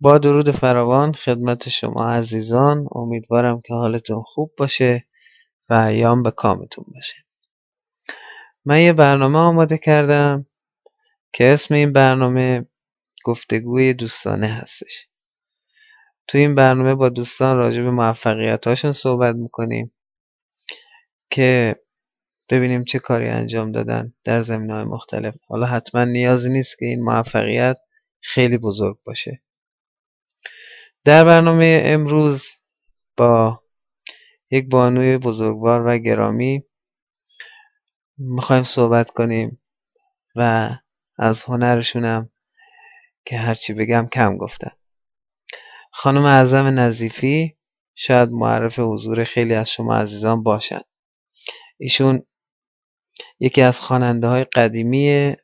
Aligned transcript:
با 0.00 0.18
درود 0.18 0.50
فراوان 0.50 1.12
خدمت 1.12 1.68
شما 1.68 2.10
عزیزان. 2.10 2.86
امیدوارم 2.92 3.60
که 3.60 3.74
حالتون 3.74 4.22
خوب 4.22 4.52
باشه 4.56 5.06
و 5.70 5.74
ایام 5.74 6.22
به 6.22 6.30
کامتون 6.30 6.84
باشه. 6.94 7.16
من 8.64 8.80
یه 8.80 8.92
برنامه 8.92 9.38
آماده 9.38 9.78
کردم 9.78 10.46
که 11.32 11.52
اسم 11.52 11.74
این 11.74 11.92
برنامه 11.92 12.66
گفتگوی 13.24 13.94
دوستانه 13.94 14.46
هستش. 14.46 15.08
تو 16.26 16.38
این 16.38 16.54
برنامه 16.54 16.94
با 16.94 17.08
دوستان 17.08 17.56
راجع 17.56 17.82
به 17.82 17.90
موفقیت 17.90 18.66
هاشون 18.66 18.92
صحبت 18.92 19.36
می‌کنیم 19.36 19.92
که 21.30 21.76
ببینیم 22.48 22.84
چه 22.84 22.98
کاری 22.98 23.28
انجام 23.28 23.72
دادن 23.72 24.14
در 24.24 24.42
زمین 24.42 24.70
های 24.70 24.84
مختلف. 24.84 25.36
حالا 25.48 25.66
حتما 25.66 26.04
نیازی 26.04 26.50
نیست 26.50 26.78
که 26.78 26.86
این 26.86 27.02
موفقیت 27.02 27.76
خیلی 28.20 28.58
بزرگ 28.58 28.98
باشه. 29.04 29.42
در 31.04 31.24
برنامه 31.24 31.82
امروز 31.84 32.46
با 33.16 33.62
یک 34.50 34.68
بانوی 34.70 35.18
بزرگوار 35.18 35.86
و 35.86 35.98
گرامی 35.98 36.62
می‌خوایم 38.18 38.62
صحبت 38.62 39.10
کنیم 39.10 39.62
و 40.36 40.70
از 41.18 41.42
هنرشونم 41.42 42.30
که 43.24 43.38
هرچی 43.38 43.72
بگم 43.74 44.08
کم 44.12 44.36
گفتم. 44.36 44.76
خانم 45.92 46.24
اعظم 46.24 46.66
نظیفی 46.66 47.56
شاید 47.94 48.28
معرف 48.30 48.78
حضور 48.78 49.24
خیلی 49.24 49.54
از 49.54 49.70
شما 49.70 49.96
عزیزان 49.96 50.42
باشند 50.42 50.84
ایشون 51.78 52.22
یکی 53.40 53.62
از 53.62 53.80
خواننده 53.80 54.26
های 54.26 54.44
قدیمی 54.44 55.34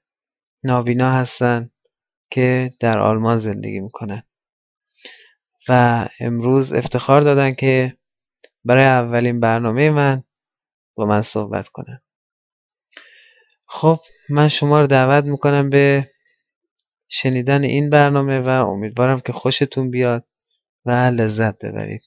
نابینا 0.65 1.11
هستند 1.13 1.73
که 2.31 2.71
در 2.81 2.99
آلمان 2.99 3.39
زندگی 3.39 3.81
می‌کنن. 3.81 4.23
و 5.69 6.07
امروز 6.21 6.73
افتخار 6.73 7.21
دادن 7.21 7.55
که 7.55 7.97
برای 8.65 8.85
اولین 8.85 9.41
برنامه 9.41 9.91
من 9.91 10.23
با 10.95 11.07
من 11.07 11.23
صحبت 11.23 11.69
کنن. 11.69 12.03
خب 13.67 14.01
من 14.31 14.49
شما 14.49 14.81
رو 14.81 14.87
دعوت 14.87 15.25
می‌کنم 15.25 15.71
به 15.71 16.11
شنیدن 17.09 17.65
این 17.65 17.91
برنامه 17.91 18.41
و 18.41 18.49
امیدوارم 18.49 19.21
که 19.21 19.33
خوشتون 19.33 19.91
بیاد 19.91 20.25
و 20.85 20.91
لذت 20.91 21.65
ببرید. 21.65 22.03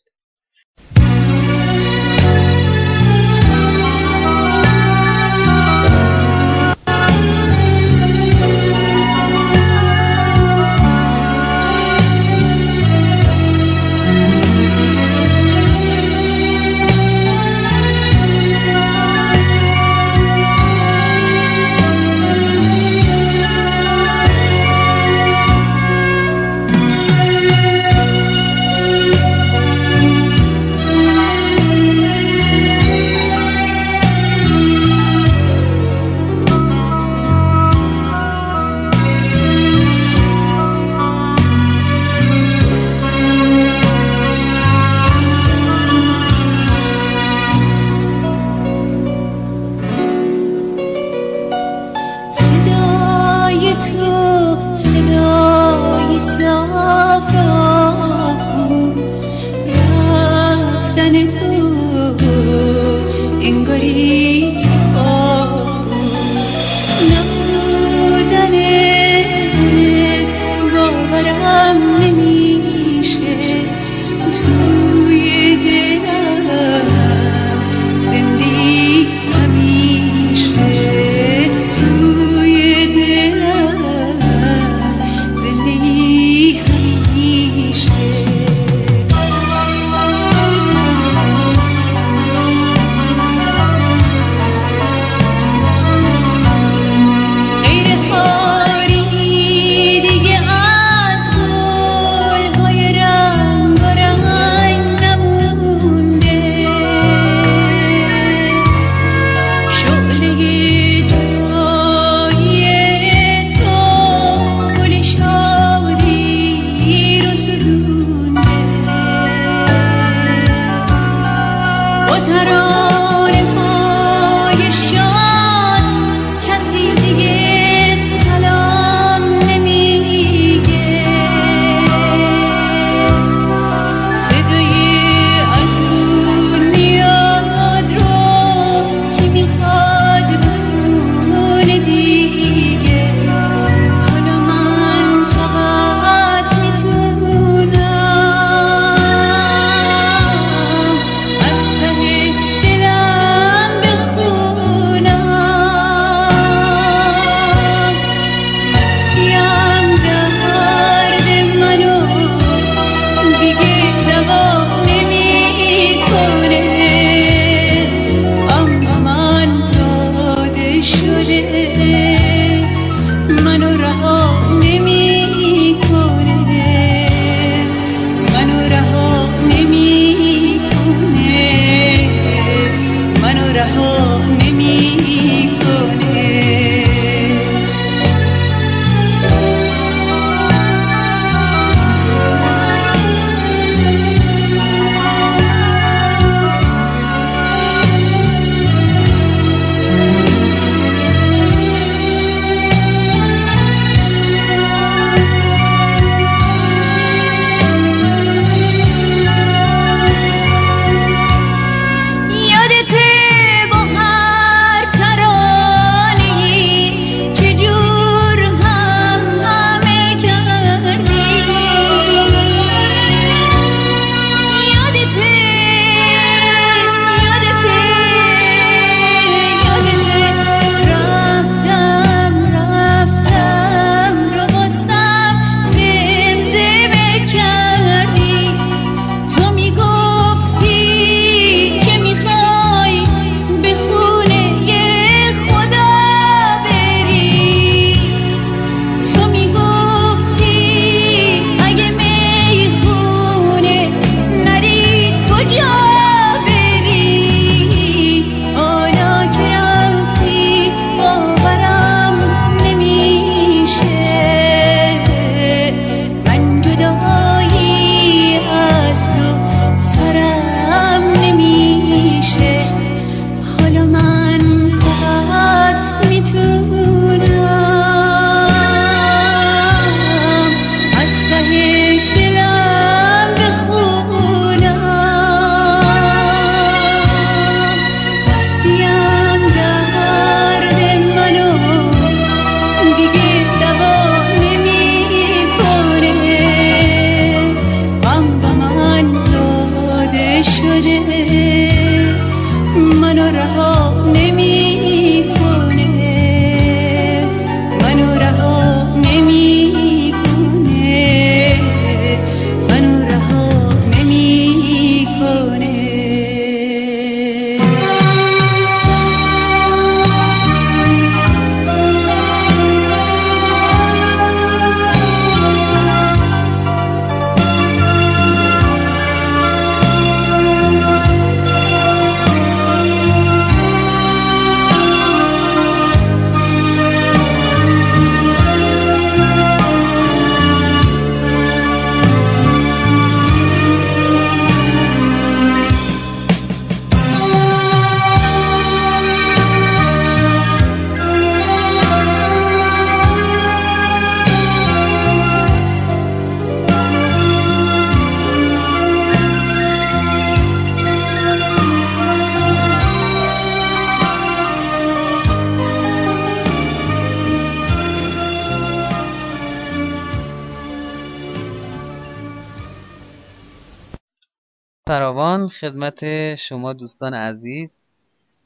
خدمت 375.69 376.35
شما 376.35 376.73
دوستان 376.73 377.13
عزیز. 377.13 377.81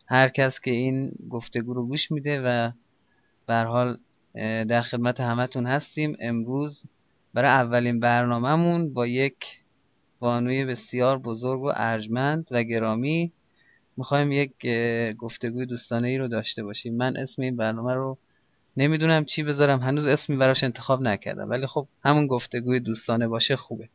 هر 0.07 0.27
کس 0.27 0.59
که 0.59 0.71
این 0.71 1.11
گفتگو 1.29 1.73
رو 1.73 1.87
گوش 1.87 2.11
میده 2.11 2.41
و 2.41 2.71
به 3.47 3.55
حال 3.55 3.97
در 4.67 4.81
خدمت 4.81 5.19
همتون 5.19 5.65
هستیم. 5.65 6.17
امروز 6.19 6.85
برای 7.33 7.49
اولین 7.49 7.99
برنامهمون 7.99 8.93
با 8.93 9.07
یک 9.07 9.59
بانوی 10.19 10.65
بسیار 10.65 11.17
بزرگ 11.17 11.61
و 11.61 11.71
ارجمند 11.75 12.47
و 12.51 12.63
گرامی 12.63 13.31
می‌خوایم 13.97 14.31
یک 14.31 14.67
گفتگوی 15.17 15.65
دوستانه 15.65 16.07
ای 16.07 16.17
رو 16.17 16.27
داشته 16.27 16.63
باشیم. 16.63 16.97
من 16.97 17.17
اسم 17.17 17.41
این 17.41 17.57
برنامه 17.57 17.93
رو 17.93 18.17
نمی‌دونم 18.77 19.25
چی 19.25 19.43
بذارم. 19.43 19.79
هنوز 19.79 20.07
اسمی 20.07 20.37
براش 20.37 20.63
انتخاب 20.63 21.01
نکردم. 21.01 21.49
ولی 21.49 21.67
خب 21.67 21.87
همون 22.05 22.27
گفتگوی 22.27 22.79
دوستانه 22.79 23.27
باشه 23.27 23.55
خوبه. 23.55 23.89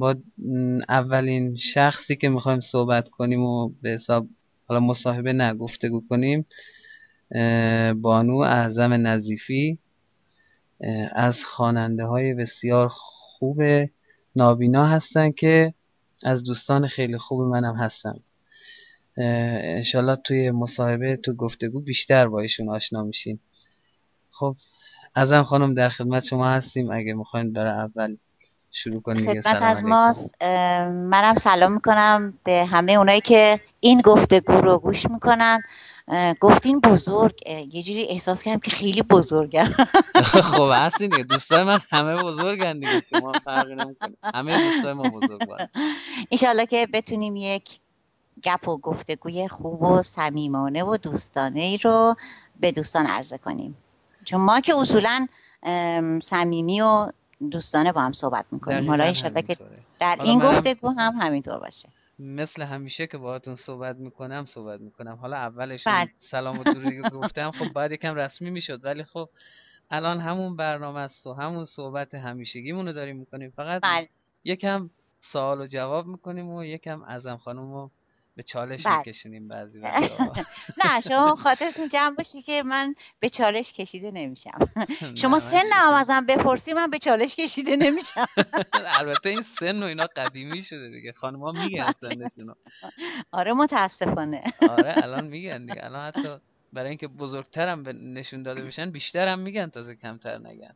با 0.00 0.16
اولین 0.88 1.54
شخصی 1.54 2.16
که 2.16 2.28
می‌خوایم 2.28 2.60
صحبت 2.60 3.08
کنیم 3.08 3.42
و 3.42 3.68
به 3.82 3.90
حساب 3.90 4.28
حالا 4.66 4.80
مصاحبه 4.80 5.32
نه 5.32 5.54
گفتگو 5.54 6.02
کنیم 6.08 6.46
بانو 8.02 8.36
اعظم 8.36 8.92
نظیفی 8.92 9.78
از 11.12 11.44
خواننده 11.44 12.04
های 12.04 12.34
بسیار 12.34 12.88
خوب 12.90 13.56
نابینا 14.36 14.86
هستن 14.86 15.30
که 15.30 15.74
از 16.22 16.44
دوستان 16.44 16.86
خیلی 16.86 17.18
خوب 17.18 17.40
منم 17.40 17.76
هستن. 17.76 18.14
انشالله 19.16 20.16
توی 20.16 20.50
مصاحبه 20.50 21.16
تو 21.16 21.34
گفتگو 21.34 21.80
بیشتر 21.80 22.28
با 22.28 22.40
ایشون 22.40 22.68
آشنا 22.68 23.02
میشین 23.02 23.38
خب 24.30 24.56
ازم 25.14 25.42
خانم 25.42 25.74
در 25.74 25.88
خدمت 25.88 26.24
شما 26.24 26.48
هستیم. 26.48 26.90
اگه 26.90 27.14
می‌خواین 27.14 27.52
برای 27.52 27.72
اول 27.72 28.16
شروع 28.72 29.02
خدمت 29.02 29.46
از 29.46 29.84
ماست. 29.84 30.42
منم 30.42 31.36
سلام 31.36 31.72
می‌کنم 31.72 32.38
به 32.44 32.64
همه 32.64 32.92
اونایی 32.92 33.20
که 33.20 33.60
این 33.80 34.00
گفتگو 34.00 34.52
رو 34.52 34.78
گوش 34.78 35.10
می‌کنن. 35.10 35.62
گفتین 36.40 36.80
بزرگ. 36.80 37.34
یه 37.46 37.82
جوری 37.82 38.06
احساس 38.08 38.42
کردم 38.42 38.60
که 38.60 38.70
خیلی 38.70 39.02
بزرگم. 39.02 39.68
خب 40.52 40.70
هستین 40.74 41.10
دوستای 41.10 41.64
من 41.64 41.78
همه 41.90 42.22
بزرگن 42.22 42.72
دیگه. 42.72 43.00
شما 43.00 43.32
فرقی 43.44 43.74
نمی‌کنه. 43.74 44.14
همه 44.34 44.72
دوستای 44.72 44.92
ما 44.92 45.02
بزرگ 45.02 45.48
انشالله 46.30 46.66
که 46.66 46.88
بتونیم 46.92 47.36
یک 47.36 47.68
گپ 48.44 48.68
و 48.68 48.78
گفتگوی 48.78 49.48
خوب 49.48 49.82
و 49.82 50.02
صمیمانه 50.02 50.84
و 50.84 50.96
دوستانه 50.96 51.60
ای 51.60 51.78
رو 51.78 52.16
به 52.60 52.72
دوستان 52.72 53.06
عرضه 53.06 53.38
کنیم. 53.38 53.76
چون 54.24 54.40
ما 54.40 54.60
که 54.60 54.76
اصولا 54.76 55.26
صمیمی 56.22 56.80
و 56.80 57.06
دوستانه 57.50 57.92
با 57.92 58.00
هم 58.00 58.12
صحبت 58.12 58.44
می‌کنیم. 58.50 58.90
حالا 58.90 59.04
ایشالله 59.04 59.42
که 59.42 59.56
در 59.98 60.18
این 60.24 60.38
گفتگو 60.38 60.88
هم 60.88 61.14
همینطور 61.20 61.58
باشه. 61.58 61.88
مثل 62.18 62.62
همیشه 62.62 63.06
که 63.06 63.18
باهاتون 63.18 63.54
صحبت 63.54 63.96
می‌کنم 63.96 64.44
صحبت 64.44 64.80
می‌کنم. 64.80 65.14
حالا 65.14 65.36
اولش 65.36 65.86
بله. 65.86 66.10
سلام 66.16 66.58
و 66.58 66.62
دوری 66.62 67.00
گفتم. 67.00 67.50
خب 67.50 67.72
باید 67.72 67.92
یکم 67.92 68.14
رسمی 68.14 68.50
می‌شد. 68.50 68.84
ولی 68.84 69.04
خب 69.04 69.28
الان 69.90 70.20
همون 70.20 70.56
برنامه 70.56 71.00
است 71.00 71.26
و 71.26 71.32
همون 71.32 71.64
صحبت 71.64 72.14
همیشگیمون 72.14 72.86
رو 72.86 72.92
داریم 72.92 73.16
می‌کنیم. 73.16 73.50
فقط 73.50 73.82
بله. 73.82 74.08
یکم 74.44 74.90
سوال 75.20 75.60
و 75.60 75.66
جواب 75.66 76.06
می‌کنیم 76.06 76.50
و 76.50 76.64
یکم 76.64 77.02
ازم 77.02 77.36
خانم 77.36 77.90
به 78.38 78.44
چالش 78.44 78.86
بله. 78.86 78.98
میکشونیم 78.98 79.48
بعضی 79.48 79.80
نه 80.84 81.00
شما 81.08 81.36
خاطرتون 81.36 81.88
جمع 81.88 82.14
باشه 82.16 82.42
که 82.42 82.62
من 82.62 82.94
به 83.20 83.28
چالش 83.28 83.72
کشیده 83.72 84.10
نمیشم. 84.10 84.58
شما 85.22 85.38
سن 85.38 85.62
هم 85.72 85.92
ازم 85.92 86.26
بپرسی 86.26 86.72
من 86.72 86.90
به 86.90 86.98
چالش 86.98 87.36
کشیده 87.36 87.76
نمیشم. 87.76 88.26
البته 89.00 89.28
این 89.28 89.42
سن 89.42 89.82
و 89.82 89.86
اینا 89.86 90.06
قدیمی 90.16 90.62
شده 90.62 90.90
دیگه. 90.90 91.12
ها 91.22 91.52
میگن 91.52 91.84
بله. 91.84 91.92
سنشونو. 91.92 92.54
آره 93.32 93.52
متاسفانه. 93.52 94.44
آره 94.70 94.94
الان 95.02 95.26
میگن 95.26 95.66
دیگه. 95.66 95.84
الان 95.84 96.06
حتی 96.06 96.36
برای 96.72 96.88
اینکه 96.88 97.08
بزرگترم 97.08 97.82
به 97.82 97.92
نشون 97.92 98.42
داده 98.42 98.62
بشن 98.62 98.90
بیشترم 98.90 99.38
میگن 99.38 99.66
تازه 99.66 99.94
کمتر 99.94 100.38
نگن. 100.38 100.74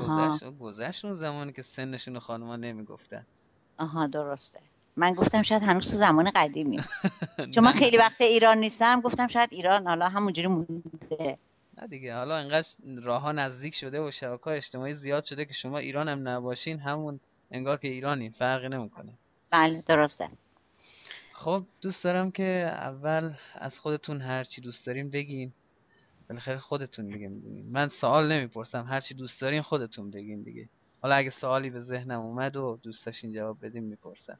گذشت 0.00 0.44
گذشت 0.60 1.04
اون 1.04 1.14
زمانی 1.14 1.52
که 1.52 1.62
سنشون 1.62 2.18
خانوما 2.18 2.56
نمی‌گفتن. 2.56 3.26
آها 3.78 4.06
درسته. 4.06 4.60
من 4.96 5.14
گفتم 5.14 5.42
شاید 5.42 5.62
هنوز 5.62 5.90
تو 5.90 5.96
زمان 5.96 6.30
قدیمی. 6.34 6.80
چون 7.54 7.64
من 7.64 7.72
خیلی 7.72 7.96
وقت 7.96 8.20
ایران 8.20 8.58
نیستم 8.58 9.00
گفتم 9.00 9.26
شاید 9.26 9.48
ایران 9.52 9.86
حالا 9.86 10.08
همونجوری 10.08 10.48
مونده. 10.48 11.38
نه 11.78 11.86
دیگه 11.86 12.14
حالا 12.14 12.36
انقدر 12.36 12.68
راه 13.02 13.22
ها 13.22 13.32
نزدیک 13.32 13.74
شده 13.74 14.00
و 14.00 14.10
شبکه 14.10 14.48
اجتماعی 14.48 14.94
زیاد 14.94 15.24
شده 15.24 15.44
که 15.44 15.52
شما 15.52 15.78
ایران 15.78 16.08
هم 16.08 16.28
نباشین 16.28 16.80
همون 16.80 17.20
انگار 17.50 17.78
که 17.78 17.88
ایرانی 17.88 18.30
فرقی 18.30 18.68
نمی‌کنه. 18.68 19.12
بله 19.50 19.82
درسته. 19.86 20.28
خب 21.32 21.64
دوست 21.82 22.04
دارم 22.04 22.30
که 22.30 22.70
اول 22.72 23.32
از 23.54 23.78
خودتون 23.78 24.20
هر 24.20 24.44
چی 24.44 24.60
دوست 24.60 24.86
دارین 24.86 25.10
بگین. 25.10 25.52
بالاخره 26.28 26.58
خودتون 26.58 27.08
دیگه 27.08 27.28
می‌دونین. 27.28 27.70
من 27.70 27.88
سوال 27.88 28.32
نمی‌پرسم. 28.32 28.84
هر 28.88 29.00
چی 29.00 29.14
دوست 29.14 29.40
دارین 29.40 29.62
خودتون 29.62 30.10
بگین 30.10 30.42
دیگه. 30.42 30.68
حالا 31.02 31.14
اگه 31.14 31.30
سوالی 31.30 31.70
به 31.70 31.80
ذهنم 31.80 32.20
اومد 32.20 32.56
و 32.56 32.78
دوست 32.82 33.06
داشتین 33.06 33.32
جواب 33.32 33.66
بدین 33.66 33.84
می‌پرسم. 33.84 34.38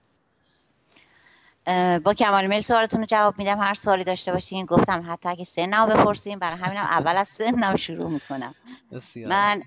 با 2.04 2.14
کمال 2.14 2.47
میل 2.47 2.61
سوالتون 2.61 3.00
رو 3.00 3.07
جواب 3.07 3.38
میدم. 3.38 3.61
هر 3.61 3.75
سوالی 3.75 4.04
داشته 4.04 4.33
باشین 4.33 4.66
گفتم 4.66 5.04
حتی 5.09 5.28
اگه 5.28 5.45
سنم 5.45 5.87
بپرسیم 5.87 6.38
برای 6.38 6.57
همینم 6.57 6.85
اول 6.85 7.16
از 7.16 7.28
سنم 7.28 7.76
شروع 7.76 8.11
می‌کنم. 8.11 8.54
من 9.16 9.62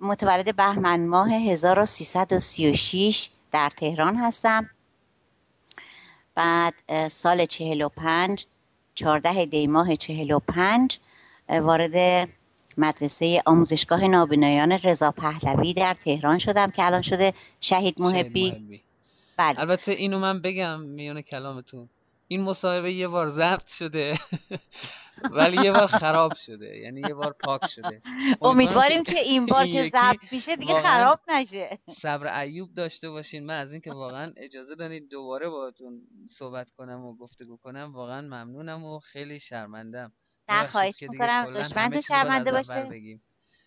متولد 0.00 0.56
بهمن 0.56 1.06
ماه 1.06 1.32
1336 1.32 3.30
در 3.50 3.70
تهران 3.76 4.16
هستم. 4.16 4.70
بعد 6.34 6.74
سال 7.08 7.46
45 7.46 8.46
14 8.94 9.44
دی 9.44 9.66
ماه 9.66 9.96
45 9.96 10.98
وارد 11.48 12.28
مدرسه 12.78 13.42
آموزشگاه 13.46 14.04
نابینایان 14.04 14.72
رضا 14.72 15.10
پهلوی 15.10 15.74
در 15.74 15.96
تهران 16.04 16.38
شدم 16.38 16.70
که 16.70 16.86
الان 16.86 17.02
شده 17.02 17.32
شهید 17.60 18.00
محبی. 18.00 18.80
بله. 19.40 19.60
البته 19.60 19.92
اینو 19.92 20.18
من 20.18 20.40
بگم 20.40 20.80
میون 20.80 21.20
کلامتون. 21.20 21.88
این 22.28 22.40
مصاحبه 22.40 22.92
یه 22.92 23.08
بار 23.08 23.28
ضبط 23.28 23.66
شده 23.66 24.14
ولی 25.36 25.64
یه 25.64 25.72
بار 25.72 25.86
خراب 25.86 26.34
شده. 26.34 26.76
یعنی 26.76 27.00
یه 27.00 27.14
بار 27.14 27.32
پاک 27.32 27.66
شده. 27.66 28.00
امیدواریم 28.42 29.02
که 29.02 29.18
این 29.18 29.46
بار 29.46 29.66
که 29.66 29.82
ضبط 29.82 30.32
میشه 30.32 30.56
دیگه 30.56 30.82
خراب 30.82 31.20
نشه. 31.28 31.78
صبر 32.02 32.40
ایوب 32.40 32.74
داشته 32.74 33.10
باشین. 33.10 33.46
من 33.46 33.60
از 33.60 33.72
اینکه 33.72 33.92
واقعا 33.92 34.32
اجازه 34.36 34.74
دادین 34.74 35.08
دوباره 35.10 35.48
باهاتون 35.48 36.02
صحبت 36.30 36.70
کنم 36.70 37.04
و 37.04 37.16
گفتگو 37.16 37.56
کنم 37.56 37.92
واقعا 37.94 38.20
ممنونم 38.20 38.84
و 38.84 38.98
خیلی 38.98 39.40
شرمندم 39.40 40.12
نه 40.48 40.66
خواهش 40.66 41.02
می‌کنم. 41.02 41.52
دشمن 41.54 41.90
تو 41.90 42.00
شرمنده 42.00 42.52
باشه 42.52 42.88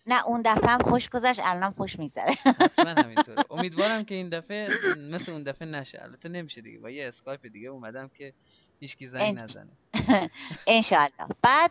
نه 0.06 0.26
اون 0.26 0.42
دفعه 0.44 0.70
هم 0.70 0.78
خوش 0.78 1.08
گذشت 1.08 1.40
الان 1.44 1.72
خوش 1.72 1.98
میگذره. 1.98 2.32
حتما 2.32 2.90
همینطوره. 2.90 3.44
امیدوارم 3.50 4.04
که 4.04 4.14
این 4.14 4.28
دفعه 4.28 4.68
مثل 5.12 5.32
اون 5.32 5.42
دفعه 5.42 5.68
نشه. 5.68 6.02
البته 6.02 6.28
نمیشه 6.28 6.60
دیگه. 6.60 6.78
با 6.78 6.90
یه 6.90 7.08
اسکایپ 7.08 7.46
دیگه 7.46 7.68
اومدم 7.68 8.10
که 8.18 8.32
هیچکی 8.80 9.06
زنگ 9.06 9.38
نزنه. 9.40 9.70
انشالله 10.66 11.10
بعد 11.42 11.70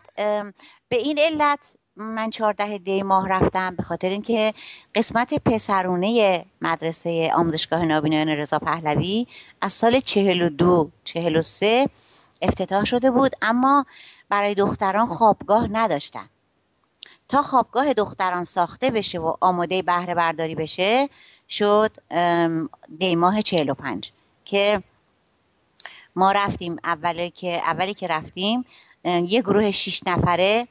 به 0.88 0.96
این 0.96 1.18
علت 1.18 1.76
من 1.96 2.30
چهارده 2.30 2.78
دی 2.78 3.02
ماه 3.02 3.28
رفتم. 3.28 3.76
به 3.76 3.82
خاطر 3.82 4.08
اینکه 4.08 4.54
قسمت 4.94 5.34
پسرونه 5.34 6.44
مدرسه 6.60 7.32
آموزشگاه 7.34 7.84
نابینایان 7.84 8.28
رضا 8.28 8.58
پهلوی 8.58 9.26
از 9.60 9.72
سال 9.72 10.00
چهل 10.00 10.42
و 10.42 10.48
دو 10.48 10.90
چهل 11.04 11.36
و 11.36 11.42
سه 11.42 11.88
افتتاح 12.42 12.84
شده 12.84 13.10
بود. 13.10 13.32
اما 13.42 13.86
برای 14.28 14.54
دختران 14.54 15.06
خوابگاه 15.06 15.68
نداشتن. 15.72 16.28
تا 17.28 17.42
خوابگاه 17.42 17.92
دختران 17.92 18.44
ساخته 18.44 18.90
بشه 18.90 19.18
و 19.18 19.34
آماده 19.40 19.82
بهره 19.82 20.14
برداری 20.14 20.54
بشه 20.54 21.08
شد 21.48 21.90
دیماه 22.98 23.42
چهل 23.42 23.70
و 23.70 23.74
پنج 23.74 24.10
که 24.44 24.82
ما 26.16 26.32
رفتیم 26.32 26.76
اولی 26.84 27.30
که 27.30 27.54
اولی 27.54 27.94
که 27.94 28.06
رفتیم 28.06 28.64
یه 29.04 29.42
گروه 29.42 29.70
شیش 29.70 30.02
نفره 30.06 30.68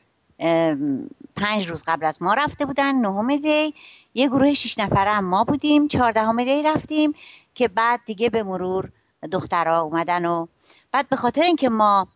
پنج 1.35 1.67
روز 1.67 1.83
قبل 1.87 2.05
از 2.05 2.21
ما 2.21 2.33
رفته 2.33 2.65
بودن 2.65 2.95
نهم 2.95 3.35
دی. 3.35 3.73
یه 4.13 4.27
گروه 4.27 4.53
شیش 4.53 4.79
نفره 4.79 5.11
هم 5.11 5.25
ما 5.25 5.43
بودیم 5.43 5.87
چهاردهم 5.87 6.43
دی 6.43 6.63
رفتیم 6.63 7.13
که 7.55 7.67
بعد 7.67 7.99
دیگه 8.05 8.29
به 8.29 8.43
مرور 8.43 8.89
دخترها 9.31 9.81
اومدن 9.81 10.25
و 10.25 10.47
بعد 10.91 11.09
به 11.09 11.15
خاطر 11.15 11.41
اینکه 11.41 11.69
ما 11.69 12.07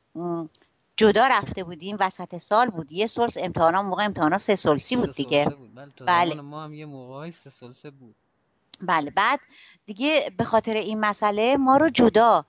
جدا 0.97 1.27
رفته 1.27 1.63
بودیم 1.63 1.97
وسط 1.99 2.37
سال 2.37 2.69
بود. 2.69 2.91
یه 2.91 3.07
سلس 3.07 3.37
امتحانا 3.39 3.83
موقع 3.83 4.05
امتحانا 4.05 4.37
سه 4.37 4.55
سلسی 4.55 4.95
بود 4.95 5.15
دیگه. 5.15 5.45
بله, 5.75 5.91
بله. 6.07 6.41
ما 6.41 6.63
هم 6.63 6.73
یه 6.73 6.85
موقعی 6.85 7.31
سه 7.31 7.49
سلسه 7.49 7.89
بود. 7.89 8.15
بله. 8.81 9.11
بعد 9.11 9.39
دیگه 9.85 10.31
به 10.37 10.43
خاطر 10.43 10.73
این 10.73 10.99
مسئله 10.99 11.57
ما 11.57 11.77
رو 11.77 11.89
جدا 11.89 12.45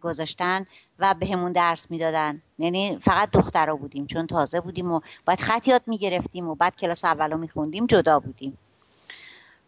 گذاشتن 0.00 0.66
و 0.98 1.14
به 1.14 1.26
همون 1.26 1.52
درس 1.52 1.90
می‌دادن. 1.90 2.42
یعنی 2.58 2.98
فقط 2.98 3.30
دخترا 3.30 3.76
بودیم 3.76 4.06
چون 4.06 4.26
تازه 4.26 4.60
بودیم 4.60 4.92
و 4.92 5.00
باید 5.24 5.40
خط 5.40 5.68
یاد 5.68 5.82
می‌گرفتیم 5.86 6.48
و 6.48 6.54
بعد 6.54 6.76
کلاس 6.76 7.04
اولو 7.04 7.36
میخوندیم 7.36 7.86
جدا 7.86 8.20
بودیم. 8.20 8.58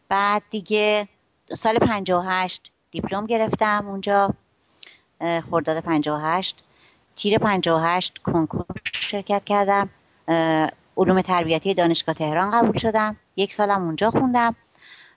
بعد 0.08 0.42
دیگه 0.50 1.08
سال 1.54 1.78
58 1.78 2.72
دیپلم 2.90 3.26
گرفتم 3.26 3.88
اونجا. 3.88 4.34
خرداد 5.50 5.80
58 5.80 6.63
تیر 7.16 7.38
58 7.38 8.18
کنکور 8.22 8.64
شرکت 8.92 9.42
کردم. 9.44 9.88
علوم 10.96 11.22
تربیتی 11.22 11.74
دانشگاه 11.74 12.14
تهران 12.14 12.50
قبول 12.50 12.78
شدم. 12.78 13.16
یک 13.36 13.52
سالم 13.52 13.84
اونجا 13.84 14.10
خوندم. 14.10 14.56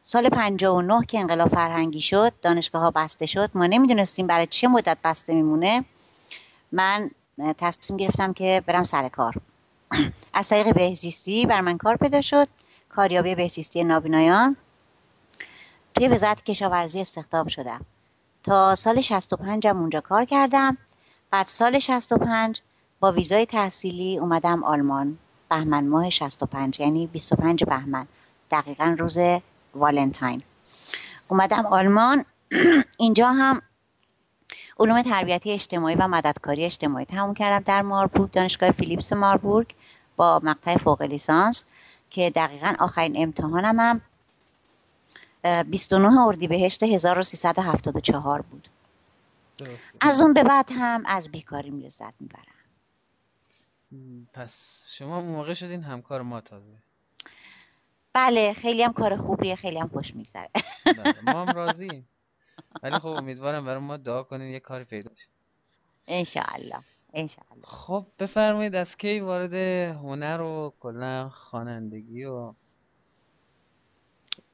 سال 0.01 0.29
59 0.29 1.05
که 1.05 1.19
انقلاب 1.19 1.49
فرهنگی 1.49 2.01
شد 2.01 2.33
دانشگاه 2.41 2.81
ها 2.81 2.91
بسته 2.91 3.25
شد. 3.25 3.49
ما 3.55 3.65
نمی‌دونستیم 3.65 4.27
برای 4.27 4.47
چه 4.47 4.67
مدت 4.67 4.97
بسته 5.03 5.33
میمونه. 5.33 5.85
من 6.71 7.11
تصمیم 7.57 7.97
گرفتم 7.97 8.33
که 8.33 8.63
برم 8.65 8.83
سر 8.83 9.09
کار. 9.09 9.33
از 10.33 10.49
طریق 10.49 10.73
بهزیستی 10.73 11.45
بر 11.45 11.61
من 11.61 11.77
کار 11.77 11.97
پیدا 11.97 12.21
شد. 12.21 12.47
کاریابی 12.89 13.35
بهزیستی 13.35 13.83
نابینایان. 13.83 14.55
توی 15.95 16.07
وزارت 16.07 16.43
کشاورزی 16.43 17.01
استخدام 17.01 17.47
شدم. 17.47 17.85
تا 18.43 18.75
سال 18.75 19.01
65 19.01 19.67
هم 19.67 19.79
اونجا 19.79 20.01
کار 20.01 20.25
کردم. 20.25 20.77
بعد 21.31 21.47
سال 21.47 21.79
65 21.79 22.61
با 22.99 23.11
ویزای 23.11 23.45
تحصیلی 23.45 24.17
اومدم 24.17 24.63
آلمان. 24.63 25.17
بهمن 25.49 25.87
ماه 25.87 26.09
65 26.09 26.79
یعنی 26.79 27.07
25 27.07 27.63
بهمن 27.63 28.07
دقیقا 28.51 28.95
روز 28.99 29.17
والنتاین. 29.75 30.41
اومدم 31.27 31.65
آلمان. 31.65 32.25
اینجا 32.97 33.27
هم 33.27 33.61
علوم 34.79 35.01
تربیتی 35.01 35.51
اجتماعی 35.51 35.95
و 35.95 36.07
مددکاری 36.07 36.65
اجتماعی 36.65 37.05
تموم 37.05 37.33
کردم 37.33 37.63
در 37.65 37.81
ماربورگ 37.81 38.31
دانشگاه 38.31 38.71
فیلیپس 38.71 39.13
ماربورگ 39.13 39.67
با 40.15 40.39
مقطع 40.43 40.77
فوق 40.77 41.01
لیسانس 41.01 41.65
که 42.09 42.29
دقیقا 42.29 42.73
آخرین 42.79 43.23
امتحانم 43.23 43.79
هم 43.79 44.01
29 45.63 46.21
اردیبهشت 46.21 46.83
1374 46.83 48.41
بود. 48.41 48.69
از 50.01 50.21
اون 50.21 50.33
به 50.33 50.43
بعد 50.43 50.69
هم 50.71 51.03
از 51.05 51.29
بیکاریم 51.29 51.79
لذت 51.79 52.21
می‌برم. 52.21 52.57
پس 54.33 54.83
شما 54.87 55.21
موقع 55.21 55.53
شدین 55.53 55.83
همکار 55.83 56.21
ما 56.21 56.41
تازه. 56.41 56.77
بله 58.13 58.53
خیلی 58.53 58.83
هم 58.83 58.93
کار 58.93 59.17
خوبیه 59.17 59.55
خیلی 59.55 59.79
هم 59.79 59.87
خوش 59.87 60.15
میگذره. 60.15 60.49
بله، 60.85 61.21
ما 61.33 61.45
هم 61.45 61.55
راضیم. 61.61 62.09
ولی 62.83 62.99
خب 62.99 63.07
امیدوارم 63.07 63.65
برای 63.65 63.79
ما 63.81 63.97
دعا 63.97 64.23
کنین 64.23 64.53
یه 64.53 64.59
کاری 64.59 64.83
پیدا 64.83 65.15
شه. 65.15 65.27
انشاءالله 66.07 66.83
انشاءالله. 67.13 67.65
خب 67.65 68.07
بفرمایید 68.19 68.75
از 68.75 68.97
کی 68.97 69.19
وارد 69.19 69.53
هنر 69.93 70.41
و 70.41 70.73
کلا 70.79 71.29
خوانندگی 71.29 72.23
و 72.23 72.53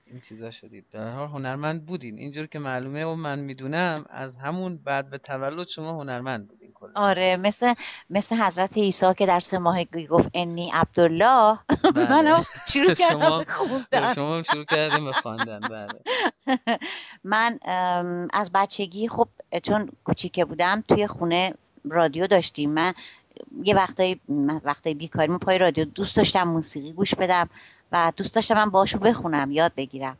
این 0.07 0.19
چیزا 0.19 0.51
شدید. 0.51 0.85
در 0.91 1.11
حال 1.11 1.27
هنرمند 1.27 1.85
بودین. 1.85 2.17
اینجور 2.17 2.47
که 2.47 2.59
معلومه 2.59 3.05
و 3.05 3.15
من 3.15 3.39
می‌دونم 3.39 4.05
از 4.09 4.37
همون 4.37 4.77
بعد 4.77 5.09
به 5.09 5.17
تولد 5.17 5.67
شما 5.67 5.91
هنرمند 5.91 6.47
بودین 6.47 6.71
کلا. 6.73 6.91
آره 6.95 7.37
مثل 7.37 7.73
مثل 8.09 8.35
حضرت 8.35 8.77
عیسی 8.77 9.13
که 9.17 9.25
در 9.25 9.39
سه 9.39 9.57
ماهگی 9.57 10.07
گفت 10.07 10.29
انی 10.33 10.71
عبدالله 10.73 11.59
بله. 11.95 12.11
منم 12.11 12.45
شروع 12.67 12.93
کردم 13.03 13.43
شما, 13.57 14.13
شما 14.15 14.43
شروع 14.43 14.65
کردیم 14.65 15.05
به 15.05 15.11
خواندن 15.11 15.59
بله. 15.59 15.99
من 17.23 17.59
از 18.33 18.51
بچگی 18.53 19.07
خب 19.07 19.27
چون 19.63 19.89
کوچیکه 20.03 20.45
بودم 20.45 20.83
توی 20.87 21.07
خونه 21.07 21.53
رادیو 21.89 22.27
داشتیم. 22.27 22.69
من 22.69 22.93
یه 23.63 23.75
وقتایی 23.75 24.21
وقتایی 24.63 24.95
بیکاری 24.95 25.37
پای 25.37 25.57
رادیو 25.57 25.85
دوست 25.85 26.17
داشتم 26.17 26.43
موسیقی 26.43 26.93
گوش 26.93 27.15
بدم. 27.15 27.49
و 27.93 28.11
دوست 28.17 28.35
داشتم 28.35 28.55
من 28.55 28.69
باشو 28.69 28.99
بخونم 28.99 29.51
یاد 29.51 29.71
بگیرم. 29.77 30.17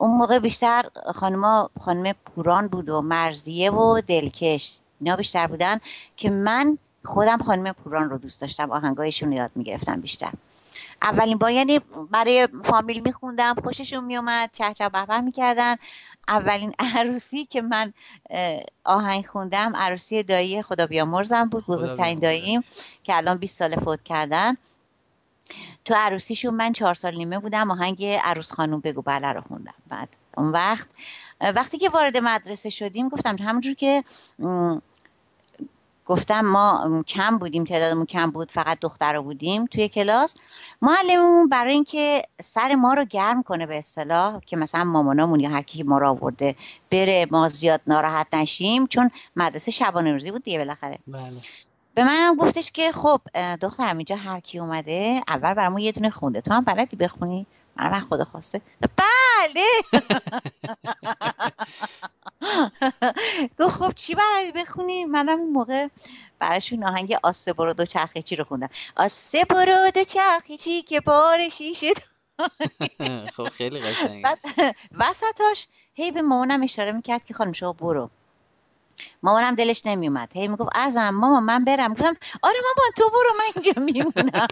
اون 0.00 0.16
موقع 0.16 0.38
بیشتر 0.38 0.84
خانم 1.14 1.68
خانم 1.80 2.12
پوران 2.12 2.68
بود 2.68 2.88
و 2.88 3.00
مرزیه 3.02 3.70
و 3.70 4.00
دلکش 4.00 4.78
اینا 5.00 5.16
بیشتر 5.16 5.46
بودن 5.46 5.78
که 6.16 6.30
من 6.30 6.78
خودم 7.04 7.38
خانم 7.38 7.72
پوران 7.72 8.10
رو 8.10 8.18
دوست 8.18 8.40
داشتم 8.40 8.70
آهنگایشون 8.70 9.32
یاد 9.32 9.50
می‌گرفتم 9.54 10.00
بیشتر. 10.00 10.32
اولین 11.02 11.38
بار 11.38 11.50
یعنی 11.50 11.80
برای 12.10 12.48
فامیل 12.64 13.00
میخوندم 13.00 13.54
خوششون 13.64 14.04
میومد 14.04 14.50
چه 14.52 14.74
چه 14.74 14.88
بحبه 14.88 15.20
می‌کردن. 15.20 15.76
اولین 16.28 16.74
عروسی 16.96 17.44
که 17.44 17.62
من 17.62 17.92
آهنگ 18.84 19.26
خوندم 19.26 19.76
عروسی 19.76 20.22
دایی 20.22 20.62
خدا 20.62 20.86
بیامرزم 20.86 21.48
بود 21.48 21.66
بزرگترین 21.66 22.18
داییم 22.18 22.60
که 23.02 23.16
الان 23.16 23.36
20 23.38 23.58
سال 23.58 23.76
فوت 23.76 24.02
کردن. 24.02 24.56
تو 25.84 25.94
عروسیشون 25.94 26.54
من 26.54 26.72
چهار 26.72 26.94
سال 26.94 27.14
نیمه 27.14 27.38
بودم 27.38 27.70
آهنگ 27.70 28.06
عروس 28.06 28.52
خانوم 28.52 28.80
بگو 28.80 29.02
بله 29.02 29.32
رو 29.32 29.40
خوندم 29.40 29.74
بعد 29.88 30.08
اون 30.36 30.50
وقت 30.50 30.88
وقتی 31.40 31.78
که 31.78 31.88
وارد 31.88 32.16
مدرسه 32.16 32.70
شدیم 32.70 33.08
گفتم 33.08 33.36
همونجور 33.40 33.74
که 33.74 34.04
گفتم 36.06 36.40
ما 36.40 37.04
کم 37.08 37.38
بودیم 37.38 37.64
تعدادمون 37.64 38.06
کم 38.06 38.30
بود 38.30 38.50
فقط 38.50 38.78
دختر 38.80 39.20
بودیم 39.20 39.66
توی 39.66 39.88
کلاس 39.88 40.34
معلممون 40.82 41.48
برای 41.48 41.74
اینکه 41.74 42.22
سر 42.40 42.74
ما 42.74 42.94
رو 42.94 43.04
گرم 43.04 43.42
کنه 43.42 43.66
به 43.66 43.78
اصطلاح 43.78 44.40
که 44.46 44.56
مثلا 44.56 44.84
مامانامون 44.84 45.40
یا 45.40 45.50
هر 45.50 45.62
کی 45.62 45.82
ما 45.82 45.98
رو 45.98 46.08
آورده 46.08 46.56
بره 46.90 47.26
ما 47.30 47.48
زیاد 47.48 47.80
ناراحت 47.86 48.26
نشیم 48.32 48.86
چون 48.86 49.10
مدرسه 49.36 49.70
شبانه 49.70 50.12
روزی 50.12 50.30
بود 50.30 50.44
دیگه 50.44 50.58
بالاخره 50.58 50.98
بله. 51.06 51.32
به 51.94 52.04
منم 52.04 52.34
گفتش 52.36 52.70
که 52.72 52.92
خب 52.92 53.20
دخترم 53.60 53.96
اینجا 53.96 54.16
هر 54.16 54.40
کی 54.40 54.58
اومده 54.58 55.22
اول 55.28 55.54
برامون 55.54 55.80
یه 55.80 55.92
دونه 55.92 56.10
خونده. 56.10 56.40
تو 56.40 56.54
هم 56.54 56.64
بلدی 56.64 56.96
بخونی؟ 56.96 57.46
من 57.76 57.90
من 57.90 58.00
خدا 58.00 58.24
خواسته. 58.24 58.60
بله! 58.80 59.66
گفت 63.60 63.76
خب 63.76 63.92
چی 63.96 64.14
برای 64.14 64.52
بخونی؟ 64.52 65.04
منم 65.04 65.38
اون 65.40 65.50
موقع 65.50 65.88
براشون 66.38 66.84
آهنگ 66.84 67.16
آسه 67.22 67.52
برو 67.52 67.72
دو 67.72 67.84
چرخی 67.84 68.22
چی 68.22 68.36
رو 68.36 68.44
خوندم. 68.44 68.68
آسه 68.96 69.44
برو 69.44 69.90
دو 69.94 70.04
چرخی 70.04 70.56
چی 70.58 70.82
که 70.82 71.00
بار 71.00 71.48
شیشه 71.48 71.86
خب 73.36 73.48
خیلی 73.48 73.80
قشنگه. 73.80 74.22
بعد 74.22 74.38
وسطاش 74.92 75.66
هی 75.94 76.10
به 76.12 76.22
مامانم 76.22 76.62
اشاره 76.62 76.92
می‌کرد 76.92 77.24
که 77.24 77.34
خانم 77.34 77.52
شما 77.52 77.72
برو. 77.72 78.10
مامانم 79.22 79.54
دلش 79.54 79.86
نمیومد 79.86 80.32
هی 80.36 80.48
می‌گفت 80.48 80.70
ازم 80.74 81.10
ماما 81.10 81.40
من 81.40 81.64
برم. 81.64 81.92
گفتم 81.92 82.16
آره 82.42 82.56
مامان 82.62 82.90
تو 82.96 83.10
برو 83.10 83.30
من 83.38 83.44
اینجا 83.54 83.82
میمونم. 83.82 84.46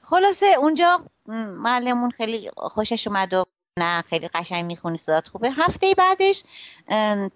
خلاصه 0.10 0.46
اونجا 0.58 1.00
معلمون 1.56 2.10
خیلی 2.10 2.50
خوشش 2.56 3.06
اومد 3.06 3.34
و 3.34 3.44
نه 3.78 4.02
خیلی 4.02 4.28
قشنگ 4.28 4.64
می‌خونی 4.64 4.98
صدات 4.98 5.28
خوبه. 5.28 5.50
هفته 5.50 5.94
بعدش 5.94 6.44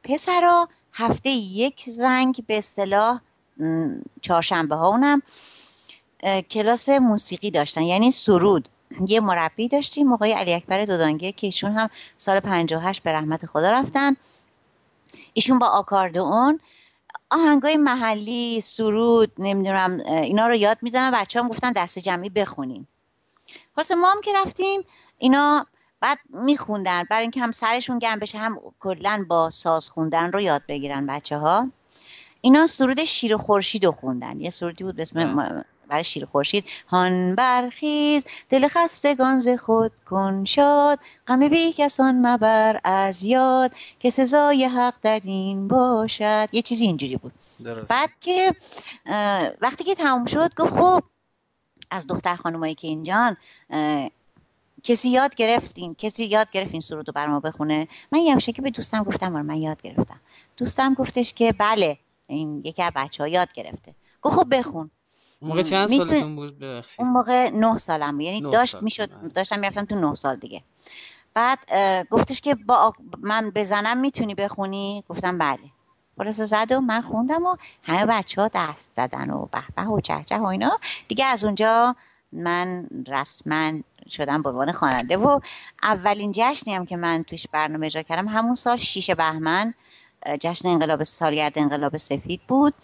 پسرا 0.04 0.68
هفته 0.92 1.30
یک 1.30 1.84
زنگ 1.86 2.44
به 2.46 2.58
اصطلاح 2.58 3.20
چهارشنبه 4.22 4.74
ها 4.76 4.88
اونم 4.88 5.22
کلاس 6.50 6.88
موسیقی 6.88 7.50
داشتن. 7.50 7.82
یعنی 7.82 8.10
سرود. 8.10 8.68
یه 9.08 9.20
مربی 9.20 9.68
داشتیم 9.68 10.06
موقعی 10.06 10.32
علی 10.32 10.54
اکبر 10.54 10.84
دودانگه 10.84 11.32
که 11.32 11.46
ایشون 11.46 11.72
هم 11.72 11.90
سال 12.18 12.40
58 12.40 13.02
به 13.02 13.12
رحمت 13.12 13.46
خدا 13.46 13.70
رفتن. 13.70 14.16
ایشون 15.36 15.58
با 15.58 15.66
آکاردئون 15.66 16.60
آهنگای 17.30 17.76
محلی 17.76 18.60
سرود 18.60 19.32
نمی‌دونم 19.38 20.00
اینا 20.00 20.46
رو 20.46 20.54
یاد 20.54 20.78
میدن 20.82 21.10
بچه 21.10 21.40
هم 21.40 21.48
گفتن 21.48 21.72
دست 21.72 21.98
جمعی 21.98 22.30
بخونیم. 22.30 22.88
خلاص 23.74 23.90
ما 23.90 24.10
هم 24.10 24.20
که 24.20 24.32
رفتیم 24.34 24.84
اینا 25.18 25.66
بعد 26.00 26.18
میخوندن. 26.28 27.02
برای 27.10 27.22
اینکه 27.22 27.40
هم 27.40 27.52
سرشون 27.52 27.98
گرم 27.98 28.18
بشه 28.18 28.38
هم 28.38 28.60
کلا 28.80 29.24
با 29.28 29.50
ساز 29.50 29.88
خوندن 29.88 30.32
رو 30.32 30.40
یاد 30.40 30.62
بگیرن 30.68 31.06
بچه 31.06 31.38
ها 31.38 31.68
اینا 32.40 32.66
سرود 32.66 33.04
شیر 33.04 33.36
خورشید 33.36 33.84
رو 33.84 33.92
خوندن. 33.92 34.40
یه 34.40 34.50
سرودی 34.50 34.84
بود 34.84 34.96
به 34.96 35.02
اسم 35.02 35.64
برای 35.88 36.04
شیر 36.04 36.24
خورشید. 36.24 36.64
هان 36.88 37.34
برخیز 37.34 38.26
دل 38.48 38.68
خستگان 38.68 39.38
ز 39.38 39.48
خود 39.48 39.92
کن 40.10 40.44
شاد. 40.44 40.98
غم 41.26 41.48
بی 41.48 41.72
کسان 41.72 42.26
مبر 42.26 42.80
از 42.84 43.22
یاد 43.22 43.72
که 44.00 44.10
سزای 44.10 44.64
حق 44.64 44.94
در 45.02 45.20
این 45.24 45.68
باشد. 45.68 46.48
یه 46.52 46.62
چیزی 46.62 46.84
اینجوری 46.84 47.16
بود. 47.16 47.32
بعد 47.88 48.10
که 48.20 48.54
وقتی 49.60 49.84
که 49.84 49.94
تموم 49.94 50.26
شد 50.26 50.54
گفت 50.54 50.72
خب 50.72 51.02
از 51.90 52.06
دختر 52.06 52.36
خانمایی 52.36 52.74
که 52.74 52.88
اینجان 52.88 53.36
کسی 54.82 55.08
یاد 55.08 55.34
گرفتین 55.34 55.94
کسی 55.94 56.24
یاد 56.24 56.50
گرفت 56.50 56.72
این 56.72 56.80
سرود 56.80 57.08
رو 57.08 57.12
بر 57.12 57.26
ما 57.26 57.40
بخونه. 57.40 57.88
من 58.12 58.18
یه 58.18 58.36
که 58.36 58.62
به 58.62 58.70
دوستم 58.70 59.02
گفتم 59.02 59.34
آره 59.34 59.42
من 59.42 59.56
یاد 59.56 59.82
گرفتم. 59.82 60.20
دوستم 60.56 60.94
گفتش 60.94 61.32
که 61.32 61.52
بله 61.52 61.98
این 62.26 62.62
یکی 62.64 62.82
از 62.82 62.92
بچه 62.96 63.22
ها 63.22 63.28
یاد 63.28 63.52
گرفته. 63.52 63.94
گفت 64.22 64.36
خب 64.36 64.58
بخون. 64.58 64.90
موقع 65.42 65.62
چند 65.62 65.88
سالتون 65.88 66.36
بود؟ 66.36 66.64
اون 66.98 67.08
موقع 67.08 67.50
نه 67.50 67.78
سالم 67.78 68.12
بود. 68.12 68.20
یعنی 68.20 68.40
داشت 68.40 68.82
می‌شد 68.82 69.10
بله. 69.10 69.28
داشتم 69.28 69.58
می‌رفتم 69.58 69.84
تو 69.84 69.94
نه 69.94 70.14
سال 70.14 70.36
دیگه. 70.36 70.62
بعد 71.34 71.58
گفتش 72.10 72.40
که 72.40 72.54
با 72.54 72.94
من 73.20 73.50
بزنم 73.54 73.96
می‌تونی 73.96 74.34
بخونی؟ 74.34 75.04
گفتم 75.08 75.38
بله. 75.38 75.58
خلاصه 76.18 76.44
زد 76.44 76.72
و 76.72 76.80
من 76.80 77.00
خوندم 77.00 77.46
و 77.46 77.56
همه 77.82 78.06
بچه 78.06 78.40
ها 78.40 78.50
دست 78.54 78.92
زدن 78.94 79.30
و 79.30 79.46
به 79.46 79.62
به 79.76 79.82
و 79.82 80.00
چه 80.00 80.22
چه 80.26 80.36
و 80.36 80.44
اینا. 80.44 80.78
دیگه 81.08 81.24
از 81.24 81.44
اونجا 81.44 81.96
من 82.32 82.88
رسما 83.08 83.72
شدم 84.10 84.42
به 84.42 84.48
عنوان 84.48 84.72
خواننده 84.72 85.16
و 85.16 85.40
اولین 85.82 86.32
جشنی 86.34 86.74
هم 86.74 86.86
که 86.86 86.96
من 86.96 87.22
توش 87.22 87.46
برنامه 87.46 87.86
اجرا 87.86 88.02
کردم 88.02 88.28
همون 88.28 88.54
سال 88.54 88.76
شیش 88.76 89.10
بهمن 89.10 89.74
جشن 90.40 90.68
انقلاب 90.68 91.04
سالگرد 91.04 91.52
انقلاب 91.56 91.96
سفید 91.96 92.40
بود 92.48 92.74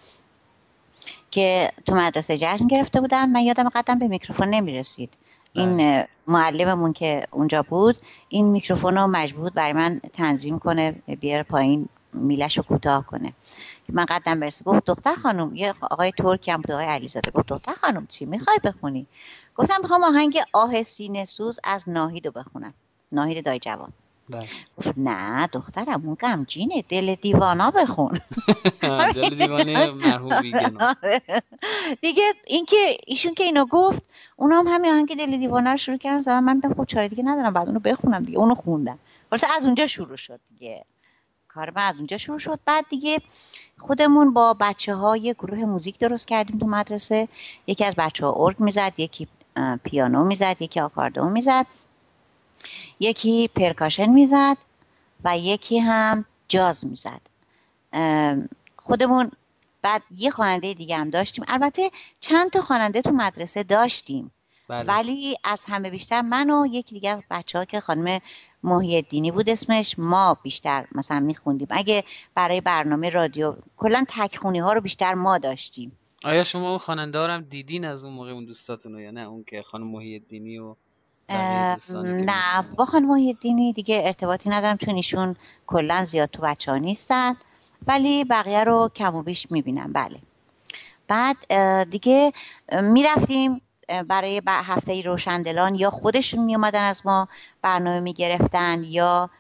که 1.31 1.71
تو 1.87 1.95
مدرسه 1.95 2.39
جشن 2.39 2.67
گرفته 2.67 3.01
بودن. 3.01 3.31
من 3.31 3.41
یادم 3.41 3.69
قدم 3.69 3.99
به 3.99 4.09
میکروفون 4.09 4.49
نمی‌رسید. 4.49 5.15
این 5.53 5.77
بله. 5.77 6.09
معلممون 6.27 6.93
که 6.93 7.27
اونجا 7.31 7.63
بود 7.63 7.99
این 8.29 8.47
میکروفون 8.47 8.95
رو 8.95 9.07
مجبور 9.07 9.51
برای 9.51 9.73
من 9.73 10.01
تنظیم 10.13 10.59
کنه 10.59 10.95
بیاره 11.21 11.43
پایین 11.43 11.89
میلش 12.13 12.57
رو 12.57 12.63
کوتاه 12.63 13.07
کنه. 13.07 13.33
که 13.87 13.93
من 13.93 14.05
قدم 14.05 14.41
برسه 14.41 14.65
گفت 14.65 14.85
دختر 14.85 15.15
خانم 15.15 15.57
یه 15.57 15.75
آقای 15.81 16.13
ترکی 16.13 16.51
هم 16.51 16.61
بود 16.61 16.71
آقای 16.71 16.87
علیزاده. 16.87 17.31
گفت 17.31 17.47
دختر 17.47 17.73
خانم 17.73 18.07
چی 18.07 18.25
می‌خوای 18.25 18.59
بخونی؟ 18.65 19.07
گفتم 19.57 19.77
می‌خوام 19.83 20.05
آهنگ 20.05 20.41
آه 20.53 20.83
سینه 20.83 21.25
سوز 21.25 21.61
از 21.65 21.89
ناهید 21.89 22.27
رو 22.27 22.33
بخونم. 22.33 22.75
ناهید 23.13 23.45
دای 23.45 23.59
جوان. 23.59 23.93
گفت 24.79 24.93
نه 24.97 25.47
دخترم 25.47 26.03
اون 26.07 26.15
غمگینه 26.15 26.85
دل 26.89 27.15
دیوانا 27.15 27.71
بخون. 27.71 28.21
دل 29.15 29.35
دیوانه 29.35 29.91
مرحوم 29.91 30.43
دیگه 32.03 32.23
اینکه 32.47 32.97
ایشون 33.07 33.35
که 33.35 33.45
اینو 33.45 33.67
گفت 33.67 34.03
اونا 34.37 34.59
هم 34.59 34.67
همین 34.69 34.91
آهنگ 34.93 35.17
دل 35.19 35.39
دیوانه 35.39 35.71
رو 35.71 35.77
شروع 35.77 35.97
کردن 35.99 36.21
زدن 36.21 36.41
من 36.41 36.61
خب 36.77 36.85
چاره 36.85 37.09
دیگه 37.09 37.23
ندارم 37.23 37.53
بعد 37.53 37.67
اونو 37.67 37.81
بخونم 37.81 38.25
دیگه 38.25 38.39
اونو 38.39 38.55
خوندم. 38.55 38.99
واسه 39.33 39.47
از 39.57 39.65
اونجا 39.65 39.87
شروع 39.87 40.17
شد 40.17 40.41
دیگه. 40.49 40.85
کار 41.49 41.73
من 41.77 41.83
از 41.83 41.97
اونجا 41.97 42.19
شروع 42.19 42.39
شد. 42.39 42.59
بعد 42.65 42.85
دیگه 42.91 43.19
خودمون 43.79 44.33
با 44.33 44.55
بچه 44.61 44.95
ها 44.95 45.17
یه 45.17 45.35
گروه 45.35 45.65
موزیک 45.65 45.99
درست 45.99 46.29
کردیم 46.29 46.59
تو 46.59 46.67
مدرسه. 46.67 47.29
یکی 47.67 47.85
از 47.85 47.95
بچه 47.99 48.27
ها 48.27 48.35
ارگ 48.37 48.61
می‌زد 48.61 48.93
یکی 48.97 49.29
پیانو 49.85 50.25
می‌زد 50.25 50.57
یکی 50.63 50.81
آکاردون 50.81 51.33
می‌زد. 51.33 51.67
یکی 53.01 53.49
پرکاشن 53.49 54.11
می‌زد 54.11 54.57
و 55.25 55.39
یکی 55.39 55.79
هم 55.79 56.25
جاز 56.49 56.87
می‌زد. 56.87 57.21
خودمون 58.77 59.31
بعد 59.83 60.03
یه 60.17 60.31
خواننده 60.31 60.75
دیگه 60.75 60.97
هم 60.97 61.11
داشتیم. 61.11 61.45
البته 61.49 61.91
چند 62.21 62.51
تا 62.51 62.61
خواننده 62.61 63.03
تو 63.03 63.11
مدرسه 63.11 63.63
داشتیم. 63.63 64.31
بله. 64.69 64.85
ولی 64.89 65.37
از 65.45 65.65
همه 65.69 65.91
بیشتر 65.91 66.21
من 66.21 66.51
و 66.51 66.67
یکی 66.67 66.95
دیگه 66.95 67.23
بچه 67.31 67.59
ها 67.59 67.65
که 67.65 67.81
خانم 67.81 68.21
محی 68.63 69.03
دینی 69.03 69.31
بود 69.31 69.51
اسمش 69.51 69.95
ما 69.99 70.37
بیشتر 70.43 70.87
مثلا 70.93 71.21
میخوندیم. 71.21 71.69
اگه 71.71 72.05
برای 72.35 72.61
برنامه 72.61 73.09
رادیو 73.09 73.57
کلا 73.77 74.05
تکخونی 74.09 74.59
ها 74.59 74.73
رو 74.73 74.81
بیشتر 74.81 75.15
ما 75.15 75.39
داشتیم. 75.39 75.99
آیا 76.25 76.45
شما 76.45 76.69
اون 76.69 76.79
خواننده 76.79 77.19
هم 77.19 77.41
دیدین 77.41 77.85
از 77.85 78.05
اون 78.05 78.15
موقع 78.15 78.31
اون 78.31 78.45
دوستاتون 78.45 78.99
یا 78.99 79.11
نه؟ 79.11 79.21
اون 79.21 79.45
که 79.45 79.63
خانم 79.63 79.87
محی 79.87 80.19
دینی 80.19 80.59
و 80.59 80.77
نه 81.29 82.63
با 82.77 82.85
خانم 82.85 83.33
دینی 83.33 83.73
دیگه 83.73 84.03
ارتباطی 84.05 84.51
ندارم 84.51 84.77
چون 84.77 84.95
ایشون 84.95 85.37
کلا 85.67 86.05
زیاد 86.05 86.31
تو 86.31 86.43
بچه 86.43 86.71
ها 86.71 86.79
نیستن. 86.79 87.37
ولی 87.87 88.25
بقیه 88.25 88.65
رو 88.65 88.91
کم 88.97 89.15
و 89.15 89.23
بیش 89.23 89.51
می‌بینم. 89.51 89.93
بله. 89.93 90.19
بعد 91.09 91.55
دیگه 91.91 92.33
می‌رفتیم 92.83 93.61
برای 94.09 94.43
هفته 94.47 95.03
روشندلان 95.03 95.75
یا 95.75 95.91
خودشون 95.91 96.45
میومدن 96.45 96.83
از 96.83 97.07
ما 97.07 97.29
برنامه 97.63 98.01
می‌گرفتن 98.01 98.85
یا 98.85 99.31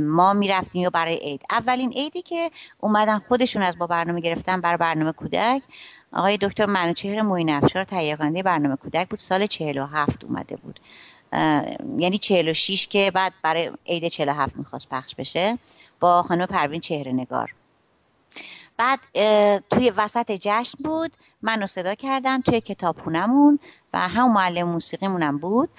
ما 0.00 0.32
می‌رفتیم 0.32 0.82
یا 0.82 0.90
برای 0.90 1.16
عید. 1.16 1.42
اولین 1.50 1.92
عیدی 1.92 2.22
که 2.22 2.50
اومدن 2.80 3.18
خودشون 3.18 3.62
از 3.62 3.76
ما 3.78 3.86
برنامه 3.86 4.20
گرفتن 4.20 4.60
برای 4.60 4.76
برنامه 4.76 5.12
کودک. 5.12 5.62
آقای 6.12 6.38
دکتر 6.40 6.66
منوچهر 6.66 7.22
موین 7.22 7.50
افشار 7.50 7.84
تهیه 7.84 8.16
کننده 8.16 8.42
برنامه 8.42 8.76
کودک 8.76 9.08
بود. 9.08 9.18
سال 9.18 9.46
47 9.46 10.24
اومده 10.24 10.56
بود. 10.56 10.80
یعنی 11.96 12.18
46 12.18 12.86
که 12.86 13.10
بعد 13.14 13.32
برای 13.42 13.70
عید 13.86 14.08
47 14.08 14.56
می‌خواست 14.56 14.88
پخش 14.88 15.14
بشه 15.14 15.58
با 16.00 16.22
خانم 16.22 16.46
پروین 16.46 16.80
چهره 16.80 17.12
نگار. 17.12 17.54
بعد 18.76 19.00
توی 19.70 19.90
وسط 19.90 20.32
جشن 20.32 20.78
بود 20.84 21.12
منو 21.42 21.66
صدا 21.66 21.94
کردن 21.94 22.40
توی 22.40 22.60
کتابخونمون 22.60 23.58
و 23.92 24.08
هم 24.08 24.32
معلم 24.32 24.68
موسیقیمونم 24.68 25.38
بود. 25.38 25.70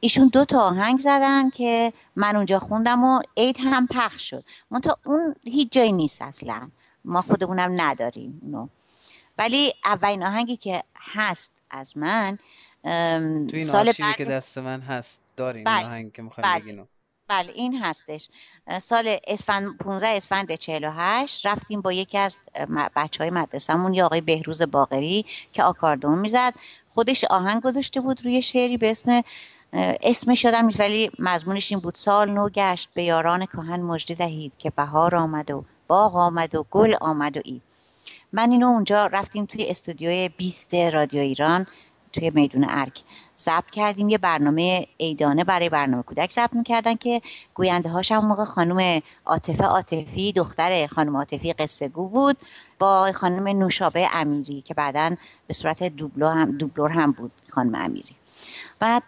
ایشون 0.00 0.28
دو 0.28 0.44
تا 0.44 0.60
آهنگ 0.60 0.98
زدن 0.98 1.50
که 1.50 1.92
من 2.16 2.36
اونجا 2.36 2.58
خوندم 2.58 3.04
و 3.04 3.22
عید 3.36 3.56
هم 3.60 3.86
پخش 3.86 4.30
شد. 4.30 4.44
منتها 4.70 4.98
اون 5.04 5.34
هیچ 5.44 5.72
جایی 5.72 5.92
نیست 5.92 6.22
اصلا. 6.22 6.70
ما 7.04 7.22
خودمونم 7.22 7.80
نداریم 7.80 8.40
اونو. 8.42 8.68
ولی 9.38 9.72
اولین 9.84 10.22
آهنگی 10.22 10.56
که 10.56 10.82
هست 10.96 11.64
از 11.70 11.96
من 11.96 12.38
تو 12.82 13.50
این 13.52 13.64
سال 13.64 13.92
بعد... 13.98 14.16
که 14.16 14.24
دست 14.24 14.58
من 14.58 14.80
هست 14.80 15.20
داریم 15.36 15.64
بله. 15.64 15.86
آهنگ 15.86 16.12
که 16.12 16.22
می‌خوایم 16.22 16.64
بله. 16.64 16.86
بله 17.28 17.52
این 17.54 17.82
هستش 17.82 18.28
سال 18.80 19.16
اسفند 19.26 19.78
15 19.78 20.08
اسفند 20.08 20.54
48 20.54 21.46
رفتیم 21.46 21.80
با 21.80 21.92
یکی 21.92 22.18
از 22.18 22.38
بچه 22.96 23.24
های 23.24 23.30
مدرسهمون 23.30 23.94
یا 23.94 24.06
آقای 24.06 24.20
بهروز 24.20 24.62
باقری 24.62 25.26
که 25.52 25.62
آکاردون 25.62 26.18
می‌زد 26.18 26.54
خودش 26.94 27.24
آهنگ 27.24 27.62
گذاشته 27.62 28.00
بود 28.00 28.24
روی 28.24 28.42
شعری 28.42 28.76
به 28.76 28.90
اسم 28.90 29.22
اسمش 30.02 30.44
یادم 30.44 30.64
نیست 30.64 30.80
ولی 30.80 31.10
مضمونش 31.18 31.72
این 31.72 31.80
بود 31.80 31.94
سال 31.94 32.30
نو 32.30 32.48
گشت 32.48 32.88
به 32.94 33.04
یاران 33.04 33.46
کهن 33.46 33.82
مژده 33.82 34.14
دهید 34.14 34.52
که 34.58 34.70
بهار 34.70 35.16
آمد 35.16 35.50
و 35.50 35.64
باغ 35.86 36.16
آمد 36.16 36.54
و 36.54 36.66
گل 36.70 36.94
آمد 37.00 37.36
و 37.36 37.40
ای 37.44 37.60
من 38.32 38.50
اینو 38.50 38.66
اونجا 38.66 39.06
رفتیم 39.06 39.46
توی 39.46 39.66
استودیوی 39.66 40.28
20 40.28 40.74
رادیو 40.74 41.20
ایران 41.20 41.66
توی 42.12 42.30
میدون 42.30 42.66
ارک 42.68 43.02
ضبط 43.38 43.70
کردیم. 43.70 44.08
یه 44.08 44.18
برنامه 44.18 44.86
ایدانه 44.96 45.44
برای 45.44 45.68
برنامه 45.68 46.02
کودک 46.02 46.30
ضبط 46.30 46.52
می‌کردن 46.52 46.94
که 46.94 47.22
گوینده 47.54 47.88
هاش 47.88 48.12
هم 48.12 48.26
موقع 48.26 48.44
خانم 48.44 49.02
عاطفه 49.26 49.64
عاطفی 49.64 50.32
دختر 50.32 50.86
خانم 50.86 51.16
عاطفی 51.16 51.52
قصه 51.52 51.88
گو 51.88 52.08
بود 52.08 52.36
با 52.78 53.12
خانم 53.12 53.48
نوشابه 53.48 54.08
امیری 54.12 54.60
که 54.60 54.74
بعدا 54.74 55.16
به 55.46 55.54
صورت 55.54 55.82
دوبلور 55.82 56.32
هم, 56.32 56.58
دوبلور 56.58 56.90
هم 56.90 57.12
بود 57.12 57.32
خانم 57.50 57.74
امیری. 57.74 58.16
بعد 58.78 59.02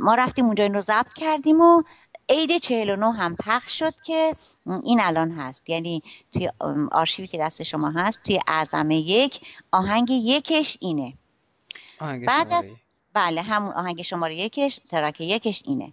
ما 0.00 0.14
رفتیم 0.14 0.44
اونجا 0.44 0.64
این 0.64 0.74
رو 0.74 0.80
ضبط 0.80 1.12
کردیم 1.12 1.60
و 1.60 1.82
عید 2.28 2.58
49 2.58 3.12
هم 3.12 3.36
پخش 3.36 3.78
شد 3.78 3.94
که 4.04 4.36
این 4.84 5.00
الان 5.00 5.30
هست. 5.30 5.70
یعنی 5.70 6.02
توی 6.32 6.50
آرشیوی 6.92 7.28
که 7.28 7.38
دست 7.38 7.62
شما 7.62 7.90
هست 7.90 8.22
توی 8.22 8.40
اعظمه 8.46 8.96
یک 8.96 9.40
آهنگ 9.72 10.10
یکش 10.10 10.76
اینه. 10.80 11.14
بعد 12.26 12.52
از 12.52 12.76
بله 13.12 13.42
همون 13.42 13.72
آهنگ 13.72 14.02
شماره 14.02 14.34
یکش 14.34 14.80
track 14.90 15.20
یکش 15.20 15.62
اینه. 15.66 15.92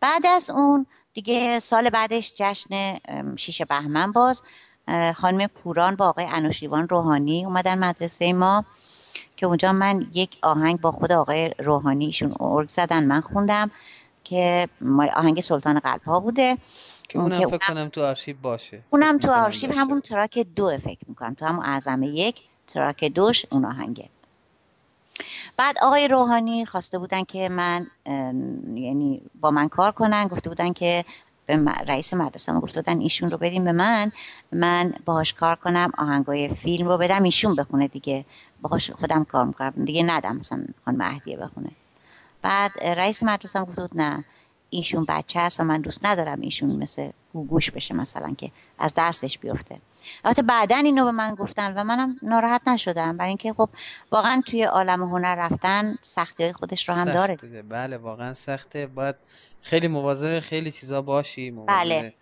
بعد 0.00 0.26
از 0.26 0.50
اون 0.50 0.86
دیگه 1.14 1.58
سال 1.60 1.90
بعدش 1.90 2.32
جشن 2.36 2.98
شیش 3.36 3.62
بهمن 3.62 4.12
باز 4.12 4.42
خانم 5.14 5.46
پوران 5.46 5.96
با 5.96 6.08
آقای 6.08 6.26
انوشیروان 6.32 6.88
روحانی 6.88 7.44
اومدن 7.44 7.78
مدرسه 7.78 8.32
ما 8.32 8.64
که 9.36 9.46
اونجا 9.46 9.72
من 9.72 10.06
یک 10.14 10.38
آهنگ 10.42 10.80
با 10.80 10.92
خود 10.92 11.12
آقای 11.12 11.54
روحانی 11.58 12.06
ایشون 12.06 12.34
ارگ 12.40 12.68
زدن 12.68 13.04
من 13.04 13.20
خوندم 13.20 13.70
که 14.24 14.68
آهنگ 15.16 15.40
سلطان 15.40 15.78
قلب 15.78 16.02
ها 16.02 16.20
بوده 16.20 16.58
که 17.08 17.18
اونم 17.18 17.48
فکر 17.48 17.68
کنم 17.68 17.88
تو 17.88 18.04
آرشیو 18.04 18.36
باشه. 18.42 18.82
اونم 18.90 19.18
تو 19.18 19.30
آرشیو 19.30 19.72
همون 19.72 20.00
track 20.00 20.38
دو 20.38 20.78
فکر 20.78 21.00
می‌کنم 21.08 21.34
تو 21.34 21.44
همون 21.46 21.64
اعظم 21.64 22.02
یک 22.02 22.40
تراک 22.66 23.04
دوش 23.04 23.46
اون 23.50 23.64
آهنگه. 23.64 24.08
بعد 25.56 25.76
آقای 25.82 26.08
روحانی 26.08 26.66
خواسته 26.66 26.98
بودن 26.98 27.22
که 27.22 27.48
من 27.48 27.86
یعنی 28.74 29.22
با 29.40 29.50
من 29.50 29.68
کار 29.68 29.92
کنن 29.92 30.28
گفته 30.28 30.48
بودن 30.48 30.72
که 30.72 31.04
به 31.46 31.56
رئیس 31.86 32.14
مدرسه 32.14 32.52
ما 32.52 32.60
گفته 32.60 32.82
بودن 32.82 33.00
ایشون 33.00 33.30
رو 33.30 33.38
بدیم 33.38 33.64
به 33.64 33.72
من 33.72 34.12
من 34.52 34.94
باهاش 35.04 35.32
کار 35.32 35.56
کنم 35.56 35.92
آهنگای 35.98 36.48
فیلم 36.48 36.88
رو 36.88 36.98
بدم 36.98 37.22
ایشون 37.22 37.54
بخونه 37.54 37.88
دیگه. 37.88 38.24
باهاش 38.62 38.90
خودم 38.90 39.24
کار 39.24 39.44
می‌کنم. 39.44 39.70
دیگه 39.84 40.02
ندم 40.02 40.36
مثلا 40.36 40.64
خانم 40.84 40.98
مهدیه 40.98 41.36
بخونه. 41.36 41.70
بعد 42.42 42.84
رئیس 42.84 43.22
مدرسه 43.22 43.60
گفت 43.60 43.78
نه. 43.94 44.24
ایشون 44.70 45.04
بچه 45.08 45.40
هست 45.40 45.60
و 45.60 45.64
من 45.64 45.80
دوست 45.80 46.06
ندارم 46.06 46.40
ایشون 46.40 46.76
مثل 46.76 47.10
گوش 47.32 47.70
بشه 47.70 47.94
مثلا 47.94 48.34
که 48.38 48.50
از 48.78 48.94
درسش 48.94 49.38
بیفته. 49.38 49.76
البته 50.24 50.42
بعدا 50.42 50.76
اینو 50.76 51.04
به 51.04 51.10
من 51.10 51.34
گفتن 51.34 51.74
و 51.74 51.84
منم 51.84 52.16
ناراحت 52.22 52.68
نشدم. 52.68 53.16
برای 53.16 53.28
اینکه 53.28 53.52
خب 53.52 53.68
واقعا 54.12 54.42
توی 54.46 54.62
عالم 54.62 55.02
هنر 55.02 55.34
رفتن 55.34 55.98
سختی 56.02 56.42
های 56.42 56.52
خودش 56.52 56.88
رو 56.88 56.94
هم 56.94 57.04
داره. 57.04 57.36
بله 57.68 57.96
واقعا 57.96 58.34
سخته. 58.34 58.86
باید 58.86 59.14
خیلی 59.60 59.88
مواظب 59.88 60.40
خیلی 60.40 60.70
چیزا 60.70 61.02
باشی 61.02 61.50
بله. 61.50 62.14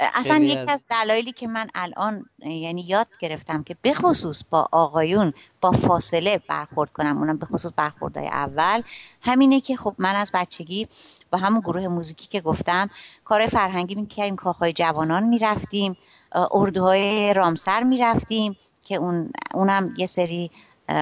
اصلا 0.00 0.36
یکی 0.36 0.70
از 0.70 0.84
دلایلی 0.90 1.32
که 1.32 1.46
من 1.46 1.68
الان 1.74 2.26
یعنی 2.38 2.80
یاد 2.80 3.06
گرفتم 3.20 3.62
که 3.62 3.76
بخصوص 3.84 4.42
با 4.50 4.68
آقایون 4.72 5.32
با 5.60 5.72
فاصله 5.72 6.40
برخورد 6.48 6.90
کنم 6.90 7.18
اونم 7.18 7.36
به 7.36 7.46
خصوص 7.46 7.72
برخوردهای 7.76 8.26
اول 8.26 8.82
همینه 9.22 9.60
که 9.60 9.76
خب 9.76 9.94
من 9.98 10.14
از 10.14 10.30
بچگی 10.34 10.88
با 11.32 11.38
همون 11.38 11.60
گروه 11.60 11.88
موزیکی 11.88 12.26
که 12.26 12.40
گفتم 12.40 12.90
کار 13.24 13.46
فرهنگی 13.46 13.94
می‌کردیم 13.94 14.36
کاخهای 14.36 14.72
جوانان 14.72 15.22
می‌رفتیم 15.22 15.96
اردوهای 16.50 17.34
رامسر 17.34 17.82
می‌رفتیم 17.82 18.56
که 18.84 18.94
اون 18.96 19.30
اونم 19.54 19.94
یه 19.96 20.06
سری 20.06 20.50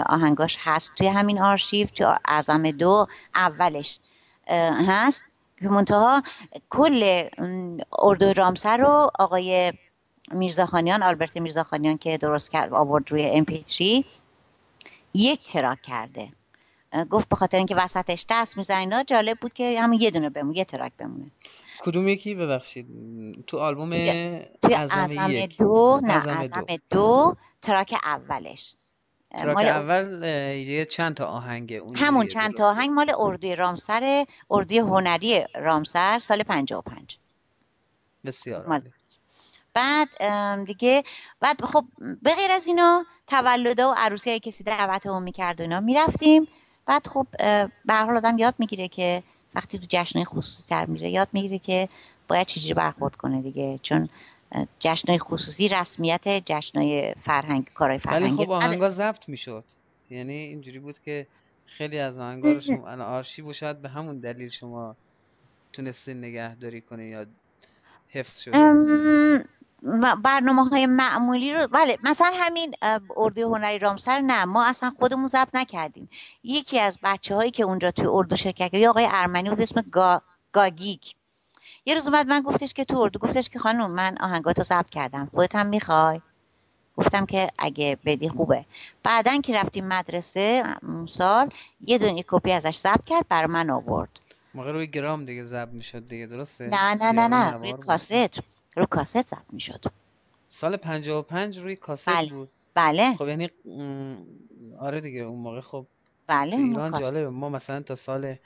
آهنگاش 0.06 0.58
هست. 0.60 0.94
توی 0.94 1.08
همین 1.08 1.42
آرشیو 1.42 1.86
تو 1.86 2.14
اعظم 2.24 2.70
دو 2.70 3.06
اولش 3.34 3.98
هست. 4.88 5.33
منتها 5.60 6.22
کل 6.70 7.28
اردو 7.98 8.32
رامسر 8.32 8.76
رو 8.76 9.10
آقای 9.18 9.72
میرزاخانیان 10.32 11.02
آلبرت 11.02 11.36
میرزاخانیان 11.36 11.98
که 11.98 12.18
درست 12.18 12.50
کرد 12.50 12.72
آورد 12.72 13.10
روی 13.10 13.44
MP3 13.44 14.04
یک 15.14 15.42
track 15.42 15.82
کرده. 15.82 16.28
گفت 17.10 17.28
به 17.28 17.36
خاطر 17.36 17.58
اینکه 17.58 17.76
وسطش 17.76 18.26
دست 18.30 18.56
میزن 18.56 18.78
اینا 18.78 19.02
جالب 19.02 19.38
بود 19.40 19.52
که 19.52 19.80
همون 19.80 20.00
یه 20.00 20.10
دونه 20.10 20.30
بمونه 20.30 20.58
یه 20.58 20.64
track 20.64 20.92
بمونه. 20.98 21.30
کدوم 21.80 22.08
یکی؟ 22.08 22.34
ببخشید. 22.34 22.86
تو 23.46 23.58
آلبوم 23.58 23.90
توی 23.90 24.74
ازم 24.74 25.46
دو 25.58 26.00
نه 26.02 26.38
ازم 26.38 26.64
دو 26.90 27.36
track 27.62 27.94
اولش. 28.04 28.74
track 29.38 29.56
مال 29.56 29.68
اول 29.68 30.22
یه 30.56 30.84
چند 30.84 31.14
تا 31.14 31.26
آهنگه 31.26 31.76
اون 31.76 31.96
همون 31.96 32.26
چند 32.26 32.54
تا 32.54 32.70
آهنگ 32.70 32.90
مال 32.90 33.12
اردوی 33.18 33.56
رامسر 33.56 34.26
اردوی 34.50 34.78
هنری 34.78 35.44
رامسر 35.54 36.18
سال 36.18 36.42
55 36.42 37.18
بسیار 38.24 38.66
مال. 38.66 38.82
بعد 39.74 40.08
دیگه 40.64 41.04
بعد 41.40 41.64
خب 41.64 41.84
به 42.22 42.34
غیر 42.34 42.50
از 42.50 42.66
اینا 42.66 43.04
تولد 43.26 43.80
و 43.80 43.94
عروسی 43.96 44.30
های 44.30 44.40
کسی 44.40 44.64
دعوت 44.64 45.06
هم 45.06 45.22
می‌کرد 45.22 45.60
و 45.60 45.62
اینا 45.62 45.80
می‌رفتیم. 45.80 46.48
بعد 46.86 47.06
خب 47.06 47.26
به 47.84 47.94
حال 47.94 48.16
آدم 48.16 48.38
یاد 48.38 48.54
می‌گیره 48.58 48.88
که 48.88 49.22
وقتی 49.54 49.78
تو 49.78 49.86
جشنهای 49.88 50.24
خصوصی 50.24 50.68
تر 50.68 50.86
میره 50.86 51.10
یاد 51.10 51.28
می‌گیره 51.32 51.58
که 51.58 51.88
باید 52.28 52.46
چجوری 52.46 52.74
برخورد 52.74 53.16
کنه 53.16 53.42
دیگه. 53.42 53.78
چون 53.82 54.08
جشنهای 54.78 55.18
خصوصی 55.18 55.68
رسمیت 55.68 56.28
جشنهای 56.28 57.14
فرهنگ 57.22 57.70
کارهای 57.74 57.98
فرهنگی. 57.98 58.34
ولی 58.34 58.46
خب 58.46 58.50
آهنگا 58.50 58.90
ضبط 58.90 59.28
می‌شد. 59.28 59.64
یعنی 60.10 60.32
اینجوری 60.32 60.78
بود 60.78 60.98
که 61.04 61.26
خیلی 61.66 61.98
از 61.98 62.18
آهنگا 62.18 62.48
رو 62.48 62.60
شما 62.60 62.88
الان 62.88 63.08
آرشیو 63.08 63.52
شاید 63.52 63.82
به 63.82 63.88
همون 63.88 64.20
دلیل 64.20 64.48
شما 64.48 64.96
تونستین 65.72 66.24
نگهداری 66.24 66.80
کنه 66.80 67.08
یا 67.08 67.26
حفظ 68.08 68.40
شده 68.40 69.44
برنامه 70.24 70.64
های 70.68 70.86
معمولی 70.86 71.54
رو 71.54 71.68
بله 71.68 71.98
مثلا 72.04 72.30
همین 72.34 72.74
اردوی 73.16 73.42
هنری 73.42 73.78
رامسر 73.78 74.20
نه 74.20 74.44
ما 74.44 74.66
اصلا 74.66 74.90
خودمون 74.90 75.26
ضبط 75.26 75.54
نکردیم. 75.54 76.08
یکی 76.44 76.80
از 76.80 76.98
بچه 77.02 77.34
هایی 77.34 77.50
که 77.50 77.62
اونجا 77.62 77.90
توی 77.90 78.06
اردو 78.06 78.36
شرکت 78.36 78.58
کرد 78.58 78.74
یا 78.74 78.90
آقای 78.90 79.08
ارمنی 79.10 79.50
بود 79.50 79.60
اسم 79.60 79.80
گا... 79.80 80.22
گاگیک. 80.52 81.14
یه 81.86 81.94
روز 81.94 82.06
اومد 82.08 82.26
من 82.26 82.40
گفتش 82.40 82.72
که 82.72 82.84
تو 82.84 82.98
اردو 82.98 83.18
گفتش 83.18 83.48
که 83.48 83.58
خانم 83.58 83.90
من 83.90 84.16
آهنگاتو 84.20 84.62
ضبط 84.62 84.88
کردم. 84.88 85.30
خودت 85.34 85.54
هم 85.54 85.66
می‌خوای؟ 85.66 86.20
گفتم 86.96 87.26
که 87.26 87.50
اگه 87.58 87.98
بدی 88.04 88.28
خوبه. 88.28 88.64
بعدا 89.02 89.40
که 89.40 89.56
رفتیم 89.56 89.88
مدرسه 89.88 90.62
سال 91.06 91.48
یه 91.80 91.98
دونه 91.98 92.24
کپی 92.28 92.52
ازش 92.52 92.76
ضبط 92.76 93.04
کرد 93.04 93.28
برای 93.28 93.46
من 93.46 93.70
آورد. 93.70 94.20
موقع 94.54 94.72
روی 94.72 94.86
گرام 94.86 95.24
دیگه 95.24 95.44
ضبط 95.44 95.68
می‌شد 95.72 96.08
دیگه 96.08 96.26
درسته؟ 96.26 96.64
نه 96.64 96.94
نه 96.94 97.12
نه 97.12 97.28
نه 97.28 97.52
روی 97.52 97.72
کاست 97.72 98.12
روی 98.76 98.86
کاست 98.90 99.26
ضبط 99.26 99.52
می‌شد. 99.52 99.84
سال 100.48 100.76
55 100.76 101.58
روی 101.58 101.76
کاست 101.76 102.08
بله. 102.08 102.28
بود. 102.28 102.48
بله. 102.74 103.14
خب 103.14 103.28
یعنی 103.28 103.48
آره 104.78 105.00
دیگه 105.00 105.20
اون 105.20 105.38
موقع 105.38 105.60
خب 105.60 105.86
بله 106.26 106.56
ایران 106.56 107.00
جالبه. 107.00 107.30
ما 107.30 107.48
مثلا 107.48 107.80
تا 107.80 107.94
سال 107.94 108.36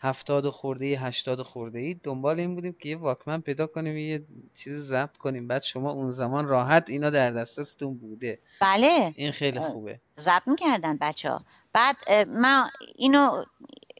هفتاد 0.00 0.50
خورده 0.50 0.84
ای 0.84 0.94
هشتاد 0.94 1.42
خورده 1.42 1.78
ای. 1.78 1.94
دنبال 2.02 2.40
این 2.40 2.54
بودیم 2.54 2.76
که 2.80 2.88
یه 2.88 2.96
واکمن 2.96 3.40
پیدا 3.40 3.66
کنیم 3.66 3.96
یه 3.96 4.24
چیز 4.56 4.78
ضبط 4.78 5.16
کنیم. 5.16 5.48
بعد 5.48 5.62
شما 5.62 5.90
اون 5.90 6.10
زمان 6.10 6.46
راحت 6.46 6.90
اینا 6.90 7.10
در 7.10 7.30
دسترستون 7.30 7.98
بوده. 7.98 8.38
بله. 8.60 9.12
این 9.16 9.32
خیلی 9.32 9.60
خوبه. 9.60 10.00
ضبط 10.18 10.48
می‌کردن 10.48 10.96
بچه 11.00 11.30
ها 11.30 11.40
بعد 11.72 11.96
من 12.28 12.68
اینو 12.94 13.44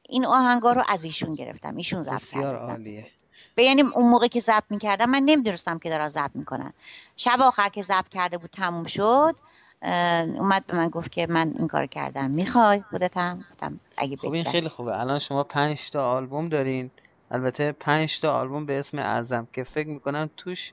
این 0.08 0.26
آهنگا 0.26 0.72
رو 0.72 0.82
از 0.88 1.04
ایشون 1.04 1.34
گرفتم. 1.34 1.76
ایشون 1.76 2.02
ضبط 2.02 2.14
بسیار 2.14 2.56
عالیه. 2.56 3.06
به 3.54 3.64
یعنی 3.64 3.82
اون 3.82 4.10
موقع 4.10 4.26
که 4.26 4.40
ضبط 4.40 4.70
می‌کردم 4.70 5.10
من 5.10 5.22
نمی‌دونستم 5.22 5.78
که 5.78 5.88
دارن 5.88 6.08
ضبط 6.08 6.36
می‌کنن. 6.36 6.72
شب 7.16 7.40
آخر 7.40 7.68
که 7.68 7.82
ضبط 7.82 8.08
کرده 8.08 8.38
بود 8.38 8.50
تموم 8.50 8.84
شد 8.84 9.36
اومد 9.82 10.66
به 10.66 10.76
من 10.76 10.88
گفت 10.88 11.12
که 11.12 11.26
من 11.26 11.54
این 11.58 11.68
کار 11.68 11.86
کردم. 11.86 12.30
می‌خوای 12.30 12.82
خودت 12.90 13.16
هم 13.16 13.44
گفتم 13.50 13.80
اگه 13.96 14.16
خب 14.16 14.32
این 14.32 14.44
خیلی 14.44 14.68
خوبه. 14.68 15.00
الان 15.00 15.18
شما 15.18 15.44
پنج 15.44 15.90
تا 15.90 16.12
آلبوم 16.12 16.48
دارین. 16.48 16.90
البته 17.30 17.72
پنج 17.72 18.20
تا 18.20 18.40
آلبوم 18.40 18.66
به 18.66 18.78
اسم 18.78 18.98
اعظم 18.98 19.48
که 19.52 19.64
فکر 19.64 19.88
می‌کنم 19.88 20.30
توش 20.36 20.72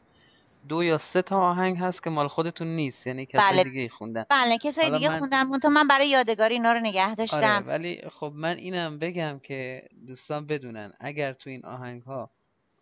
دو 0.68 0.84
یا 0.84 0.98
سه 0.98 1.22
تا 1.22 1.40
آهنگ 1.40 1.78
هست 1.78 2.04
که 2.04 2.10
مال 2.10 2.28
خودتون 2.28 2.68
نیست. 2.68 3.08
یعنی 3.08 3.26
کسای 3.26 3.52
بله. 3.52 3.64
دیگه 3.64 3.90
خوندن. 3.90 4.26
بله 4.30 4.58
کسای 4.58 4.90
دیگه 4.90 5.10
من... 5.10 5.20
خوندن. 5.20 5.44
من 5.44 5.74
من 5.74 5.88
برای 5.88 6.10
یادگاری 6.10 6.54
اینا 6.54 6.72
رو 6.72 6.80
نگه 6.80 7.16
داشتم. 7.16 7.38
آره 7.38 7.66
ولی 7.66 8.02
خب 8.20 8.32
من 8.36 8.58
اینم 8.58 9.00
بگم 9.00 9.40
که 9.44 9.90
دوستان 10.08 10.46
بدونن 10.46 10.94
اگر 11.00 11.34
تو 11.34 11.50
این 11.50 11.66
آهنگ 11.66 12.02
ها 12.02 12.30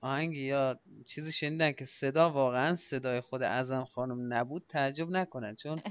آهنگ 0.03 0.33
یا 0.33 0.79
چیزی 1.05 1.31
شنیدن 1.31 1.71
که 1.71 1.85
صدا 1.85 2.29
واقعا 2.29 2.75
صدای 2.75 3.21
خود 3.21 3.43
اعظم 3.43 3.85
خانم 3.85 4.33
نبود 4.33 4.63
تعجب 4.69 5.09
نکنن. 5.09 5.55
چون 5.55 5.81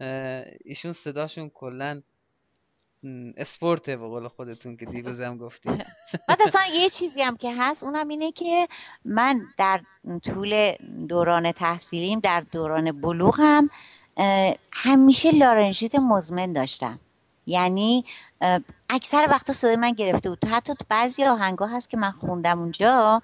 ایشون 0.64 0.92
صداشون 0.92 1.50
کلا 1.50 2.02
اسپورته 3.36 3.96
به 3.96 4.06
قول 4.06 4.28
خودتون 4.28 4.76
که 4.76 4.86
دیروزم 4.86 5.38
گفتیم. 5.38 5.78
بعد 6.28 6.42
اصلا 6.42 6.60
یه 6.74 6.88
چیزی 6.88 7.22
هم 7.22 7.36
که 7.36 7.54
هست 7.58 7.84
اونم 7.84 8.08
اینه 8.08 8.32
که 8.32 8.68
من 9.04 9.42
در 9.58 9.80
طول 10.22 10.72
دوران 11.08 11.52
تحصیلیم 11.52 12.20
در 12.20 12.40
دوران 12.40 13.00
بلوغم 13.00 13.70
همیشه 14.72 15.30
لارنژیت 15.30 15.94
مزمن 15.94 16.52
داشتم. 16.52 16.98
یعنی 17.46 18.04
اکثر 18.90 19.26
وقتا 19.30 19.52
صدای 19.52 19.76
من 19.76 19.92
گرفته 19.92 20.28
بود. 20.30 20.44
حتی 20.44 20.74
تو 20.74 20.84
بعضی 20.88 21.24
آهنگا 21.24 21.66
هست 21.66 21.90
که 21.90 21.96
من 21.96 22.10
خوندم 22.10 22.58
اونجا 22.58 23.22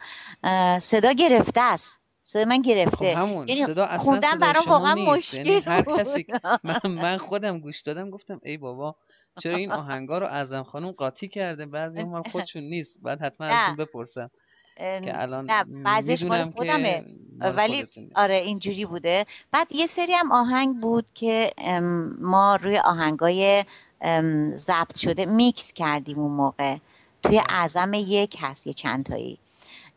صدا 0.80 1.12
گرفته 1.12 1.60
است. 1.60 2.10
صدا 2.24 2.44
من 2.44 2.62
گرفته. 2.62 3.14
خب 3.14 3.18
همون. 3.20 3.48
یعنی 3.48 3.64
صدا 3.64 3.84
اصلا 3.84 3.98
خوندم 4.04 4.38
برام 4.38 4.64
واقعا 4.68 4.94
مشکل 4.94 5.46
یعنی 5.46 5.62
هر 5.66 5.82
کسی 5.82 6.26
من, 6.64 6.80
من 6.84 7.16
خودم 7.16 7.58
گوش 7.58 7.80
دادم 7.80 8.10
گفتم 8.10 8.40
ای 8.44 8.56
بابا 8.56 8.96
چرا 9.40 9.56
این 9.56 9.72
آهنگا 9.72 10.18
رو 10.18 10.26
اعظم 10.26 10.62
خانم 10.62 10.92
قاطی 10.92 11.28
کرده؟ 11.28 11.66
بعضی 11.66 12.00
هم 12.00 12.22
خودشون 12.32 12.62
نیست. 12.62 13.02
بعد 13.02 13.20
حتما 13.20 13.46
ازشون 13.46 13.76
بپرسم 13.76 14.30
که 14.76 15.22
الان 15.22 15.50
نه 15.50 15.64
بعضیش 15.84 16.22
مال 16.22 16.50
خودمه. 16.50 17.04
ولی 17.40 17.86
آره 18.14 18.34
اینجوری 18.34 18.86
بوده. 18.86 19.26
بعد 19.52 19.72
یه 19.72 19.86
سری 19.86 20.12
هم 20.12 20.32
آهنگ 20.32 20.80
بود 20.80 21.06
که 21.14 21.50
ما 22.20 22.56
روی 22.56 22.78
آهنگای 22.78 23.64
ضبط 24.54 24.98
شده 24.98 25.26
میکس 25.26 25.72
کردیم 25.72 26.18
اون 26.18 26.32
موقع. 26.32 26.76
توی 27.22 27.42
اعظم 27.48 27.94
یک 27.94 28.36
هست 28.40 28.66
یه 28.66 28.72
چند 28.72 29.04
تایی 29.04 29.38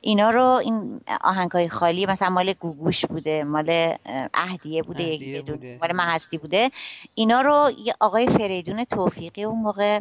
اینا 0.01 0.29
رو 0.29 0.43
این 0.43 1.01
آهنگای 1.21 1.69
خالی 1.69 2.05
مثلا 2.05 2.29
مال 2.29 2.53
گوگوش 2.53 3.05
بوده 3.05 3.43
مال 3.43 3.95
اهدیه 4.33 4.83
بوده, 4.83 5.03
اهدیه 5.03 5.41
بوده. 5.41 5.77
مال 5.81 5.95
محستی 5.95 6.37
بوده. 6.37 6.71
اینا 7.15 7.41
رو 7.41 7.71
یه 7.85 7.93
آقای 7.99 8.27
فریدون 8.27 8.83
توفیقی 8.83 9.43
اون 9.43 9.61
موقع 9.61 9.99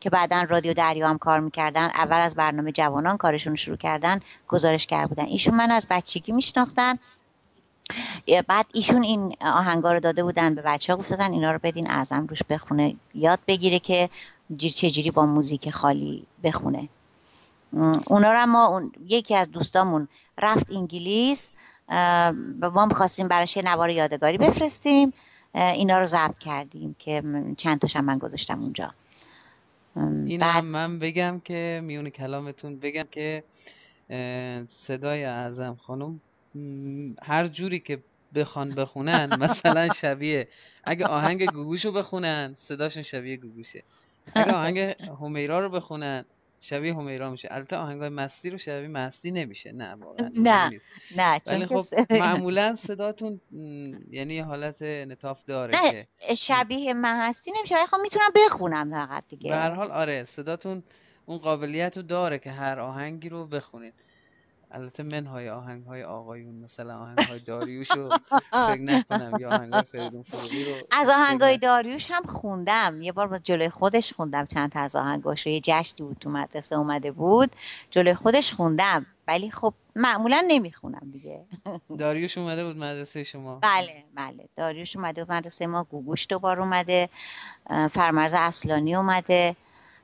که 0.00 0.10
بعدا 0.10 0.42
رادیو 0.48 0.74
دریا 0.74 1.08
هم 1.08 1.18
کار 1.18 1.40
می‌کردن 1.40 1.84
اول 1.84 2.16
از 2.16 2.34
برنامه 2.34 2.72
جوانان 2.72 3.16
کارشون 3.16 3.56
شروع 3.56 3.76
کردن 3.76 4.20
گزارشگر 4.48 5.06
بودن. 5.06 5.24
ایشون 5.24 5.54
من 5.54 5.70
از 5.70 5.86
بچگی 5.90 6.32
میشناختن. 6.32 6.98
بعد 8.48 8.66
ایشون 8.74 9.02
این 9.02 9.36
آهنگا 9.40 9.92
رو 9.92 10.00
داده 10.00 10.22
بودن 10.24 10.54
به 10.54 10.62
بچه 10.62 10.92
ها 10.92 10.98
گفتن 10.98 11.32
اینا 11.32 11.52
رو 11.52 11.60
بدین 11.62 11.90
اعظم 11.90 12.26
روش 12.26 12.42
بخونه. 12.42 12.96
یاد 13.14 13.38
بگیره 13.48 13.78
که 13.78 14.10
چجوری 14.58 15.10
با 15.10 15.26
موزیک 15.26 15.70
خالی 15.70 16.26
بخونه. 16.44 16.88
اونا 18.06 18.32
رو 18.32 18.46
ما 18.46 18.90
یکی 19.06 19.34
از 19.34 19.50
دوستامون 19.50 20.08
رفت 20.38 20.70
انگلیس 20.70 21.52
ما 22.60 22.86
می‌خواستیم 22.86 23.28
براش 23.28 23.56
یه 23.56 23.62
نوار 23.62 23.90
یادگاری 23.90 24.38
بفرستیم. 24.38 25.12
اینا 25.54 25.98
رو 25.98 26.06
ضبط 26.06 26.38
کردیم 26.38 26.96
که 26.98 27.22
چند 27.56 27.78
تاشم 27.78 28.04
من 28.04 28.18
گذاشتم 28.18 28.60
اونجا. 28.60 28.94
این 29.96 30.40
بعد... 30.40 30.64
من 30.64 30.98
بگم 30.98 31.40
که 31.44 31.80
میون 31.84 32.10
کلامتون 32.10 32.78
بگم 32.78 33.04
که 33.10 33.44
صدای 34.68 35.24
اعظم 35.24 35.76
خانم 35.86 36.20
هر 37.22 37.46
جوری 37.46 37.80
که 37.80 38.02
بخوان 38.34 38.74
بخونن 38.74 39.36
مثلا 39.40 39.88
شبیه 39.88 40.48
اگه 40.84 41.06
آهنگ 41.06 41.50
گوگوشو 41.50 41.92
بخونن 41.92 42.54
صداشون 42.56 43.02
شبیه 43.02 43.36
گوگوشه. 43.36 43.82
اگه 44.34 44.52
آهنگ 44.52 44.78
همیرا 45.20 45.60
رو 45.60 45.68
بخونن 45.68 46.24
شبیه 46.60 46.94
همیرا 46.94 47.30
میشه. 47.30 47.48
البته 47.50 47.76
آهنگای 47.76 48.08
مستی 48.08 48.50
رو 48.50 48.58
شبیه 48.58 48.88
مستی 48.88 49.30
نمیشه. 49.30 49.72
نه 49.72 49.94
واقعا 49.94 50.30
نه 50.36 50.80
نه 51.16 51.40
چون 51.48 51.66
خب 51.66 51.82
معمولا 52.10 52.76
صداتون 52.76 53.40
یعنی 54.10 54.38
حالت 54.38 54.82
نتاف 54.82 55.44
داره 55.44 55.74
نه 55.82 56.06
شبیه 56.34 56.94
مستی 56.94 57.52
نمیشه. 57.58 57.74
خب 57.86 57.96
می‌تونم 58.02 58.30
بخونم 58.46 58.90
فقط 58.90 59.24
دیگه. 59.28 59.50
به 59.50 59.56
هر 59.56 59.70
حال 59.70 59.90
آره 59.90 60.24
صداتون 60.24 60.82
اون 61.26 61.38
قابلیت 61.38 61.96
رو 61.96 62.02
داره 62.02 62.38
که 62.38 62.50
هر 62.50 62.80
آهنگی 62.80 63.28
رو 63.28 63.46
بخونید 63.46 63.94
البته 64.74 65.02
منهای 65.02 65.48
آهنگ 65.48 65.86
های 65.86 66.04
آقایون 66.04 66.54
مثلا 66.54 66.98
آهنگ 66.98 67.18
های 67.18 67.38
داریوش 67.38 67.90
رو 67.90 68.08
فکر 68.50 68.80
نکنم 68.80 69.32
یا 69.40 69.48
آهنگ 69.48 69.72
های 69.72 69.82
فریدون 69.82 70.22
فروغی 70.22 70.64
رو 70.64 70.74
از 70.90 71.08
آهنگ 71.08 71.40
های 71.40 71.58
داریوش 71.58 72.10
هم 72.10 72.22
خوندم. 72.22 73.02
یه 73.02 73.12
بار 73.12 73.26
با 73.26 73.38
جلوی 73.38 73.68
خودش 73.68 74.12
خوندم 74.12 74.46
چند 74.46 74.72
تا 74.72 74.80
از 74.80 74.96
آهنگاش 74.96 75.46
رو 75.46 75.52
یه 75.52 75.60
جشنی 75.60 76.06
بود 76.06 76.16
تو 76.20 76.30
مدرسه 76.30 76.76
اومده 76.76 77.12
بود. 77.12 77.50
جلوی 77.90 78.14
خودش 78.14 78.52
خوندم. 78.52 79.06
ولی 79.28 79.50
خب 79.50 79.74
معمولا 79.96 80.44
نمی‌خونم 80.48 81.10
دیگه. 81.12 81.44
داریوش 81.98 82.38
اومده 82.38 82.64
بود 82.64 82.76
مدرسه 82.76 83.22
شما. 83.22 83.58
بله 83.62 84.04
بله. 84.14 84.48
داریوش 84.56 84.96
اومده 84.96 85.24
بود 85.24 85.32
مدرسه 85.34 85.66
ما. 85.66 85.84
گوگوش 85.84 86.26
دوبار 86.28 86.60
اومده. 86.60 87.08
فرمرز 87.90 88.34
اصلانی 88.36 88.96
اومده. 88.96 89.56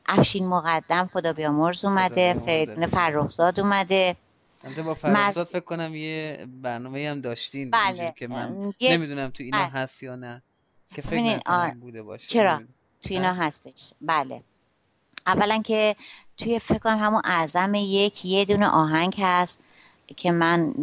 افشین 0.07 0.47
مقدم 0.47 1.11
خدا 1.13 1.33
بیامرز 1.33 1.85
اومده. 1.85 2.35
فریدون 2.35 2.87
فرخزاد 2.87 3.61
اومده. 3.61 4.17
البته 4.65 4.83
با 4.83 4.95
فرزاد 4.95 5.47
فکر 5.47 5.61
کنم 5.61 5.95
یه 5.95 6.47
برنامه 6.63 7.09
هم 7.11 7.21
داشتین 7.21 7.71
بله. 7.71 8.15
که 8.17 8.29
من 8.29 8.73
نمی‌دونم 8.81 9.31
تو 9.31 9.43
اینا 9.43 9.59
بله. 9.59 9.69
هست 9.69 10.03
یا 10.03 10.17
نه. 10.17 10.43
که 10.95 11.03
فکر 11.03 11.21
نکنم 11.21 11.81
بوده 11.81 12.03
باشه. 12.03 12.29
چرا؟ 12.29 12.59
تو 13.03 13.15
اینا 13.15 13.33
هستش. 13.33 13.93
بله. 14.01 14.43
اولا 15.27 15.63
که 15.63 15.97
توی 16.37 16.59
فکر 16.59 16.79
کنم 16.79 16.99
همون 16.99 17.23
اعظم 17.25 17.73
یک 17.75 18.25
یه 18.25 18.45
دونه 18.45 18.69
آهنگ 18.69 19.15
هست 19.19 19.65
که 20.17 20.33
من 20.33 20.75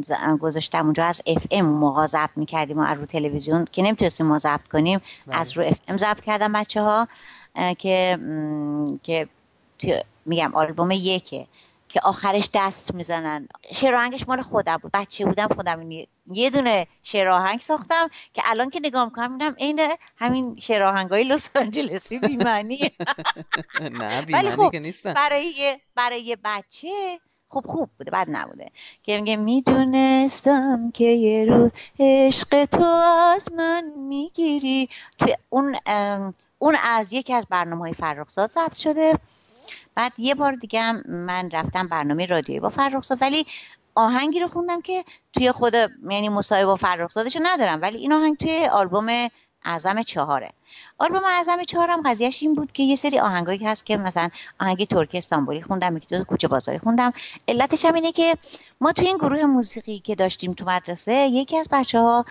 گذاشتم 0.42 0.86
اونجا 0.86 1.06
از 1.06 1.22
اف 1.28 1.48
ام. 1.52 1.66
موقع 1.66 2.06
ضبط 2.06 2.30
می‌کردیم 2.36 2.80
و 2.80 2.82
از 2.82 2.98
رو 2.98 3.06
تلویزیون 3.06 3.68
که 3.72 3.82
نمی‌تونستیم 3.82 4.26
ما 4.26 4.38
ضبط 4.38 4.68
کنیم 4.68 5.02
بله. 5.28 5.40
از 5.40 5.58
رو 5.58 5.66
اف 5.66 5.80
ام 5.88 5.98
ضبط 5.98 6.22
کردم 6.22 6.54
بچه 6.54 6.82
ها 6.82 7.08
که 7.78 8.20
که 8.98 9.28
میگم 10.26 10.56
آلبوم 10.56 10.92
یکه. 10.92 11.48
که 11.96 12.02
آخرش 12.02 12.50
دست 12.54 12.96
می‌زنن. 12.96 13.48
شعر 13.72 13.96
آهنگش 13.96 14.28
مال 14.28 14.42
خودم 14.42 14.78
بود. 14.78 14.92
بچه 14.92 15.26
بودم 15.26 15.48
خودم 15.48 15.90
یه 16.32 16.50
دونه 16.50 16.88
شعر 17.04 17.28
آهنگ 17.28 17.60
ساختم 17.60 18.10
که 18.34 18.42
الان 18.46 18.70
که 18.70 18.80
نگاه 18.84 19.06
می‌کنم 19.06 19.32
می‌بینم 19.32 19.56
عین 19.60 19.96
همین 20.18 20.56
شعر 20.60 20.84
آهنگ 20.84 21.10
های 21.10 21.24
لس 21.24 21.56
آنجلسی 21.56 22.20
بیمعنی 22.20 22.80
نه 24.00 24.22
بیمعنی 24.28 24.52
خب 24.52 24.70
که 24.72 24.80
نیستن. 24.80 25.14
برای 25.14 25.78
برای 25.96 26.22
یه 26.22 26.38
بچه 26.44 27.20
خوب 27.48 27.68
خوب 27.68 27.90
بوده 27.98 28.12
بعد 28.12 28.28
نبوده. 28.30 28.72
که 29.04 29.18
میگه 29.18 29.36
می‌دونستم 29.36 30.92
که 30.94 31.06
یه 31.06 31.46
روز 31.46 31.72
عشق 32.00 32.66
تو 32.66 32.84
از 33.36 33.54
من 33.54 33.84
می‌گیری. 33.98 34.90
توی 35.20 35.36
اون 35.50 35.76
اون 36.60 36.76
از 36.84 37.14
یکی 37.14 37.34
از 37.34 37.48
برنامه 37.50 37.82
های 37.82 37.94
فرخزاد 37.94 38.50
ضبط 38.50 38.76
شده. 38.76 39.20
بعد 39.96 40.20
یه 40.20 40.36
بار 40.36 40.54
دیگه 40.56 40.82
هم 40.82 41.04
من 41.08 41.50
رفتم 41.52 41.88
برنامه 41.88 42.26
رادیویی 42.26 42.60
با 42.60 42.70
فرخزاد 42.70 43.22
ولی 43.22 43.46
آهنگی 43.96 44.40
رو 44.40 44.48
خوندم 44.48 44.82
که 44.82 45.06
توی 45.34 45.52
خود 45.52 45.76
یعنی 46.10 46.30
مصاحبه 46.30 46.66
با 46.66 46.76
فرخزادش 46.76 47.38
ندارم 47.42 47.82
ولی 47.82 47.98
این 47.98 48.14
آهنگ 48.14 48.38
توی 48.38 48.68
آلبوم 48.72 49.28
اعظم 49.66 50.02
چهاره. 50.02 50.50
آلبوم 50.98 51.22
اعظم 51.24 51.64
چهارم 51.64 52.02
قضیهش 52.02 52.44
این 52.44 52.56
بود 52.56 52.72
که 52.72 52.84
یه 52.84 52.96
سری 52.96 53.20
آهنگایی 53.20 53.66
هست 53.66 53.86
که 53.86 53.98
مثلا 53.98 54.30
آهنگ 54.60 54.88
ترکی 54.88 55.18
استانبولی 55.18 55.62
خوندم 55.62 55.98
یکی 55.98 56.18
دو 56.18 56.24
کوچه 56.24 56.48
بازاری 56.48 56.80
خوندم. 56.80 57.14
علتش 57.48 57.86
هم 57.86 57.94
اینه 57.94 58.12
که 58.12 58.36
ما 58.82 58.92
توی 58.92 59.08
این 59.08 59.18
گروه 59.18 59.46
موسیقی 59.46 60.00
که 60.00 60.16
داشتیم 60.16 60.54
تو 60.54 60.66
مدرسه 60.66 61.14
یکی 61.14 61.58
از 61.58 61.68
بچه 61.72 62.00
ها 62.00 62.26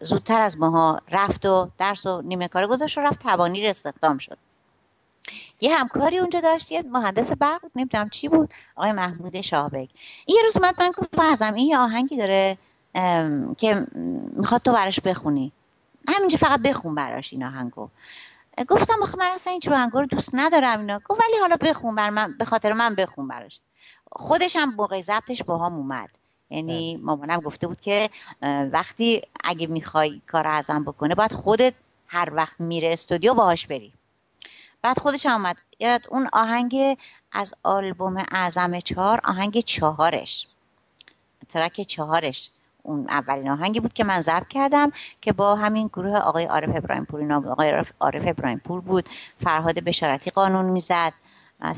زودتر 0.00 0.40
از 0.40 0.58
ماها 0.58 1.00
رفت 1.10 1.46
و 1.46 1.70
درس 1.78 2.06
و 2.06 2.22
نیمه 2.22 2.48
کار 2.48 2.66
گذاشت 2.66 2.98
و 2.98 3.00
رفت 3.00 3.20
تبانی 3.24 3.66
استخدام 3.66 4.18
شد. 4.18 4.38
یه 5.60 5.76
همکاری 5.76 6.18
اونجا 6.18 6.40
داشت 6.40 6.72
یه 6.72 6.82
مهندس 6.82 7.32
برق 7.32 7.60
نمی‌دونم 7.76 8.08
چی 8.08 8.28
بود 8.28 8.54
آقای 8.76 8.92
محمود 8.92 9.40
شاهبگ. 9.40 9.88
یه 10.26 10.42
روز 10.42 10.56
اومد 10.56 10.74
من 10.78 10.90
گفت 10.90 11.16
فازم 11.16 11.54
این 11.54 11.66
یه 11.66 11.78
آهنگی 11.78 12.16
داره 12.16 12.58
که 13.58 13.86
می‌خواد 14.36 14.62
تو 14.62 14.72
براش 14.72 15.00
بخونی. 15.00 15.52
همینجا 16.08 16.38
فقط 16.38 16.60
بخون 16.60 16.94
براش 16.94 17.32
این 17.32 17.44
آهنگو. 17.44 17.88
گفتم 18.68 18.94
بخ 19.02 19.14
من 19.14 19.26
اصلا 19.26 19.52
این 19.52 19.72
آهنگو 19.72 20.00
رو 20.00 20.06
دوست 20.06 20.30
ندارم 20.32 20.80
اینا. 20.80 21.00
گفت 21.08 21.20
ولی 21.20 21.38
حالا 21.40 21.56
بخون 21.56 21.94
بر 21.94 22.10
من 22.10 22.34
به 22.38 22.44
خاطر 22.44 22.72
من 22.72 22.94
بخون 22.94 23.28
براش. 23.28 23.60
خودش 24.12 24.56
هم 24.56 24.74
موقع 24.74 25.00
ضبطش 25.00 25.42
با 25.42 25.58
هم 25.58 25.74
اومد. 25.74 26.08
یعنی 26.50 26.96
بله. 26.96 27.06
مامانم 27.06 27.40
گفته 27.40 27.66
بود 27.66 27.80
که 27.80 28.10
وقتی 28.72 29.22
اگه 29.44 29.66
می‌خوای 29.66 30.20
کار 30.26 30.46
ازم 30.46 30.84
بکنه 30.84 31.14
باید 31.14 31.32
خودت 31.32 31.74
هر 32.06 32.28
وقت 32.34 32.60
میره 32.60 32.92
استودیو 32.92 33.34
باهاش 33.34 33.66
بری. 33.66 33.92
بعد 34.82 34.98
خودش 34.98 35.26
آمد 35.26 35.56
یاد 35.78 36.06
اون 36.08 36.28
آهنگ 36.32 36.98
از 37.32 37.54
آلبوم 37.62 38.24
اعظم 38.32 38.80
چهار 38.80 39.20
آهنگ 39.24 39.60
چهارش. 39.60 40.46
ترک 41.48 41.80
چهارش. 41.80 42.50
اون 42.82 43.06
اولین 43.08 43.48
آهنگی 43.48 43.80
بود 43.80 43.92
که 43.92 44.04
من 44.04 44.20
ضبط 44.20 44.48
کردم 44.48 44.92
که 45.20 45.32
با 45.32 45.56
همین 45.56 45.86
گروه 45.86 46.16
آقای 46.16 46.44
عارف 46.44 46.76
ابراهیم 46.76 47.06
نام 47.12 47.48
آقای 47.48 47.82
عارف 48.00 48.26
ابراهیم 48.26 48.58
پور 48.58 48.80
بود. 48.80 49.08
فرهاد 49.44 49.74
بشارتی 49.74 50.30
قانون 50.30 50.64
می‌زد. 50.64 51.12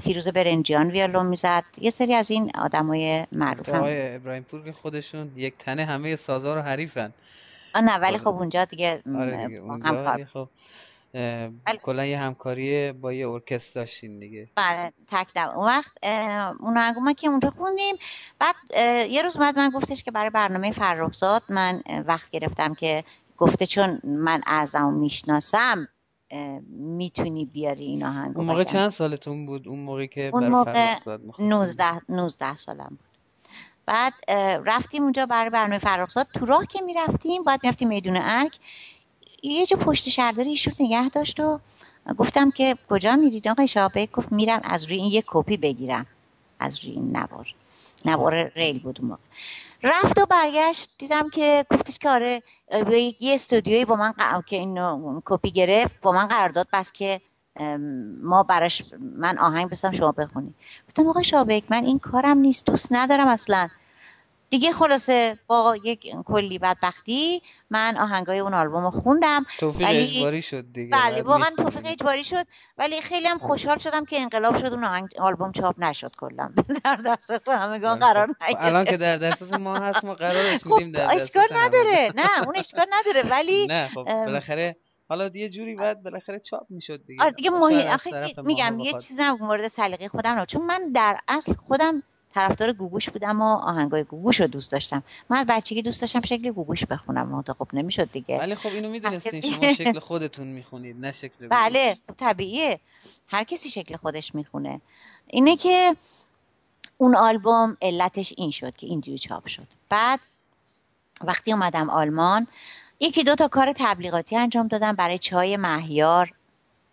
فیروز 0.03 0.29
برنجیان 0.29 0.91
ویالون 0.91 1.27
می‌زد. 1.27 1.65
یه 1.79 1.91
سری 1.91 2.15
از 2.15 2.31
این 2.31 2.53
آدمای 2.55 3.27
معروف 3.33 3.69
آقای 3.69 4.15
ابراهیم 4.15 4.43
پور 4.43 4.65
که 4.65 4.73
خودشون 4.73 5.33
یک 5.37 5.59
تنه 5.59 5.85
همه 5.85 6.17
سازا 6.17 6.55
رو 6.55 6.61
حریفن. 6.61 7.13
نه 7.75 7.99
ولی 7.99 8.19
خب 8.19 8.29
اونجا 8.29 8.65
دیگه, 8.65 9.03
آره 9.19 9.47
دیگه. 9.47 9.61
اونجا 9.61 10.27
بله. 11.13 11.77
کلا 11.83 12.07
یه 12.07 12.19
همکاری 12.19 12.93
با 12.93 13.13
یه 13.13 13.29
ارکستر 13.29 13.81
داشتین 13.81 14.19
دیگه. 14.19 14.49
بله 14.55 14.93
تک 15.09 15.37
اون 15.37 15.67
وقت 15.67 15.93
اون 16.61 16.79
آهنگ 16.79 17.17
که 17.17 17.29
اونجا 17.29 17.51
خوندیم 17.51 17.95
بعد 18.39 18.55
یه 19.11 19.23
روز 19.23 19.39
بعد 19.39 19.59
من 19.59 19.71
گفتش 19.71 20.03
که 20.03 20.11
برای 20.11 20.31
برنامه 20.31 20.71
فرخزاد 20.73 21.43
من 21.49 21.83
وقت 22.07 22.31
گرفتم 22.31 22.75
که 22.75 23.05
گفته 23.39 23.67
چون 23.67 24.01
من 24.05 24.41
اعظم 24.47 24.93
می‌شناسم 24.93 25.89
می‌تونی 26.79 27.45
بیاری 27.45 27.85
این 27.85 28.05
آهنگ 28.05 28.39
اون 28.39 28.47
موقع 28.47 28.65
چند 28.65 28.91
سالتون 28.91 29.47
بود؟ 29.47 29.69
اون 29.69 29.79
موقع 29.79 30.07
که 30.07 30.31
اون 30.33 30.49
موقع 30.49 30.95
19 31.39 32.01
19 32.09 32.57
سالم 32.57 32.89
بود. 32.89 33.13
بعد 33.87 34.13
رفتیم 34.67 35.03
اونجا 35.03 35.27
برای 35.27 35.51
برنامه 35.51 35.79
فرخزاد. 35.79 36.27
تو 36.35 36.47
راه 36.47 36.67
که 36.67 36.81
می‌رفتیم 36.81 37.45
بعد 37.45 37.61
می‌رفتیم 37.63 37.89
میدون 37.89 38.17
ارک 38.17 38.59
یه 39.43 39.67
جا 39.67 39.77
پشت 39.77 40.09
شهرداری 40.09 40.49
ایشون 40.51 40.75
نگه 40.81 41.09
داشت 41.09 41.41
و 41.41 41.61
گفتم 42.19 42.51
که 42.51 42.77
کجا 42.91 43.17
میرید 43.17 43.49
آقای 43.49 43.69
شابه 43.69 44.07
گفت 44.07 44.33
میرم 44.33 44.61
از 44.65 44.85
روی 44.85 44.97
این 44.97 45.13
یه 45.13 45.25
کپی 45.27 45.57
بگیرم. 45.57 46.07
از 46.61 46.85
روی 46.85 46.93
این 46.93 47.17
نوار. 47.17 47.55
نوار 48.05 48.49
ریل 48.49 48.79
بود 48.79 49.01
اون 49.01 49.09
موقع. 49.09 49.23
رفت 49.83 50.19
و 50.19 50.27
برگشت. 50.27 50.91
دیدم 50.99 51.31
که 51.31 51.65
گفتش 51.71 51.99
که 51.99 52.11
آره 52.11 52.43
یه 53.21 53.35
استودیویی 53.35 53.85
با 53.85 53.97
من 53.97 54.15
که 54.47 54.57
این 54.57 54.79
کپی 55.25 55.51
گرفت 55.51 56.01
با 56.01 56.13
من 56.13 56.27
قرار 56.27 56.49
داد 56.49 56.69
بس 56.73 56.93
که 56.93 57.21
ما 58.23 58.43
براش 58.43 58.83
من 59.01 59.39
آهنگ 59.39 59.71
بسم 59.71 59.93
شما 59.93 60.13
بخونی. 60.13 60.55
گفتم 60.89 61.09
آقای 61.09 61.25
شابک 61.25 61.65
من 61.69 61.85
این 61.85 61.99
کارم 61.99 62.39
نیست 62.39 62.67
دوست 62.67 62.93
ندارم 62.93 63.29
اصلا. 63.29 63.69
دیگه 64.53 64.73
خلاصه 64.73 65.39
با 65.47 65.77
یک 65.85 66.15
کلی 66.25 66.59
بدبختی 66.59 67.43
من 67.71 67.97
آهنگای 67.97 68.39
اون 68.39 68.55
آلبوم 68.55 68.85
رو 68.85 68.91
خوندم 68.91 69.47
توفیق 69.59 69.89
ولی... 69.89 70.19
اجباری 70.19 70.43
شد 70.43 70.73
دیگه 70.73 70.91
بله 70.97 71.23
واقعا 71.23 71.51
توفیق 71.57 71.83
اجباری 71.87 72.25
شد 72.25 72.47
ولی 72.79 73.01
خیلی 73.01 73.27
هم 73.27 73.39
خوشحال 73.39 73.79
شدم 73.79 74.05
که 74.05 74.21
انقلاب 74.21 74.59
شد 74.59 74.67
اون 74.67 74.85
آهنگ 74.85 75.09
آلبوم 75.19 75.53
چاپ 75.53 75.75
نشد 75.79 76.13
کلا. 76.19 76.53
در 76.85 76.97
دسترس 76.97 77.49
همگان 77.49 77.99
بله. 77.99 78.13
قرار 78.13 78.27
خب، 78.27 78.45
نگرفت. 78.45 78.65
الان 78.65 78.85
که 78.85 78.97
در 78.97 79.17
دسترس 79.17 79.53
ما 79.53 79.75
هست 79.75 80.05
ما 80.05 80.15
قرارش 80.15 80.65
خب، 80.65 80.75
میدیم 80.75 80.93
در 80.93 81.15
اشکال 81.15 81.49
نداره. 81.53 82.13
نه 82.15 82.45
اون 82.47 82.57
اشکال 82.57 82.87
نداره 82.91 83.29
ولی 83.31 83.67
نه 83.71 83.89
خب 83.95 84.05
بالاخره 84.05 84.77
حالا 85.09 85.31
یه 85.35 85.49
جوری 85.49 85.75
بعد 85.75 86.03
بالاخره 86.03 86.39
چاپ 86.41 86.67
می‌شد 86.71 87.07
دیگه. 87.07 87.23
آره 87.23 87.33
دیگه 87.33 87.51
مهم 87.51 87.99
میگم 88.45 88.79
یه 88.79 88.93
چیزی 88.93 89.23
مورد 89.41 89.69
سلیقه 89.69 90.09
خودم 90.09 90.39
رو 90.39 90.45
چون 90.45 90.63
من 90.63 90.93
در 90.93 91.19
اصل 91.29 91.55
خودم 91.55 92.03
طرفدار 92.35 92.73
گوگوش 92.73 93.11
بودم 93.11 93.41
و 93.41 93.45
آهنگای 93.45 94.05
گوگوش 94.05 94.41
رو 94.41 94.47
دوست 94.47 94.73
داشتم. 94.73 95.03
من 95.31 95.37
از 95.37 95.47
بچگی 95.49 95.83
دوست 95.83 96.01
داشتم 96.01 96.21
شکل 96.21 96.51
گوگوش 96.51 96.87
بخونم 96.87 97.35
و 97.35 97.43
خب 97.59 97.69
نمی‌شد 97.73 98.13
دیگه. 98.13 98.39
ولی 98.39 98.55
خب 98.55 98.69
اینو 98.69 98.91
می‌دونستین 98.91 99.51
شما 99.51 99.73
شکل 99.73 99.99
خودتون 100.09 100.47
می‌خونید 100.47 100.97
نه 101.01 101.13
شکل 101.13 101.35
گوگوش. 101.39 101.49
بله 101.51 101.99
خب 102.09 102.15
طبیعیه. 102.17 102.81
هر 103.29 103.45
کسی 103.45 103.69
شکل 103.69 103.97
خودش 103.97 104.35
می‌خونه. 104.35 104.81
اینه 105.27 105.57
که 105.57 105.97
اون 106.99 107.17
آلبوم 107.17 107.77
علتش 107.83 108.35
این 108.37 108.51
شد 108.51 108.77
که 108.77 108.87
اینجوری 108.87 109.19
چاپ 109.19 109.47
شد. 109.47 109.67
بعد 109.89 110.21
وقتی 111.25 111.53
اومدم 111.53 111.91
آلمان 111.91 112.47
یکی 113.01 113.25
دو 113.25 113.35
تا 113.35 113.49
کار 113.49 113.73
تبلیغاتی 113.77 114.37
انجام 114.37 114.69
دادم 114.69 114.93
برای 114.93 115.19
چای 115.19 115.57
مهیار 115.57 116.33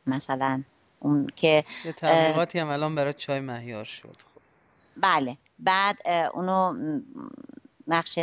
مثلا 0.08 0.64
اون 1.00 1.28
که 1.36 1.64
تبلیغاتی 1.98 2.60
هم 2.60 2.70
الان 2.70 2.96
برای 2.96 3.14
چای 3.14 3.40
مهیار 3.40 3.84
شد 3.84 4.16
بله. 5.02 5.38
بعد 5.60 5.98
اونو 6.34 6.74
نقش 7.88 8.20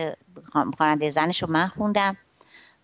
خواننده 0.76 1.10
زنش 1.10 1.42
رو 1.42 1.50
من 1.50 1.68
خوندم. 1.68 2.16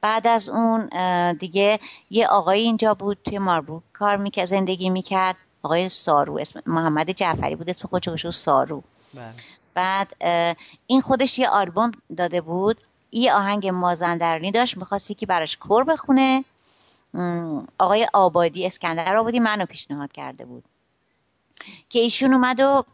بعد 0.00 0.26
از 0.26 0.48
اون 0.48 0.88
دیگه 1.32 1.80
یه 2.10 2.26
آقای 2.26 2.60
اینجا 2.60 2.94
بود 2.94 3.18
توی 3.24 3.38
ماربروک 3.38 3.82
کار 3.92 4.16
می‌کرد 4.16 4.44
زندگی 4.44 4.90
می‌کرد. 4.90 5.36
آقای 5.62 5.88
سارو 5.88 6.38
اسم 6.38 6.62
محمد 6.66 7.10
جعفری 7.10 7.56
بود 7.56 7.70
اسم 7.70 7.88
خودش 7.88 8.30
سارو. 8.30 8.82
بله. 9.14 9.32
بعد 9.74 10.16
این 10.86 11.00
خودش 11.00 11.38
یه 11.38 11.48
آلبوم 11.48 11.90
داده 12.16 12.40
بود. 12.40 12.80
یه 13.12 13.34
آهنگ 13.34 13.66
مازندرانی 13.66 14.50
داشت 14.50 14.76
می‌خواستی 14.76 15.14
که 15.14 15.26
براش 15.26 15.56
کور 15.56 15.84
بخونه. 15.84 16.44
آقای 17.78 18.06
آبادی 18.12 18.66
اسکندر 18.66 19.16
آبادی 19.16 19.40
منو 19.40 19.66
پیشنهاد 19.66 20.12
کرده 20.12 20.44
بود. 20.44 20.64
که 21.88 21.98
ایشون 21.98 22.34
اومد 22.34 22.60
و 22.60 22.84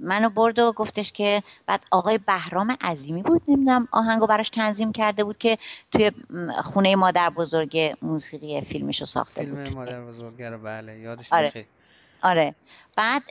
منو 0.00 0.30
برد 0.30 0.58
و 0.58 0.72
گفتش 0.72 1.12
که 1.12 1.42
بعد 1.66 1.84
آقای 1.90 2.18
بهرام 2.18 2.76
عظیمی 2.82 3.22
بود 3.22 3.42
نمی‌دونم 3.48 3.88
آهنگو 3.90 4.26
براش 4.26 4.50
تنظیم 4.50 4.92
کرده 4.92 5.24
بود 5.24 5.38
که 5.38 5.58
توی 5.92 6.10
خونه 6.62 6.96
مادر 6.96 7.30
بزرگ 7.30 7.96
موسیقی 8.02 8.60
فیلمش 8.60 9.00
رو 9.00 9.06
ساخته 9.06 9.42
فیلم 9.42 9.64
بود 9.64 9.74
مادر 9.74 10.00
بزرگ 10.00 10.42
رو 10.42 10.58
بله 10.58 10.98
یادش 10.98 11.32
آره. 11.32 11.66
آره. 12.22 12.54
بعد 12.96 13.22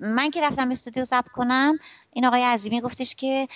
من 0.00 0.30
که 0.30 0.42
رفتم 0.42 0.70
استودیو 0.70 1.04
ضبط 1.04 1.28
کنم 1.28 1.78
این 2.12 2.26
آقای 2.26 2.42
عظیمی 2.44 2.80
گفتش 2.80 3.14
که 3.14 3.48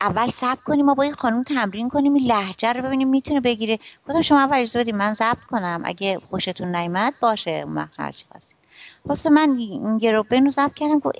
اول 0.00 0.30
صبر 0.30 0.60
کنیم 0.64 0.86
ما 0.86 0.94
با 0.94 1.02
این 1.02 1.12
خانم 1.12 1.42
تمرین 1.42 1.88
کنیم 1.88 2.14
این 2.14 2.26
لحجه 2.26 2.72
رو 2.72 2.82
ببینیم 2.82 3.08
می‌تونه 3.08 3.40
بگیره. 3.40 3.78
گفتم 4.08 4.22
شما 4.22 4.40
اول 4.40 4.56
اجازه 4.56 4.78
بدید 4.78 4.94
من 4.94 5.12
ضبط 5.12 5.44
کنم 5.50 5.82
اگه 5.84 6.18
خوشتون 6.30 6.76
نیامد 6.76 7.14
باشه 7.20 7.50
اون 7.50 7.74
وقت 7.74 8.00
هرچی 8.00 8.24
خواستید. 8.30 8.63
واسه 9.04 9.30
من 9.30 9.58
یه 10.00 10.12
رو 10.12 10.50
ضبط 10.50 10.74
کردم 10.74 10.98
گفت 10.98 11.18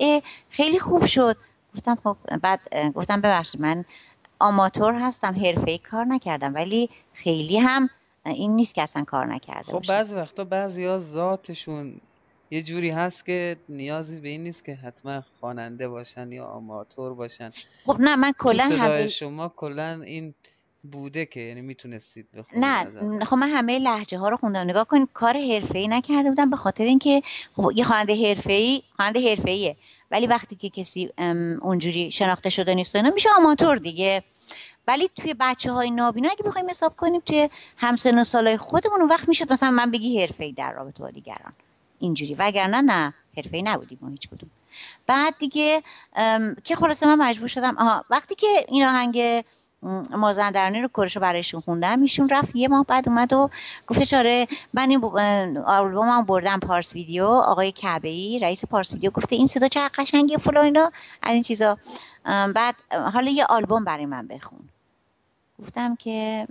خیلی 0.49 0.79
خوب 0.79 1.05
شد. 1.05 1.37
گفتم 1.75 1.97
خب 2.03 2.17
بعد 2.41 2.59
گفتم 2.93 3.21
ببخشید 3.21 3.61
من 3.61 3.85
آماتور 4.39 4.93
هستم 4.93 5.35
حرفه 5.45 5.77
کار 5.77 6.05
نکردم 6.05 6.53
ولی 6.53 6.89
خیلی 7.13 7.57
هم 7.57 7.89
این 8.25 8.55
نیست 8.55 8.75
که 8.75 8.81
اصلا 8.81 9.03
کار 9.03 9.25
نکرده 9.25 9.71
خب 9.71 9.81
بعضی 9.87 10.15
وقتا 10.15 10.43
بعضی 10.43 10.85
ها 10.85 10.97
ذاتشون 10.97 12.01
یه 12.51 12.61
جوری 12.61 12.89
هست 12.89 13.25
که 13.25 13.57
نیازی 13.69 14.19
به 14.19 14.29
این 14.29 14.43
نیست 14.43 14.65
که 14.65 14.75
حتما 14.75 15.23
خواننده 15.39 15.87
باشن 15.87 16.31
یا 16.31 16.45
آماتور 16.45 17.13
باشن. 17.13 17.51
خب 17.85 17.97
نه 17.99 18.15
من 18.15 18.31
کلا 18.39 18.63
هم 18.63 19.07
شما 19.07 19.49
کلا 19.55 20.01
این 20.05 20.33
بوده 20.91 21.25
که 21.25 21.39
یعنی 21.39 21.61
می‌تونستید 21.61 22.27
بخونید 22.31 22.65
نه 22.65 23.25
خب 23.25 23.35
من 23.35 23.49
همه 23.49 23.79
لحجه 23.79 24.17
ها 24.17 24.29
رو 24.29 24.37
خوندم. 24.37 24.59
نگاه 24.59 24.85
کنید 24.85 25.09
کار 25.13 25.37
ای 25.37 25.87
نکرده 25.87 26.29
بودم 26.29 26.49
به 26.49 26.57
خاطر 26.57 26.83
اینکه 26.83 27.21
خب 27.55 27.71
یه 27.75 27.83
خواننده 27.83 28.13
ای 28.47 28.81
خواننده 28.95 29.19
ایه 29.45 29.75
ولی 30.11 30.27
وقتی 30.27 30.55
که 30.55 30.69
کسی 30.69 31.09
اونجوری 31.61 32.11
شناخته 32.11 32.49
شده 32.49 32.75
نیست 32.75 32.95
اینا 32.95 33.09
میشه 33.09 33.29
آماتور 33.37 33.77
دیگه. 33.77 34.23
ولی 34.87 35.09
توی 35.15 35.35
بچه 35.39 35.71
های 35.71 35.91
نابینا 35.91 36.29
اگه 36.29 36.43
بخوایم 36.43 36.69
حساب 36.69 36.95
کنیم 36.95 37.21
توی 37.21 37.49
همسن 37.77 38.19
و 38.19 38.23
سالای 38.23 38.57
خودمون 38.57 38.99
اون 38.99 39.09
وقت 39.09 39.27
می‌شد 39.27 39.51
مثلا 39.51 39.71
من 39.71 39.91
بگی 39.91 40.27
ای 40.39 40.51
در 40.51 40.71
رابطه 40.71 41.03
با 41.03 41.09
دیگران. 41.09 41.53
اینجوری. 41.99 42.35
وگرنه 42.39 42.81
نه 42.81 43.13
ای 43.51 43.61
نبودیم 43.61 43.97
ما 44.01 44.09
هیچ 44.09 44.29
کدوم. 44.29 44.49
بعد 45.07 45.37
دیگه 45.37 45.83
که 46.63 46.75
خلاصه 46.75 47.05
من 47.05 47.29
مجبور 47.29 47.47
شدم. 47.47 47.77
آها 47.77 48.05
وقتی 48.09 48.35
که 48.35 48.65
این 48.67 48.85
آهنگ 48.85 49.43
مازندرانی 50.11 50.81
رو 50.81 50.87
کورشو 50.87 51.19
برایشون 51.19 51.61
خوندم. 51.61 52.01
ایشون 52.01 52.29
رفت 52.29 52.55
یه 52.55 52.67
ماه 52.67 52.85
بعد 52.85 53.09
اومد 53.09 53.33
و 53.33 53.49
گفته 53.87 54.05
چاره 54.05 54.47
من 54.73 54.89
این 54.89 55.03
هم 56.07 56.25
بردم 56.25 56.59
پارس 56.59 56.95
ویدیو. 56.95 57.25
آقای 57.25 57.71
کعبه 57.71 58.09
ای 58.09 58.39
رئیس 58.39 58.65
پارس 58.65 58.91
ویدیو 58.91 59.11
گفته 59.11 59.35
این 59.35 59.47
صدا 59.47 59.67
چه 59.67 59.79
قشنگه 59.97 60.37
فلان 60.37 60.65
اینا 60.65 60.91
از 61.23 61.33
این 61.33 61.43
چیزا. 61.43 61.77
بعد 62.55 62.75
حالا 63.13 63.31
یه 63.31 63.45
آلبوم 63.45 63.83
برای 63.83 64.05
من 64.05 64.27
بخون. 64.27 64.59
گفتم 65.59 65.95
که 65.95 66.47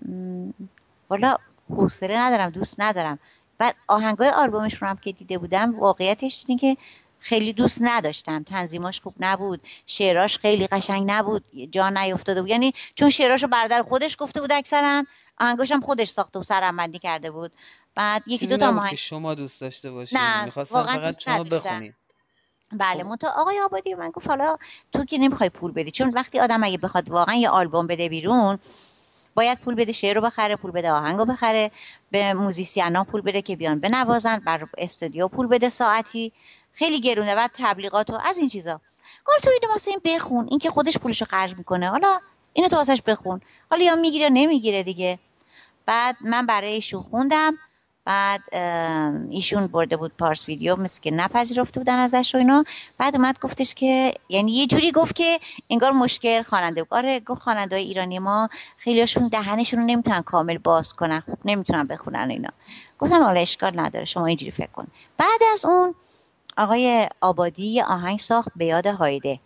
والا 1.10 1.36
حوصله 1.70 2.18
ندارم 2.18 2.50
دوست 2.50 2.80
ندارم. 2.80 3.18
بعد 3.58 3.74
آهنگای 3.88 4.28
آلبومشون 4.28 4.88
هم 4.88 4.96
که 4.96 5.12
دیده 5.12 5.38
بودم 5.38 5.80
واقعیتش 5.80 6.44
اینه 6.48 6.60
که 6.60 6.76
خیلی 7.24 7.52
دوست 7.52 7.78
نداشتم 7.80 8.42
تنظیماش 8.42 9.00
خوب 9.00 9.14
نبود. 9.20 9.60
شعراش 9.86 10.38
خیلی 10.38 10.66
قشنگ 10.66 11.04
نبود. 11.06 11.44
جا 11.72 11.88
نیفتاده 11.88 12.40
بود. 12.40 12.50
یعنی 12.50 12.74
چون 12.94 13.10
شعراشو 13.10 13.46
برادر 13.46 13.82
خودش 13.82 14.16
گفته 14.18 14.40
بود 14.40 14.52
اکثرا 14.52 15.04
آهنگاش 15.40 15.72
هم 15.72 15.80
خودش 15.80 16.08
ساخته 16.08 16.38
و 16.38 16.42
سرمبندی 16.42 16.98
کرده 16.98 17.30
بود. 17.30 17.52
بعد 17.94 18.22
یکی 18.26 18.46
دو 18.46 18.56
تا 18.56 18.86
که 18.88 18.96
شما 18.96 19.34
دوست 19.34 19.60
داشته 19.60 19.90
باشید 19.90 20.18
نه 20.18 20.52
واقعا 20.70 20.96
فقط 20.96 21.20
شما 21.20 21.44
بخونید 21.44 21.94
بله 22.72 23.02
خب. 23.02 23.08
منتها 23.08 23.30
آقای 23.40 23.60
آبادی 23.60 23.94
من 23.94 24.10
گفت 24.10 24.28
حالا 24.28 24.56
تو 24.92 25.04
که 25.04 25.18
نمی‌خوای 25.18 25.48
پول 25.48 25.72
بدی. 25.72 25.90
چون 25.90 26.10
وقتی 26.10 26.40
آدم 26.40 26.64
اگه 26.64 26.78
بخواد 26.78 27.10
واقعا 27.10 27.34
یه 27.34 27.48
آلبوم 27.48 27.86
بده 27.86 28.08
بیرون 28.08 28.58
باید 29.34 29.58
پول 29.58 29.74
بده 29.74 29.92
شعر 29.92 30.14
رو 30.14 30.20
بخره 30.20 30.56
پول 30.56 30.70
بده 30.70 30.92
آهنگ 30.92 31.18
رو 31.18 31.24
بخره 31.24 31.70
به 32.10 32.34
موزیسینا 32.34 33.04
پول 33.04 33.20
بده 33.20 33.42
که 33.42 33.56
بیان 33.56 33.80
بنوازن 33.80 34.38
بر 34.38 34.68
استودیو 34.78 35.28
پول 35.28 35.46
بده 35.46 35.68
ساعتی. 35.68 36.32
خیلی 36.74 37.00
گرونه 37.00 37.34
بعد 37.34 37.50
تبلیغات 37.54 38.10
و 38.10 38.18
از 38.24 38.38
این 38.38 38.48
چیزا. 38.48 38.80
گفت 39.26 39.44
تو 39.44 39.50
اینو 39.50 39.72
واسه 39.72 39.90
این 39.90 40.00
بخون 40.04 40.46
این 40.50 40.58
که 40.58 40.70
خودش 40.70 40.98
پولشو 40.98 41.24
خرج 41.24 41.54
می‌کنه. 41.56 41.88
حالا 41.88 42.20
اینو 42.52 42.68
تو 42.68 42.76
واسش 42.76 43.02
بخون. 43.06 43.40
حالا 43.70 43.84
یا 43.84 43.94
می‌گیره 43.94 44.28
نمی‌گیره 44.28 44.82
دیگه. 44.82 45.18
بعد 45.86 46.16
من 46.20 46.46
برای 46.46 46.72
ایشون 46.72 47.02
خوندم. 47.02 47.54
بعد 48.06 48.54
ایشون 49.30 49.66
برده 49.66 49.96
بود 49.96 50.12
پارس 50.18 50.48
ویدیو 50.48 50.76
مثل 50.76 51.00
که 51.00 51.10
نپذیرفته 51.10 51.80
بودن 51.80 51.98
ازش 51.98 52.34
و 52.34 52.38
اینا. 52.38 52.64
بعد 52.98 53.16
اومد 53.16 53.40
گفتش 53.40 53.74
که 53.74 54.14
یعنی 54.28 54.52
یه 54.52 54.66
جوری 54.66 54.92
گفت 54.92 55.14
که 55.14 55.40
انگار 55.70 55.92
مشکل 55.92 56.42
خواننده 56.42 56.82
بود. 56.82 56.94
آره 56.98 57.20
گفت 57.20 57.42
خواننده 57.42 57.76
ایرانی 57.76 58.18
ما 58.18 58.48
خیلیاشون 58.76 59.28
دهنشون 59.28 59.80
رو 59.80 59.86
نمی‌تونن 59.86 60.20
کامل 60.20 60.58
باز 60.58 60.92
کنن. 60.92 61.20
خوب 61.20 61.38
نمی‌تونن 61.44 61.86
بخونن 61.86 62.30
اینا. 62.30 62.50
گفتم 62.98 63.22
حالا 63.22 63.40
اشکال 63.40 63.80
نداره 63.80 64.04
شما 64.04 64.26
اینجوری 64.26 64.50
فکر 64.50 64.70
کن. 64.70 64.86
بعد 65.16 65.40
از 65.52 65.64
اون 65.64 65.94
آقای 66.56 67.08
آبادی 67.20 67.66
یه 67.66 67.84
آهنگ 67.84 68.18
ساخت 68.18 68.48
به 68.56 68.66
یاد 68.66 68.86
هایده. 68.86 69.40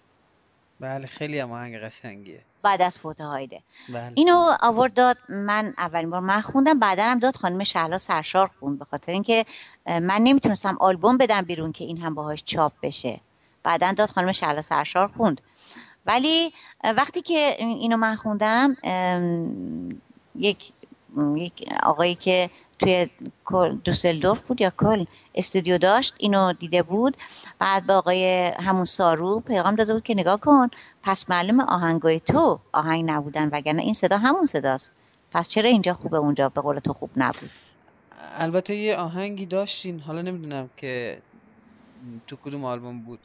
بله 0.80 1.06
خیلی 1.06 1.38
هم 1.38 1.52
آهنگ 1.52 1.76
قشنگیه. 1.76 2.40
بعد 2.62 2.82
از 2.82 2.98
فوت 2.98 3.20
هایده. 3.20 3.62
بله. 3.88 4.12
اینو 4.14 4.52
آورد 4.62 4.94
داد 4.94 5.16
من 5.28 5.74
اولین 5.78 6.11
بار 6.11 6.20
من 6.20 6.40
خوندم 6.40 6.78
بعدا 6.78 7.04
هم 7.04 7.18
داد 7.18 7.36
خانم 7.36 7.64
شهلا 7.64 7.98
سرشار 7.98 8.50
خوند 8.61 8.78
به 8.78 8.84
خاطر 8.84 9.12
اینکه 9.12 9.46
من 9.86 10.20
نمی‌تونستم 10.22 10.76
آلبوم 10.80 11.16
بدم 11.16 11.42
بیرون 11.42 11.72
که 11.72 11.84
این 11.84 11.98
هم 11.98 12.14
باهاش 12.14 12.42
چاپ 12.44 12.72
بشه. 12.82 13.20
بعدا 13.62 13.92
داد 13.92 14.11
خانم 14.11 14.32
شهلا 14.32 14.62
سرشار 14.62 15.09
خوند. 15.09 15.40
ولی 16.06 16.52
وقتی 16.84 17.22
که 17.22 17.54
اینو 17.59 17.96
من 17.96 18.16
خوندم 18.16 18.76
یک 20.36 20.72
یک 21.36 21.68
آقایی 21.82 22.14
که 22.14 22.50
توی 22.79 23.09
دوسلدورف 23.85 24.41
بود 24.41 24.61
یا 24.61 24.72
کل 24.76 25.05
استودیو 25.35 25.79
داشت 25.79 26.14
اینو 26.18 26.53
دیده 26.53 26.83
بود. 26.83 27.16
بعد 27.59 27.87
به 27.87 27.93
آقای 27.93 28.53
همون 28.61 28.85
سارو 28.85 29.41
پیغام 29.41 29.74
داده 29.74 29.93
بود 29.93 30.03
که 30.03 30.14
نگاه 30.14 30.41
کن 30.41 30.68
پس 31.03 31.31
معلوم 31.31 31.61
آهنگای 31.61 32.20
تو 32.20 32.61
آهنگ 32.72 33.11
نبودن 33.11 33.49
وگرنه 33.53 33.83
این 33.83 33.93
صدا 33.93 34.18
همون 34.18 34.47
صداست. 34.47 35.09
پس 35.33 35.49
چرا 35.49 35.70
اینجا 35.70 35.95
خوبه 35.95 36.16
اونجا 36.16 36.49
به 36.49 36.61
قول 36.61 36.79
تو 36.79 36.93
خوب 36.93 37.11
نبود؟ 37.16 37.51
البته 38.39 38.74
یه 38.74 38.97
آهنگی 38.97 39.47
داشتین 39.47 40.01
حالا 40.01 40.22
نمی‌دونم 40.22 40.70
که 40.76 41.22
تو 42.26 42.37
کدوم 42.37 42.64
آلبوم 42.64 43.03
بود. 43.03 43.18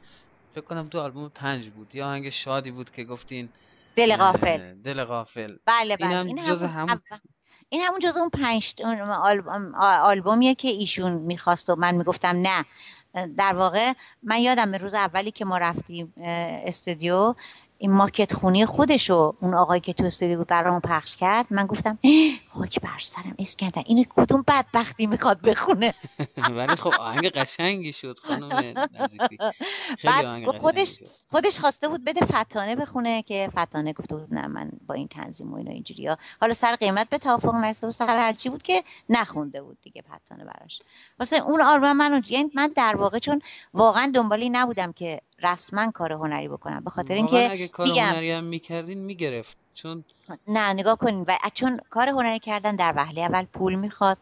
فکر 0.50 0.64
کنم 0.64 0.88
تو 0.88 1.00
آلبوم 1.00 1.28
پنج 1.28 1.70
بود. 1.70 1.94
یا 1.94 2.06
آهنگ 2.06 2.28
شادی 2.28 2.70
بود 2.70 2.90
که 2.90 3.04
گفتین 3.04 3.48
دل 3.96 4.16
غافل. 4.16 4.74
دل 4.74 5.04
غافل. 5.04 5.56
بله 5.66 5.96
بله. 5.96 6.18
این, 6.18 6.38
هم 6.38 6.44
جز 6.44 6.62
همون 6.62 7.00
این 7.74 7.82
همون 7.82 8.00
جز 8.00 8.16
اون 8.16 8.28
پنج 8.28 8.74
آلبوم 9.22 9.74
آلبومیه 9.80 10.54
که 10.54 10.68
ایشون 10.68 11.12
می‌خواست 11.12 11.70
و 11.70 11.74
من 11.78 11.94
می‌گفتم 11.94 12.28
نه. 12.28 12.64
در 13.36 13.54
واقع 13.54 13.92
من 14.22 14.38
یادم 14.38 14.74
روز 14.74 14.94
اولی 14.94 15.30
که 15.30 15.44
ما 15.44 15.58
رفتیم 15.58 16.12
استودیو 16.66 17.34
این 17.78 17.90
ماکت 17.92 18.32
خونی 18.32 18.66
خودشو 18.66 19.34
اون 19.40 19.54
آقایی 19.54 19.80
که 19.80 19.92
تو 19.92 20.04
استودیو 20.04 20.38
بود 20.38 20.46
برامون 20.46 20.80
پخش 20.80 21.16
کرد 21.16 21.46
من 21.50 21.66
گفتم 21.66 21.98
خاک 22.48 22.80
بر 22.80 22.98
سرم 22.98 23.34
اسکندر 23.38 23.82
این 23.86 24.06
کدوم 24.16 24.44
بدبختی 24.48 25.06
می‌خواد 25.06 25.40
بخونه؟ 25.40 25.94
ولی 26.56 26.76
خب 26.76 26.92
آهنگ 27.00 27.28
قشنگی 27.28 27.92
شد 27.92 28.18
خانم 28.18 28.74
بعد 30.04 30.44
خودش 30.44 31.02
خودش 31.30 31.58
خواسته 31.58 31.88
بود 31.88 32.04
بده 32.04 32.24
فتانه 32.24 32.76
بخونه 32.76 33.22
که 33.22 33.50
فتانه 33.58 33.92
گفته 33.92 34.16
بود 34.16 34.34
نه 34.34 34.46
من 34.46 34.70
با 34.86 34.94
این 34.94 35.08
تنظیم 35.08 35.52
و 35.52 35.56
اینا 35.56 35.70
اینجوری 35.70 36.06
ها 36.06 36.18
حالا 36.40 36.52
سر 36.52 36.76
قیمت 36.76 37.08
به 37.08 37.18
توافق 37.18 37.54
نرسید 37.54 37.88
و 37.88 37.92
سر 37.92 38.16
هرچی 38.16 38.48
بود 38.48 38.62
که 38.62 38.84
نخونده 39.08 39.62
بود 39.62 39.78
دیگه 39.82 40.02
فتانه 40.02 40.44
براش. 40.44 40.78
واسه 41.18 41.36
اون 41.36 41.62
آلبوم 41.62 41.92
من 41.92 42.22
یعنی 42.28 42.50
من 42.54 42.72
در 42.76 42.96
واقع 42.96 43.18
چون 43.18 43.42
واقعا 43.74 44.10
دنبالی 44.14 44.50
نبودم 44.50 44.92
که 44.92 45.20
رسما 45.44 45.90
کار 45.90 46.12
هنری 46.12 46.48
بکنم. 46.48 46.84
به 46.84 46.90
خاطر 46.90 47.14
اینکه 47.14 47.50
اگه 47.50 47.68
کار 47.68 47.88
هنری 47.88 48.30
هم 48.30 48.44
می‌کردین 48.44 48.98
می‌گرفت. 48.98 49.56
چون 49.74 50.04
نه 50.48 50.72
نگاه 50.72 50.98
کنین. 50.98 51.24
و 51.28 51.36
چون 51.54 51.80
کار 51.90 52.08
هنری 52.08 52.38
کردن 52.38 52.76
در 52.76 52.92
وهله 52.96 53.20
اول 53.20 53.44
پول 53.44 53.74
می‌خواد 53.74 54.18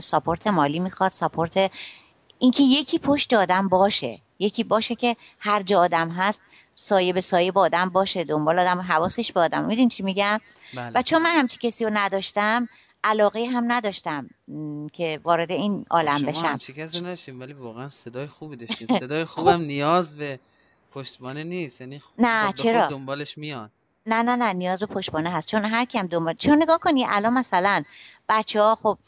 ساپورت 0.00 0.46
مالی 0.46 0.78
می‌خواد 0.78 1.10
ساپورت 1.10 1.70
اینکه 2.38 2.62
یکی 2.62 2.98
پشت 2.98 3.34
آدم 3.34 3.68
باشه. 3.68 4.18
یکی 4.38 4.64
باشه 4.64 4.94
که 4.94 5.16
هر 5.38 5.62
جا 5.62 5.80
آدم 5.80 6.08
هست 6.10 6.42
سایه 6.74 7.12
به 7.12 7.20
سایه 7.20 7.52
با 7.52 7.60
آدم 7.60 7.88
باشه 7.88 8.24
دنبال 8.24 8.58
آدم 8.58 8.80
حواسش 8.80 9.32
به 9.32 9.40
آدم. 9.40 9.64
میدین 9.64 9.88
چی 9.88 10.02
میگم؟ 10.02 10.40
بله. 10.74 10.92
و 10.94 11.02
چون 11.02 11.22
من 11.22 11.30
همچی 11.30 11.58
کسی 11.62 11.84
رو 11.84 11.90
نداشتم 11.94 12.68
علاقه 13.04 13.46
هم 13.46 13.72
نداشتم 13.72 14.30
که 14.92 15.20
وارد 15.24 15.52
این 15.52 15.84
عالم 15.90 16.22
بشم. 16.22 16.58
شما 16.58 17.08
نشیم 17.08 17.40
ولی 17.40 17.52
واقعا 17.52 17.88
صدای 17.88 18.26
خوبی 18.26 18.56
داشتیم 18.56 18.88
صدای 19.00 19.24
خوبم 19.24 19.60
نیاز 19.60 20.16
به 20.16 20.40
پشتبانه 20.92 21.44
نیست. 21.44 21.80
یعنی 21.80 22.02
نه 22.18 22.52
چرا؟ 22.52 22.86
دنبالش 22.86 23.38
میان 23.38 23.70
نه 24.06 24.22
نه 24.22 24.36
نه 24.36 24.52
نیاز 24.52 24.80
به 24.80 24.86
پشتبانه 24.86 25.30
هست. 25.30 25.48
چون 25.48 25.64
هر 25.64 25.84
کیم 25.84 26.06
دنبال 26.06 26.34
چون 26.34 26.62
نگاه 26.62 26.78
کنی 26.78 27.06
الان 27.08 27.32
مثلا 27.32 27.82
بچه 28.28 28.62
ها 28.62 28.74
خب 28.74 28.98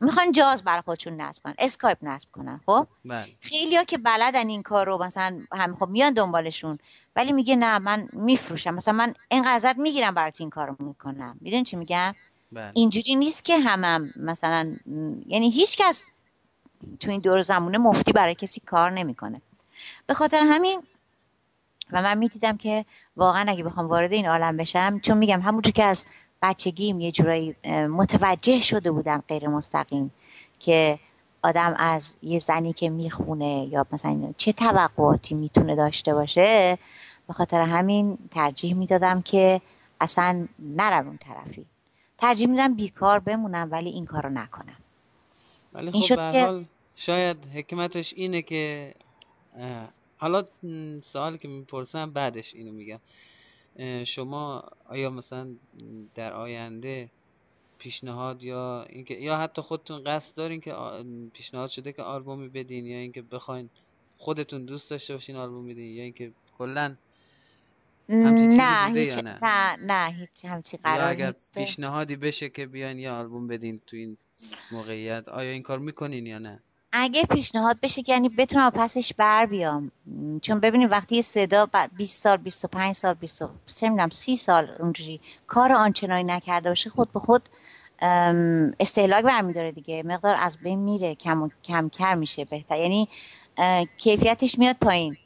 می‌خوان 0.00 0.32
جاز 0.32 0.64
برای 0.64 0.82
خودشون 0.82 1.20
نصب 1.20 1.42
کنن 1.42 1.54
اسکایپ 1.58 1.98
نصب 2.02 2.28
کنن 2.32 2.60
خب؟ 2.66 2.86
بله. 3.04 3.28
خیلی 3.40 3.76
ها 3.76 3.84
که 3.84 3.98
بلدن 3.98 4.48
این 4.48 4.62
کار 4.62 4.86
رو 4.86 5.04
مثلا 5.04 5.40
هم 5.52 5.76
خب 5.76 5.88
میان 5.88 6.12
دنبالشون 6.12 6.78
ولی 7.16 7.32
میگه 7.32 7.56
نه 7.56 7.78
من 7.78 8.08
میفروشم. 8.12 8.74
مثلا 8.74 8.94
من 8.94 9.14
این 9.30 9.44
می‌گیرم 9.78 10.14
برات 10.14 10.40
این 10.40 10.50
کار 10.50 10.68
رو 10.68 10.76
می‌کنم. 10.78 11.38
میدون 11.40 11.64
چی 11.64 11.76
میگم؟ 11.76 12.14
بله. 12.52 12.70
اینجوری 12.74 13.14
نیست 13.14 13.44
که 13.44 13.58
همم 13.58 14.12
مثلا 14.16 14.76
یعنی 15.26 15.50
هیچ 15.50 15.76
کس 15.76 16.06
تو 17.00 17.10
این 17.10 17.20
دور 17.20 17.42
زمونه 17.42 17.78
مفتی 17.78 18.12
برای 18.12 18.34
کسی 18.34 18.60
کار 18.60 18.90
نمی‌کنه 18.90 19.42
به 20.06 20.14
خاطر 20.14 20.42
همین 20.44 20.82
و 21.92 22.02
من 22.02 22.18
می‌دیدم 22.18 22.56
که 22.56 22.84
واقعا 23.16 23.44
اگه 23.48 23.64
بخوام 23.64 23.86
وارد 23.88 24.12
این 24.12 24.28
عالم 24.28 24.56
بشم 24.56 25.00
چون 25.00 25.18
میگم 25.18 25.40
همونجور 25.40 25.72
که 25.72 25.84
از 25.84 26.06
بچگیم 26.42 27.00
یه 27.00 27.10
جورایی 27.10 27.56
متوجه 27.88 28.60
شده 28.60 28.90
بودم 28.90 29.22
غیر 29.28 29.48
مستقیم 29.48 30.12
که 30.58 30.98
آدم 31.42 31.74
از 31.78 32.16
یه 32.22 32.38
زنی 32.38 32.72
که 32.72 32.90
می‌خونه 32.90 33.68
یا 33.70 33.86
مثلا 33.92 34.34
چه 34.36 34.52
توقعاتی 34.52 35.34
می‌تونه 35.34 35.76
داشته 35.76 36.14
باشه 36.14 36.78
به 37.26 37.32
خاطر 37.32 37.60
همین 37.60 38.18
ترجیح 38.30 38.74
می‌دادم 38.74 39.22
که 39.22 39.60
اصلا 40.00 40.48
نرم 40.58 41.06
اون 41.06 41.18
طرفی 41.18 41.66
ترجیح 42.22 42.48
میدم 42.48 42.74
بیکار 42.74 43.18
بمونم 43.18 43.68
ولی 43.70 43.90
این 43.90 44.06
کارو 44.06 44.30
نکنم. 44.30 44.76
ولی 45.74 45.90
خب 45.90 45.94
این 45.94 46.02
شد 46.02 46.32
که... 46.32 46.64
شاید 46.96 47.46
حکمتش 47.46 48.14
اینه 48.14 48.42
که 48.42 48.94
حالا 50.16 50.44
سوالی 51.02 51.38
که 51.38 51.48
می‌پرسم 51.48 52.10
بعدش 52.10 52.54
اینو 52.54 52.72
میگم. 52.72 53.00
شما 54.04 54.64
آیا 54.88 55.10
مثلا 55.10 55.48
در 56.14 56.32
آینده 56.32 57.10
پیشنهاد 57.78 58.44
یا 58.44 58.86
اینکه 58.88 59.14
یا 59.14 59.36
حتی 59.36 59.62
خودتون 59.62 60.04
قصد 60.04 60.36
دارین 60.36 60.60
که 60.60 60.74
پیشنهاد 61.32 61.70
شده 61.70 61.92
که 61.92 62.02
آلبومی 62.02 62.48
بدین 62.48 62.86
یا 62.86 62.96
اینکه 62.96 63.22
بخواین 63.22 63.70
خودتون 64.18 64.64
دوست 64.64 64.90
داشته 64.90 65.14
باشین 65.14 65.36
آلبوم 65.36 65.68
بدین 65.68 65.96
یا 65.96 66.02
اینکه 66.02 66.32
کلا 66.58 66.96
نه 68.08 68.92
هیچ 68.94 69.18
نه؟ 69.18 69.38
نه 69.42 69.76
نه 69.76 70.14
هیچ 70.18 70.44
همچی 70.44 70.76
قرار 70.76 71.10
اگر 71.10 71.34
پیشنهادی 71.54 72.16
بشه 72.16 72.48
که 72.48 72.66
بیاین 72.66 72.98
یه 72.98 73.10
آلبوم 73.10 73.46
بدین 73.46 73.80
تو 73.86 73.96
این 73.96 74.16
موقعیت 74.70 75.28
آیا 75.28 75.50
این 75.50 75.62
کار 75.62 75.78
می‌کنین 75.78 76.26
یا 76.26 76.38
نه؟ 76.38 76.62
اگه 76.92 77.22
پیشنهاد 77.22 77.80
بشه 77.82 78.02
که 78.02 78.12
یعنی 78.12 78.28
بتونم 78.28 78.70
پسش 78.70 79.14
بر 79.14 79.46
بیام. 79.46 79.90
چون 80.42 80.60
ببینیم 80.60 80.88
وقتی 80.90 81.16
یه 81.16 81.22
صدا 81.22 81.66
بعد 81.66 81.90
20 81.96 82.22
سال 82.22 82.36
25 82.36 82.94
سال 82.94 83.14
20 83.14 83.42
نمی‌دونم 83.82 84.08
30 84.10 84.36
سال 84.36 84.70
اونجوری 84.80 85.20
کار 85.46 85.72
آنچنانی 85.72 86.24
نکرده 86.24 86.68
باشه 86.68 86.90
خود 86.90 87.12
به 87.12 87.20
خود 87.20 87.48
استهلاک 88.80 89.24
برمیداره 89.24 89.72
دیگه. 89.72 90.02
مقدار 90.02 90.36
از 90.38 90.58
بین 90.58 90.82
میره 90.82 91.14
کم 91.14 91.42
و 91.42 91.48
کم 91.64 91.88
کر 91.88 92.14
میشه 92.14 92.44
بهتر. 92.44 92.78
یعنی 92.78 93.08
کیفیتش 93.98 94.58
میاد 94.58 94.76
پایین. 94.80 95.16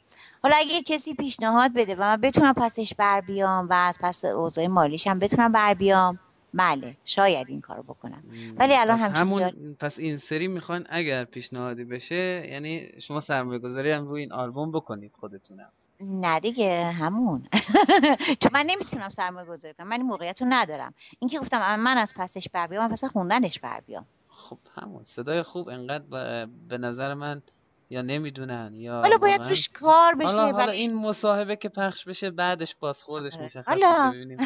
حالا 0.47 0.59
اگه 0.59 0.83
کسی 0.83 1.13
پیشنهاد 1.13 1.73
بده 1.73 1.95
و 1.95 1.99
من 1.99 2.21
بتونم 2.21 2.53
پسش 2.53 2.93
بر 2.93 3.21
بیام 3.21 3.67
و 3.69 3.73
از 3.73 3.97
پس 4.01 4.25
اوضاع 4.25 4.67
مالیش 4.67 5.07
هم 5.07 5.19
بتونم 5.19 5.51
بر 5.51 5.73
بیام 5.73 6.19
بله 6.53 6.97
شاید 7.05 7.49
این 7.49 7.61
کارو 7.61 7.83
بکنم. 7.83 8.23
ولی 8.57 8.75
الان 8.75 8.99
همون 8.99 9.75
پس 9.79 9.99
این 9.99 10.17
سری 10.17 10.47
می‌خواین 10.47 10.83
اگر 10.89 11.23
پیشنهادی 11.25 11.83
بشه 11.83 12.47
یعنی 12.51 12.89
شما 13.01 13.19
سرمایه 13.19 13.59
گذاری 13.59 13.91
هم 13.91 14.07
روی 14.07 14.21
این 14.21 14.33
آلبوم 14.33 14.71
بکنید 14.71 15.15
خودتونم. 15.19 15.71
نه 16.01 16.39
دیگه 16.39 16.83
همون. 16.83 17.47
چون 18.41 18.51
من 18.53 18.65
نمی‌تونم 18.65 19.09
سرمایه 19.09 19.47
گذاری 19.47 19.73
کنم 19.73 19.87
من 19.87 19.97
این 19.97 20.05
موقعیت 20.05 20.41
رو 20.41 20.47
ندارم. 20.49 20.93
این 21.19 21.29
که 21.29 21.39
گفتم 21.39 21.79
من 21.79 21.97
از 21.97 22.13
پسش 22.17 22.49
بر 22.49 22.67
بیام 22.67 22.83
من 22.83 22.91
پس 22.91 23.03
خوندنش 23.03 23.59
بر 23.59 23.79
بیام. 23.79 24.05
خب 24.29 24.57
همون. 24.77 25.03
صدای 25.03 25.43
خوب 25.43 25.69
انقدر 25.69 26.45
به 26.69 26.77
نظر 26.77 27.13
من 27.13 27.41
یا 27.89 28.01
نمی‌دونن 28.01 28.71
یا 28.73 29.01
حالا 29.01 29.17
باید 29.17 29.45
روش 29.45 29.69
کار 29.69 30.15
بشه 30.15 30.35
حالا, 30.35 30.51
حالا 30.51 30.71
این 30.71 30.93
مصاحبه 30.95 31.55
که 31.55 31.69
پخش 31.69 32.05
بشه 32.05 32.31
بعدش 32.31 32.75
بازخوردش 32.75 33.33
آره. 33.33 33.43
میشه 33.43 33.61
حالا 33.61 34.11
ببینیم 34.11 34.37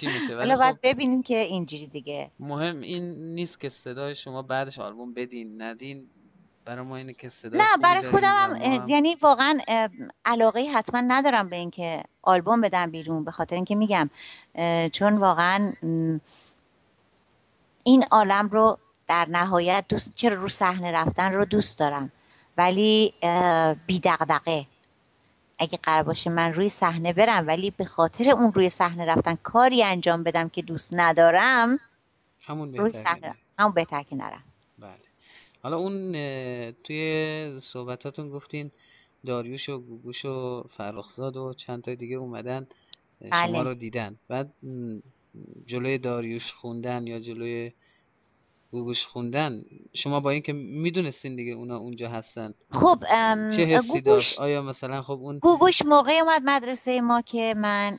چی 0.00 0.06
میشه. 0.06 0.36
حالا 0.40 0.56
باید 0.56 0.74
خب 0.74 0.80
ببینیم 0.82 1.22
که 1.22 1.38
اینجوری 1.38 1.86
دیگه. 1.86 2.30
مهم 2.40 2.80
این 2.80 3.34
نیست 3.34 3.60
که 3.60 3.68
صدای 3.68 4.14
شما 4.14 4.42
بعدش 4.42 4.78
آلبوم 4.78 5.14
بدین 5.14 5.62
ندین. 5.62 6.10
برای 6.64 6.86
ما 6.86 6.96
اینه 6.96 7.12
که 7.12 7.28
صدا 7.28 7.58
نه 7.58 7.76
برای 7.82 8.06
خودم 8.06 8.34
هم 8.36 8.88
یعنی 8.88 9.14
واقعا 9.14 9.58
علاقه 10.24 10.64
حتما 10.74 11.00
ندارم 11.00 11.48
به 11.48 11.56
اینکه 11.56 12.02
آلبوم 12.22 12.60
بدم 12.60 12.90
بیرون 12.90 13.24
به 13.24 13.30
خاطر 13.30 13.56
اینکه 13.56 13.74
میگم 13.74 14.10
چون 14.92 15.16
واقعا 15.16 15.72
این 17.84 18.04
عالم 18.10 18.48
رو 18.48 18.78
در 19.08 19.26
نهایت 19.30 19.84
دوست 19.88 20.14
چرا 20.14 20.42
رو 20.42 20.48
صحنه 20.48 20.92
رفتن 20.92 21.32
رو 21.32 21.44
دوست 21.44 21.78
دارم. 21.78 22.12
ولی 22.56 23.12
بی 23.86 24.00
دقدقه 24.00 24.66
اگه 25.58 25.78
قرار 25.82 26.02
باشه 26.02 26.30
من 26.30 26.54
روی 26.54 26.68
صحنه 26.68 27.12
برم 27.12 27.46
ولی 27.46 27.70
به 27.70 27.84
خاطر 27.84 28.30
اون 28.30 28.52
روی 28.52 28.68
صحنه 28.68 29.04
رفتن 29.04 29.34
کاری 29.34 29.84
انجام 29.84 30.22
بدم 30.22 30.48
که 30.48 30.62
دوست 30.62 30.94
ندارم 30.96 31.78
همون 32.44 32.74
روی 32.74 32.92
صحنه 32.92 33.34
همون 33.58 33.72
بهتر 33.72 34.02
که 34.02 34.16
نرم. 34.16 34.42
بله. 34.78 34.90
حالا 35.62 35.76
اون 35.76 36.12
توی 36.84 37.60
صحبتاتون 37.62 38.30
گفتین 38.30 38.70
داریوش 39.26 39.68
و 39.68 39.78
گوگوش 39.78 40.24
و 40.24 40.64
فرخزاد 40.70 41.36
و 41.36 41.54
چند 41.54 41.82
تا 41.82 41.94
دیگه 41.94 42.16
اومدن 42.16 42.66
بله. 43.20 43.46
شما 43.46 43.62
رو 43.62 43.74
دیدن. 43.74 44.16
بعد 44.28 44.52
جلوی 45.66 45.98
داریوش 45.98 46.52
خوندن 46.52 47.06
یا 47.06 47.18
جلوی 47.18 47.72
گوگوش 48.72 49.06
خوندن 49.06 49.62
شما 49.94 50.20
با 50.20 50.30
اینکه 50.30 50.52
می‌دونستین 50.52 51.36
دیگه 51.36 51.52
اونا 51.52 51.76
اونجا 51.76 52.08
هستن. 52.08 52.54
خب 52.70 53.04
چه 53.56 53.64
حسی 53.64 54.00
داشت؟ 54.00 54.40
آیا 54.40 54.62
مثلا 54.62 55.02
خب 55.02 55.12
اون 55.12 55.38
گوگوش 55.38 55.82
موقع 55.82 56.12
اومد 56.12 56.42
مدرسه 56.44 57.00
ما 57.00 57.20
که 57.22 57.54
من 57.56 57.98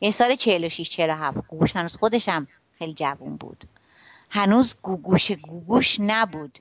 یه 0.00 0.10
سال 0.10 0.34
46 0.34 0.88
47 0.88 1.38
گوگوش 1.48 1.76
هنوز 1.76 1.96
خودشم 1.96 2.46
خیلی 2.78 2.94
جوون 2.94 3.36
بود. 3.36 3.64
هنوز 4.30 4.74
گوگوش 4.82 5.32
گوگوش 5.32 5.96
نبود. 6.00 6.58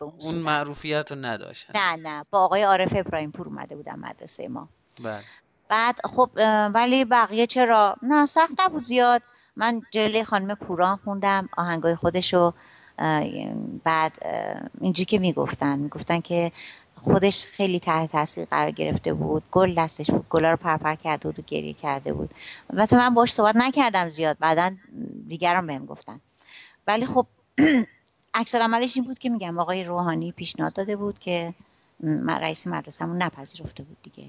اون 0.00 0.34
معروفیت 0.34 1.06
رو 1.10 1.16
نداشت 1.16 1.66
نه 1.76 1.96
نه. 1.96 2.24
با 2.30 2.38
آقای 2.38 2.62
عارف 2.62 2.92
ابراهیم 2.96 3.30
پور 3.30 3.46
اومده 3.46 3.76
بودم 3.76 3.98
مدرسه 3.98 4.48
ما. 4.48 4.68
بله. 5.02 5.24
بعد 5.68 5.98
خب 6.04 6.30
ولی 6.74 7.04
بقیه 7.04 7.46
چرا؟ 7.46 7.96
نه 8.02 8.26
سخت 8.26 8.60
نبود 8.60 8.80
زیاد. 8.80 9.22
من 9.56 9.82
جلوی 9.90 10.24
خانم 10.24 10.54
پوران 10.54 10.96
خوندم 10.96 11.48
آهنگای 11.56 11.94
خودشو 11.94 12.52
بعد 13.84 14.12
اینجوری 14.80 15.04
که 15.04 15.18
می‌گفتن. 15.18 15.78
می‌گفتن 15.78 16.20
که 16.20 16.52
خودش 16.96 17.46
خیلی 17.46 17.80
تحت 17.80 18.12
تاثیر 18.12 18.44
قرار 18.44 18.70
گرفته 18.70 19.14
بود. 19.14 19.42
گل 19.50 19.74
دستش 19.74 20.10
بود 20.10 20.26
گلا 20.30 20.50
رو 20.50 20.56
پرپر 20.56 20.94
کرده 20.94 21.28
بود 21.28 21.38
و 21.38 21.42
گریه 21.46 21.72
کرده 21.72 22.12
بود. 22.12 22.30
تو 22.90 22.96
من 22.96 23.14
باش 23.14 23.32
صحبت 23.32 23.56
نکردم 23.56 24.08
زیاد 24.08 24.36
بعدا 24.40 24.70
دیگران 25.28 25.66
بهم 25.66 25.86
گفتن. 25.86 26.20
ولی 26.86 27.06
خب 27.06 27.26
اکثر 28.34 28.58
عملش 28.58 28.96
این 28.96 29.04
بود 29.04 29.18
که 29.18 29.28
میگم 29.28 29.58
آقای 29.58 29.84
روحانی 29.84 30.32
پیشنهاد 30.32 30.72
داده 30.72 30.96
بود 30.96 31.18
که 31.18 31.54
رئیس 32.26 32.66
مدرسه‌مون 32.66 33.22
نپذیرفته 33.22 33.82
بود 33.82 33.96
دیگه. 34.02 34.28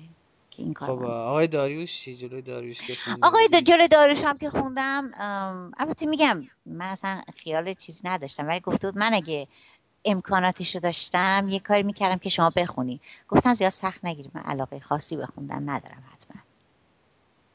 که 0.61 0.65
این 0.65 0.73
کار 0.73 0.89
خب 0.89 1.03
آقای 1.03 1.47
داریوش 1.47 1.93
چی 2.01 2.15
جلوی 2.15 2.41
داریوش 2.41 2.83
که 2.83 2.93
آقای 3.21 3.47
دا 3.47 3.61
جلوی 3.61 3.87
داریوش 3.87 4.23
هم 4.23 4.37
که 4.37 4.49
خوندم 4.49 5.11
البته 5.77 6.05
میگم 6.05 6.47
من 6.65 6.85
اصلا 6.85 7.21
خیال 7.35 7.73
چیزی 7.73 8.01
نداشتم 8.07 8.47
ولی 8.47 8.59
گفته 8.59 8.87
بود 8.91 8.97
من 8.97 9.13
اگه 9.13 9.47
امکاناتش 10.05 10.75
رو 10.75 10.81
داشتم 10.81 11.47
یه 11.49 11.59
کاری 11.59 11.83
می‌کردم 11.83 12.17
که 12.17 12.29
شما 12.29 12.49
بخونی. 12.55 13.01
گفتم 13.29 13.53
زیاد 13.53 13.69
سخت 13.71 14.05
نگیریم 14.05 14.31
من 14.35 14.41
علاقه 14.41 14.79
خاصی 14.79 15.17
به 15.17 15.25
خوندن 15.25 15.69
ندارم 15.69 16.03
حتما. 16.13 16.41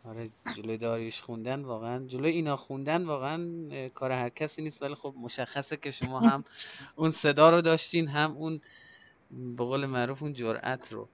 آره 0.05 0.31
جلوی 0.57 0.77
داریوش 0.77 1.23
خوندن 1.23 1.63
واقعا 1.63 2.07
جلوی 2.07 2.31
اینا 2.33 2.57
خوندن 2.57 3.05
واقعا 3.07 3.49
کار 3.95 4.13
هر 4.13 4.29
کسی 4.29 4.63
نیست 4.63 4.83
ولی 4.83 4.95
خب 4.95 5.15
مشخصه 5.19 5.77
که 5.77 5.91
شما 5.91 6.21
هم 6.21 6.45
اون 6.97 7.11
صدا 7.11 7.51
رو 7.51 7.63
داشتین 7.63 8.09
هم 8.09 8.33
اون 8.33 8.61
به 9.31 9.65
قول 9.65 9.87
معروف 9.87 10.23
اون 10.23 10.33
جرأت 10.33 10.93
رو. 10.93 11.09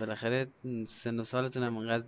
بالاخره 0.00 0.46
سن 0.86 1.20
و 1.20 1.24
سالتون 1.24 1.62
هم 1.62 1.76
انقدر 1.76 2.04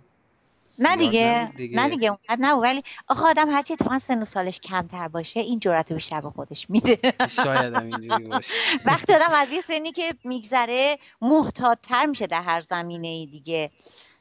نه 0.79 0.95
دیگه. 0.95 1.51
نه 1.59 1.89
دیگه. 1.89 2.07
اونقدر 2.07 2.37
نه 2.39 2.53
ولی 2.53 2.83
آخه 3.07 3.25
آدم 3.25 3.49
هرچی 3.49 3.73
اتفاقا 3.73 3.99
سن 3.99 4.21
و 4.21 4.25
سالش 4.25 4.59
کمتر 4.59 5.07
باشه 5.07 5.39
این 5.39 5.59
جرأت 5.59 5.91
رو 5.91 5.95
بیشتر 5.95 6.21
به 6.21 6.29
خودش 6.29 6.69
میده. 6.69 6.99
شاید 7.29 7.73
هم 7.73 7.83
اینجوری 7.83 8.23
باشه. 8.23 8.53
وقتی 8.85 9.13
آدم 9.13 9.33
از 9.33 9.51
یه 9.51 9.61
سنی 9.61 9.91
که 9.91 10.13
میگذره 10.23 10.97
محتاطتر 11.21 12.05
میشه 12.05 12.27
در 12.27 12.41
هر 12.41 12.61
زمینه 12.61 13.07
ای 13.07 13.25
دیگه. 13.25 13.71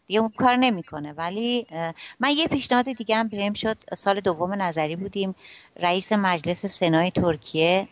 دیگه 0.07 0.21
اون 0.21 0.33
کار 0.37 0.57
نمی‌کنه. 0.57 1.13
ولی 1.13 1.67
من 2.21 2.31
یه 2.31 2.47
پیشنهاد 2.47 2.93
دیگه 2.93 3.17
هم 3.17 3.29
بهم 3.29 3.53
شد. 3.53 3.77
سال 3.95 4.21
دوم 4.21 4.63
نظری 4.63 4.97
بودیم. 4.97 5.35
رئیس 5.77 6.13
مجلس 6.13 6.67
سنای 6.67 7.11
ترکیه 7.11 7.89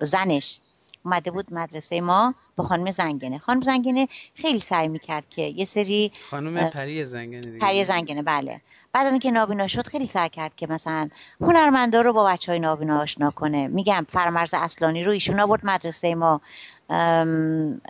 زنش. 0.00 0.58
اومده 1.04 1.30
بود 1.30 1.54
مدرسه 1.54 2.00
ما 2.00 2.34
با 2.56 2.64
خانم 2.64 2.90
زنگنه. 2.90 3.38
خانم 3.38 3.60
زنگنه 3.60 4.08
خیلی 4.34 4.58
سعی 4.58 4.88
می‌کرد 4.88 5.24
که 5.30 5.42
یه 5.42 5.64
سری 5.64 6.12
خانم 6.30 6.70
پری 6.70 7.04
زنگنه 7.04 7.40
دیگه. 7.40 7.58
پری 7.58 7.84
زنگنه 7.84 8.22
بله. 8.22 8.60
بعد 8.92 9.06
از 9.06 9.12
اینکه 9.12 9.30
نابینا 9.30 9.66
شد 9.66 9.86
خیلی 9.86 10.06
سعی 10.06 10.28
کرد 10.28 10.56
که 10.56 10.66
مثلا 10.66 11.08
هنرمندا 11.40 12.00
رو 12.00 12.12
با 12.12 12.24
بچه 12.24 12.52
های 12.52 12.58
نابینا 12.58 13.00
آشنا 13.00 13.30
کنه. 13.30 13.68
میگم 13.68 14.06
فرمرز 14.08 14.54
اصلانی 14.54 15.04
رو 15.04 15.12
ایشون 15.12 15.40
آورد 15.40 15.66
مدرسه 15.66 16.14
ما. 16.14 16.40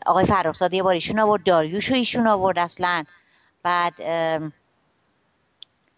آقای 0.06 0.24
فرخزاده 0.26 0.76
یه 0.76 0.82
بار 0.82 0.94
ایشون 0.94 1.18
آورد 1.18 1.42
داریوش 1.42 1.88
رو 1.88 1.96
ایشون 1.96 2.26
آورد 2.26 2.58
اصلا. 2.58 3.04
بعد 3.62 4.00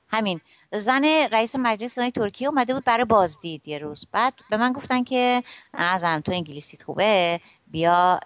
همین 0.09 0.41
زن 0.73 1.05
رئیس 1.05 1.57
مجلس 1.57 1.95
زنای 1.95 2.11
ترکیه 2.11 2.49
اومده 2.49 2.75
بود 2.75 2.85
برای 2.85 3.05
بازدید 3.05 3.69
یه 3.69 3.79
روز. 3.79 4.07
بعد 4.13 4.35
به 4.51 4.57
من 4.57 4.73
گفتن 4.73 5.05
که 5.05 5.43
ازم 5.75 6.21
تو 6.21 6.33
انگلیسیت 6.33 6.83
خوبه 6.83 7.41
بیا 7.67 8.21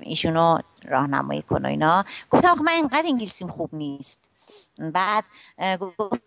ایشونو 0.00 0.58
راهنمایی 0.84 1.42
کن 1.42 1.64
و 1.64 1.68
اینا. 1.68 2.04
گفتم 2.30 2.54
من 2.64 2.72
اینقدر 2.72 3.02
انگلیسیم 3.06 3.48
خوب 3.48 3.70
نیست. 3.72 4.30
بعد 4.78 5.24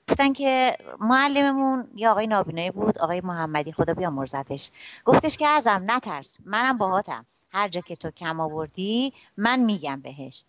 گفتن 0.08 0.34
که 0.34 0.78
معلممون 1.00 1.88
یا 1.96 2.12
آقای 2.12 2.28
نابینایی 2.28 2.72
بود 2.72 2.98
آقای 2.98 3.22
محمدی 3.22 3.72
خدا 3.72 3.94
بیا 3.94 4.10
مرزتش 4.10 4.72
گفتش 5.06 5.38
که 5.38 5.48
ازم 5.48 5.84
نترس 5.88 6.38
منم 6.46 6.78
باهاتم. 6.78 7.26
هر 7.50 7.68
جا 7.68 7.82
که 7.82 7.96
تو 7.96 8.12
کم 8.12 8.40
آوردی 8.40 9.14
من 9.38 9.60
میگم 9.60 10.02
بهش. 10.02 10.44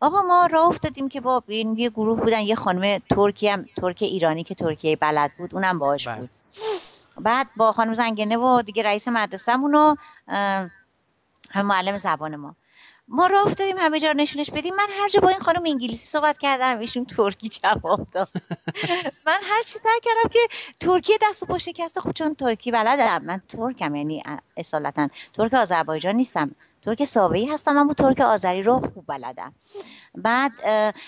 آقا 0.00 0.22
ما 0.22 0.46
راه 0.46 0.66
افتادیم 0.66 1.08
که 1.08 1.20
با 1.20 1.42
این 1.46 1.78
یه 1.78 1.90
گروه 1.90 2.20
بودن 2.20 2.40
یه 2.40 2.54
خانم 2.54 2.98
ترکی 3.10 3.48
هم 3.48 3.66
ترک 3.76 3.98
ایرانی 4.00 4.44
که 4.44 4.54
ترکیه 4.54 4.96
بلد 4.96 5.32
بود 5.38 5.54
اونم 5.54 5.78
باهاش 5.78 6.08
بله. 6.08 6.16
بود. 6.20 6.30
بعد 7.20 7.46
با 7.56 7.72
خانم 7.72 7.94
زنگنه 7.94 8.36
و 8.36 8.62
دیگه 8.62 8.82
رئیس 8.82 9.08
مدرسه‌مون 9.08 9.74
و 9.74 9.94
هم 11.50 11.66
معلم 11.66 11.96
زبان 11.96 12.36
ما. 12.36 12.56
ما 13.08 13.26
راه 13.26 13.46
افتادیم 13.46 13.76
همه 13.78 14.00
جا 14.00 14.12
نشونش 14.12 14.50
بدیم. 14.50 14.74
من 14.74 14.86
هر 15.00 15.08
جا 15.08 15.20
با 15.20 15.28
این 15.28 15.38
خانم 15.38 15.62
انگلیسی 15.66 16.06
صحبت 16.06 16.38
کردم 16.38 16.78
ایشون 16.78 17.04
ترکی 17.04 17.48
جواب 17.48 18.06
داد. 18.10 18.28
من 19.26 19.38
هر 19.42 19.62
چی 19.62 19.78
سعی 19.78 20.00
کردم 20.02 20.28
که 20.32 20.38
ترکی 20.80 21.12
دست 21.22 21.42
و 21.42 21.46
پا 21.46 21.58
شکسته 21.58 22.00
خب 22.00 22.12
چون 22.12 22.34
ترکی 22.34 22.70
بلدم. 22.70 23.22
من 23.24 23.42
ترکم 23.48 23.94
یعنی 23.94 24.22
اصالتا 24.56 25.08
ترک 25.34 25.54
آذربایجان 25.54 26.14
نیستم. 26.14 26.50
ترک 26.84 27.04
ساوی 27.04 27.44
هستم 27.44 27.76
اما 27.76 27.94
ترک 27.94 28.20
آذری 28.20 28.62
رو 28.62 28.80
خوب 28.94 29.04
بلدم. 29.06 29.54
بعد 30.14 30.52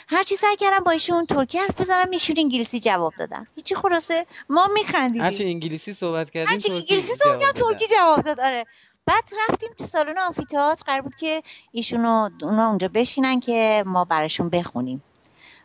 هر 0.09 0.23
چی 0.27 0.37
سعی 0.37 0.57
کردم 0.57 0.85
با 0.85 0.91
ایشون 0.91 1.27
ترکی 1.27 1.59
حرف 1.59 1.81
بزنم 1.81 2.11
ایشون 2.11 2.37
انگلیسی 2.39 2.81
جواب 2.81 3.13
دادن 3.19 3.47
هیچی 3.57 3.75
خلاصه 3.75 4.27
ما 4.49 4.69
میخندیدیم. 4.75 5.23
هرچی 5.23 5.45
انگلیسی 5.45 5.93
صحبت 5.93 6.31
کردیم 6.31 6.53
هرچی 6.53 6.73
انگلیسی 6.73 7.15
صحبت 7.15 7.41
کردیم 7.41 7.65
ترکی 7.65 7.87
جواب 7.87 8.23
داد. 8.23 8.41
آره. 8.41 8.65
بعد 9.07 9.25
رفتیم 9.49 9.71
تو 9.79 9.87
سالن 9.87 10.19
آمفیتئاتر 10.19 10.83
قرار 10.87 11.01
بود 11.01 11.17
که 11.17 11.43
ایشونو 11.73 12.31
اونا 12.43 12.69
اونجا 12.69 12.89
بشینن 12.89 13.41
که 13.41 13.85
ما 13.87 14.05
براشون 14.05 14.51
بخونیم. 14.51 15.03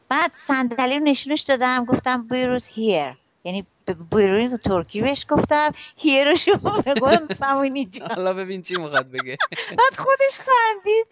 بعد 0.09 0.31
صندلی 0.33 0.99
رو 0.99 1.03
نشونش 1.03 1.41
دادم 1.41 1.85
گفتم 1.85 2.27
بیروز 2.27 2.67
هیر 2.67 3.13
یعنی 3.43 3.65
بیرونی 3.93 4.49
تو 4.49 4.57
ترکی 4.57 5.01
بهش 5.01 5.25
گفتم 5.29 5.71
هیر 5.97 6.29
رو 6.29 6.35
شما 6.35 6.81
بگویم 6.85 7.27
فهمونی 7.27 7.89
حالا 8.15 8.33
ببین 8.33 8.61
چی 8.61 8.75
می‌خواد 8.75 9.11
بگه. 9.11 9.37
بعد 9.79 9.95
خودش 9.97 10.39
خندید. 10.39 11.07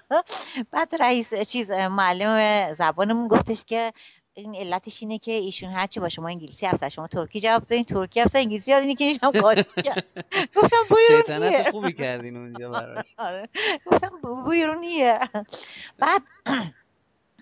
بعد 0.72 0.94
رئیس 1.00 1.34
چیز 1.34 1.70
معلم 1.70 2.72
زبانمون 2.72 3.28
گفتش 3.28 3.64
که 3.64 3.92
این 4.34 4.54
علتش 4.56 5.02
اینه 5.02 5.18
که 5.18 5.32
ایشون 5.32 5.70
هرچی 5.70 6.00
با 6.00 6.08
شما 6.08 6.28
انگلیسی 6.28 6.66
حرف 6.66 6.88
شما 6.88 7.06
ترکی 7.08 7.40
جواب 7.40 7.62
دادین 7.62 7.84
ترکی 7.84 8.20
حرف 8.20 8.36
انگلیسی 8.36 8.70
یاد 8.70 8.82
اینه 8.82 8.94
که 8.94 9.04
ایشون 9.04 9.30
قاطی 9.30 9.82
کرد. 9.82 10.04
گفتم 10.56 10.96
شیطنت 11.08 11.70
خوبی 11.70 11.92
کردین 11.92 12.36
اونجا 12.36 12.70
براش. 12.70 13.14
آره. 13.18 13.48
گفتم 13.86 14.10
بیرونیه 14.50 15.18
بعد 15.98 16.22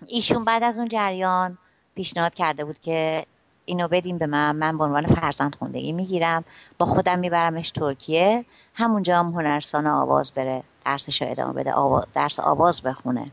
ایشون 0.07 0.45
بعد 0.45 0.63
از 0.63 0.77
اون 0.77 0.87
جریان 0.87 1.57
پیشنهاد 1.95 2.33
کرده 2.33 2.65
بود 2.65 2.79
که 2.81 3.25
اینو 3.71 3.87
بدیم 3.87 4.17
به 4.17 4.25
من. 4.25 4.55
من 4.55 4.77
به 4.77 4.83
عنوان 4.83 5.05
فرزند 5.05 5.55
خوندگی 5.55 5.91
می‌گیرم. 5.91 6.43
با 6.77 6.85
خودم 6.85 7.19
میبرمش 7.19 7.71
ترکیه. 7.71 8.45
همونجا 8.75 9.19
هم 9.19 9.27
هنرسان 9.27 9.87
آواز 9.87 10.31
بره. 10.31 10.63
درسش 10.85 11.21
رو 11.21 11.31
ادامه 11.31 11.53
بده. 11.53 11.73
درس 12.13 12.39
آواز 12.39 12.81
بخونه. 12.81 13.25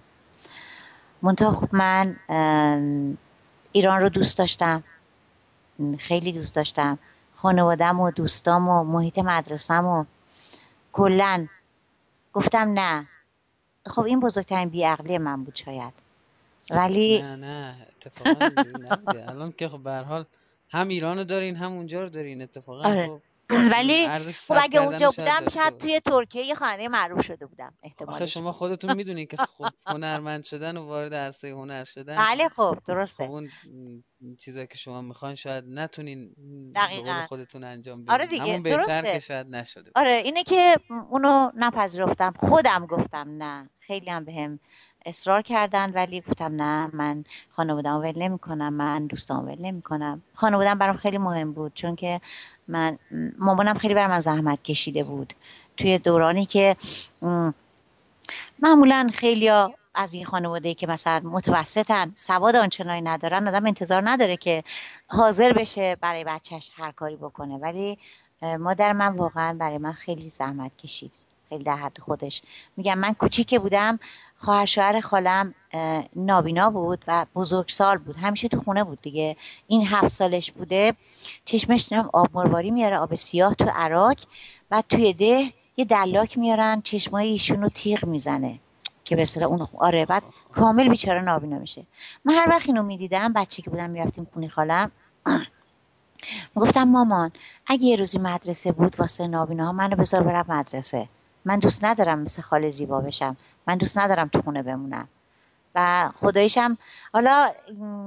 منتها 1.22 1.52
خب 1.52 1.74
من 1.74 2.16
ایران 3.72 4.00
رو 4.00 4.08
دوست 4.08 4.38
داشتم. 4.38 4.82
خیلی 5.98 6.32
دوست 6.32 6.54
داشتم. 6.54 6.98
خانوادم 7.36 8.00
و 8.00 8.10
دوستام 8.10 8.68
و 8.68 8.84
محیط 8.84 9.18
مدرسم 9.18 9.84
و 9.84 10.04
کلا 10.92 11.46
گفتم 12.32 12.72
نه. 12.72 13.06
خب 13.86 14.02
این 14.02 14.20
بزرگترین 14.20 14.68
بیعقلی 14.68 15.18
من 15.18 15.44
بود 15.44 15.54
شاید. 15.54 15.92
ولی 16.70 17.22
نه 17.22 17.36
نه. 17.36 17.74
اتفاقا 18.06 18.50
الان 19.28 19.52
که 19.52 19.68
خب 19.68 19.82
به 19.82 19.96
حال 19.96 20.24
هم 20.68 20.88
ایرانو 20.88 21.24
دارین 21.24 21.56
هم 21.56 21.72
اونجا 21.72 22.00
رو 22.00 22.08
دارین. 22.08 22.42
اتفاقا 22.42 22.88
آره. 22.88 23.06
خب 23.06 23.20
ولی 23.72 24.08
خب 24.32 24.54
اگه 24.62 24.82
اونجا 24.82 25.10
بودم 25.10 25.48
شاید 25.48 25.78
توی 25.78 26.00
ترکیه 26.00 26.42
یه 26.42 26.54
خانه 26.54 26.88
معروف 26.88 27.26
شده 27.26 27.46
بودم 27.46 27.74
احتمال 27.82 28.26
شما 28.26 28.52
خودتون 28.52 28.96
می‌دونین 28.96 29.26
که 29.26 29.36
خب 29.36 29.64
هنرمند 29.86 30.44
شدن 30.44 30.76
و 30.76 30.86
وارد 30.86 31.14
عرصه 31.14 31.48
هنر 31.48 31.84
شدن. 31.84 32.16
بله 32.16 32.48
خب 32.48 32.78
درسته. 32.86 33.24
خب 33.24 33.30
اون 33.30 33.50
چیزایی 34.38 34.66
که 34.66 34.78
شما 34.78 35.02
می‌خواین 35.02 35.34
شاید 35.34 35.64
نتونین 35.68 36.34
دقیقاً. 36.74 37.26
خودتون 37.28 37.64
انجام 37.64 37.94
بدین. 37.94 38.10
آره 38.10 38.26
دیگه 38.26 38.42
همون 38.44 38.62
درسته 38.62 39.12
که 39.12 39.18
شاید 39.18 39.46
نشده 39.46 39.90
آره 39.94 40.22
اینه 40.24 40.42
که 40.42 40.76
اونو 41.10 41.50
نپذیرفتم. 41.56 42.34
خودم 42.38 42.86
گفتم 42.86 43.42
نه. 43.42 43.70
خیلی 43.80 44.10
هم 44.10 44.24
بهم 44.24 44.60
اصرار 45.06 45.42
کردن 45.42 45.90
ولی 45.90 46.20
گفتم 46.20 46.62
نه 46.62 46.90
من 46.92 47.24
خانواده‌ام 47.50 48.00
ول 48.00 48.12
نمی‌کنم 48.22 48.72
من 48.72 49.06
دوستام 49.06 49.46
ول 49.46 49.58
نمی‌کنم. 49.60 50.22
خانواده‌ام 50.34 50.78
برام 50.78 50.96
خیلی 50.96 51.18
مهم 51.18 51.52
بود 51.52 51.72
چون 51.74 51.96
که 51.96 52.20
من 52.68 52.98
مامانم 53.38 53.74
خیلی 53.74 53.94
بر 53.94 54.06
من 54.06 54.20
زحمت 54.20 54.62
کشیده 54.62 55.04
بود. 55.04 55.34
توی 55.76 55.98
دورانی 55.98 56.46
که 56.46 56.76
معمولا 58.58 59.10
خیلی 59.14 59.50
از 59.94 60.14
این 60.14 60.24
خانواده 60.24 60.74
که 60.74 60.86
مثلا 60.86 61.20
متوسطن 61.24 62.12
سواد 62.16 62.56
آنچنانی 62.56 63.00
ندارن 63.00 63.48
آدم 63.48 63.66
انتظار 63.66 64.10
نداره 64.10 64.36
که 64.36 64.64
حاضر 65.06 65.52
بشه 65.52 65.96
برای 66.00 66.24
بچهش 66.24 66.70
هر 66.76 66.92
کاری 66.92 67.16
بکنه. 67.16 67.56
ولی 67.56 67.98
مادر 68.58 68.92
من 68.92 69.16
واقعا 69.16 69.56
برای 69.60 69.78
من 69.78 69.92
خیلی 69.92 70.28
زحمت 70.28 70.76
کشید. 70.76 71.27
خیلی 71.48 71.64
در 71.64 71.76
حد 71.76 71.98
خودش. 71.98 72.42
میگم 72.76 72.98
من 72.98 73.14
کوچیک 73.14 73.60
بودم 73.60 73.98
خواهر 74.36 74.66
شوهر 74.66 75.00
خالم 75.00 75.54
نابینا 76.16 76.70
بود 76.70 77.04
و 77.08 77.26
بزرگسال 77.34 77.98
بود. 77.98 78.16
همیشه 78.16 78.48
تو 78.48 78.60
خونه 78.60 78.84
بود 78.84 79.02
دیگه. 79.02 79.36
این 79.66 79.86
هفت 79.86 80.08
سالش 80.08 80.52
بوده. 80.52 80.94
چشمش 81.44 81.92
آب 81.92 82.28
مرواری 82.34 82.70
میاره 82.70 82.98
آب 82.98 83.14
سیاه 83.14 83.54
تو 83.54 83.64
عراق 83.74 84.16
و 84.70 84.82
توی 84.88 85.12
ده 85.12 85.52
یه 85.76 85.84
دلاک 85.84 86.38
میارن 86.38 86.80
چشمای 86.80 87.28
ایشون 87.28 87.62
رو 87.62 87.68
تیغ 87.68 88.04
می‌زنه 88.04 88.58
که 89.04 89.16
به 89.16 89.22
اصطلاح 89.22 89.50
اون 89.50 89.68
آره 89.78 90.06
بعد 90.06 90.22
کامل 90.52 90.88
بیچاره 90.88 91.20
نابینا 91.20 91.58
میشه. 91.58 91.86
من 92.24 92.34
هر 92.34 92.48
وقت 92.48 92.66
اینو 92.68 92.82
می‌دیدم 92.82 93.32
بچه 93.32 93.62
که 93.62 93.70
بودم 93.70 93.90
می‌رفتیم 93.90 94.26
خونه 94.34 94.48
خالم 94.48 94.90
می‌گفتم 96.56 96.84
مامان 96.84 97.32
اگه 97.66 97.84
یه 97.84 97.96
روزی 97.96 98.18
مدرسه 98.18 98.72
بود 98.72 99.00
واسه 99.00 99.26
نابینا 99.26 99.66
ها 99.66 99.72
منو 99.72 99.96
بذار 99.96 100.22
برم 100.22 100.44
مدرسه. 100.48 101.08
من 101.48 101.58
دوست 101.58 101.84
ندارم 101.84 102.18
مثل 102.18 102.42
خاله 102.42 102.70
زیبا 102.70 103.00
بشم. 103.00 103.36
من 103.66 103.76
دوست 103.76 103.98
ندارم 103.98 104.28
تو 104.28 104.42
خونه 104.42 104.62
بمونم. 104.62 105.08
و 105.74 106.10
خدایشم 106.20 106.76
حالا 107.12 107.52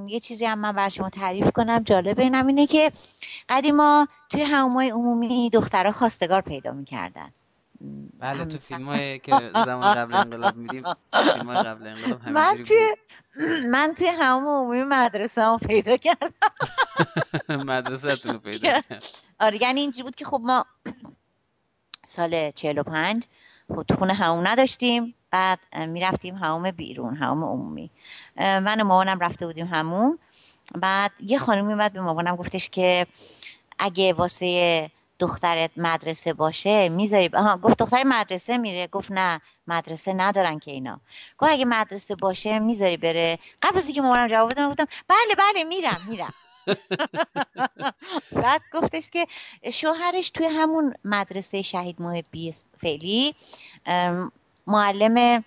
یه 0.07 0.19
چیزی 0.19 0.45
هم 0.45 0.59
من 0.59 0.71
بر 0.71 0.89
شما 0.89 1.09
تعریف 1.09 1.51
کنم 1.51 1.83
جالب 1.83 2.19
اینم 2.19 2.47
اینه 2.47 2.67
که 2.67 2.91
قدیما 3.49 4.07
توی 4.29 4.41
همومای 4.41 4.89
عمومی 4.89 5.49
دخترها 5.49 5.91
خواستگار 5.91 6.41
پیدا 6.41 6.71
می‌کردن. 6.71 7.31
بله 8.19 8.45
تو 8.45 8.57
فیلم 8.57 9.17
که 9.17 9.51
زمان 9.65 9.93
قبل 9.93 10.13
انقلاب 10.13 10.55
میدیم 10.55 10.83
فیلم 11.33 11.53
قبل 11.53 11.87
انقلاب 11.87 12.27
من 12.37 12.55
توی 12.67 12.95
من 13.69 13.93
توی 13.97 14.07
همون 14.07 14.47
عمومی 14.47 14.83
مدرسه 14.83 15.41
هم 15.41 15.57
پیدا 15.57 15.97
کردم. 15.97 16.33
مدرسه 17.71 18.37
پیدا 18.37 18.57
کردم. 18.81 18.99
آره 19.39 19.61
یعنی 19.61 19.81
اینجوری 19.81 20.03
بود 20.03 20.15
که 20.15 20.25
خب 20.25 20.41
ما 20.43 20.65
سال 22.11 22.51
45 22.51 23.23
خب 23.67 23.83
تو 23.83 23.95
خونه 23.95 24.13
همون 24.13 24.47
نداشتیم. 24.47 25.15
بعد 25.31 25.59
می‌رفتیم 25.87 26.35
هموم 26.35 26.71
بیرون 26.71 27.15
هموم 27.15 27.43
عمومی. 27.43 27.89
من 28.37 28.81
و 28.81 28.83
مامانم 28.83 29.19
رفته 29.19 29.45
بودیم 29.45 29.67
همون 29.67 30.19
بعد 30.75 31.11
یه 31.19 31.39
خانم 31.39 31.65
میمد 31.65 31.93
به 31.93 32.01
مامانم 32.01 32.35
گفتش 32.35 32.69
که 32.69 33.07
اگه 33.79 34.13
واسه 34.13 34.89
دخترت 35.19 35.71
مدرسه 35.77 36.33
باشه 36.33 36.89
می‌ذاری 36.89 37.29
آها 37.33 37.57
گفت 37.57 37.77
دختر 37.77 38.03
مدرسه 38.03 38.57
میره. 38.57 38.87
گفت 38.87 39.11
نه 39.11 39.41
مدرسه 39.67 40.13
ندارن 40.13 40.59
که 40.59 40.71
اینا. 40.71 40.99
گفت 41.37 41.51
اگه 41.51 41.65
مدرسه 41.65 42.15
باشه 42.15 42.59
می‌ذاری 42.59 42.97
بره. 42.97 43.39
قبل 43.61 43.77
از 43.77 43.85
اینکه 43.85 44.01
مامانم 44.01 44.27
جواب 44.27 44.51
بدم 44.51 44.69
گفتم 44.69 44.85
بله 45.07 45.35
بله 45.37 45.63
میرم 45.63 46.01
میرم. 46.09 46.33
بعد 48.43 48.61
گفتش 48.73 49.09
که 49.09 49.27
شوهرش 49.73 50.29
توی 50.29 50.45
همون 50.45 50.93
مدرسه 51.05 51.61
شهید 51.61 52.01
محبی 52.01 52.53
فعلی 52.77 53.35
معلم 54.67 55.43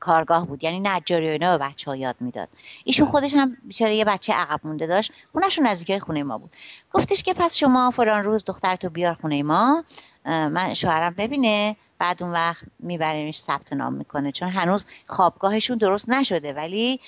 کارگاه 0.00 0.46
بود 0.46 0.64
یعنی 0.64 0.80
نجاری 0.80 1.28
و 1.28 1.30
اینا 1.30 1.58
به 1.58 1.64
بچه 1.64 1.90
ها 1.90 1.96
یاد 1.96 2.16
می‌داد. 2.20 2.48
ایشون 2.84 3.06
خودش 3.08 3.34
هم 3.34 3.56
بیچاره 3.64 3.94
یه 3.96 4.04
بچه 4.04 4.32
عقب 4.32 4.60
مونده 4.64 4.86
داشت. 4.86 5.12
خونهشون 5.32 5.66
نزدیک 5.66 5.98
خونه 5.98 6.22
ما 6.22 6.38
بود. 6.38 6.50
گفتش 6.92 7.22
که 7.22 7.34
پس 7.34 7.56
شما 7.56 7.90
فلان 7.90 8.24
روز 8.24 8.44
دخترتو 8.44 8.90
بیار 8.90 9.14
خونه 9.14 9.42
ما 9.42 9.84
من 10.24 10.74
شوهرم 10.74 11.14
ببینه. 11.14 11.76
بعد 11.98 12.22
اون 12.22 12.32
وقت 12.32 12.64
میبریمش 12.78 13.40
ثبت 13.40 13.72
نام 13.72 13.92
می‌کنه. 13.92 14.32
چون 14.32 14.48
هنوز 14.48 14.86
خوابگاهشون 15.06 15.78
درست 15.78 16.10
نشده 16.10 16.52
ولی 16.52 17.00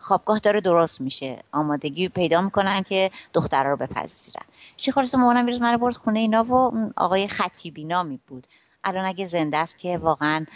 خوابگاه 0.00 0.38
داره 0.38 0.60
درست 0.60 1.00
میشه. 1.00 1.42
آمادگی 1.52 2.08
پیدا 2.08 2.40
می‌کنن 2.40 2.82
که 2.82 3.10
دختر 3.32 3.64
رو 3.64 3.76
بپذیرن. 3.76 4.44
چی 4.76 4.92
خلاص 4.92 5.14
مامانم 5.14 5.46
بیروز 5.46 5.60
من 5.60 5.76
برد 5.76 5.96
خونه 5.96 6.18
اینا 6.18 6.44
و 6.44 6.72
آقای 6.96 7.28
خطیبی 7.28 7.84
نامی 7.84 8.20
بود. 8.26 8.46
الان 8.84 9.04
اگه 9.04 9.24
زنده 9.24 9.56
است 9.56 9.78
که 9.78 9.98
واقعا 9.98 10.46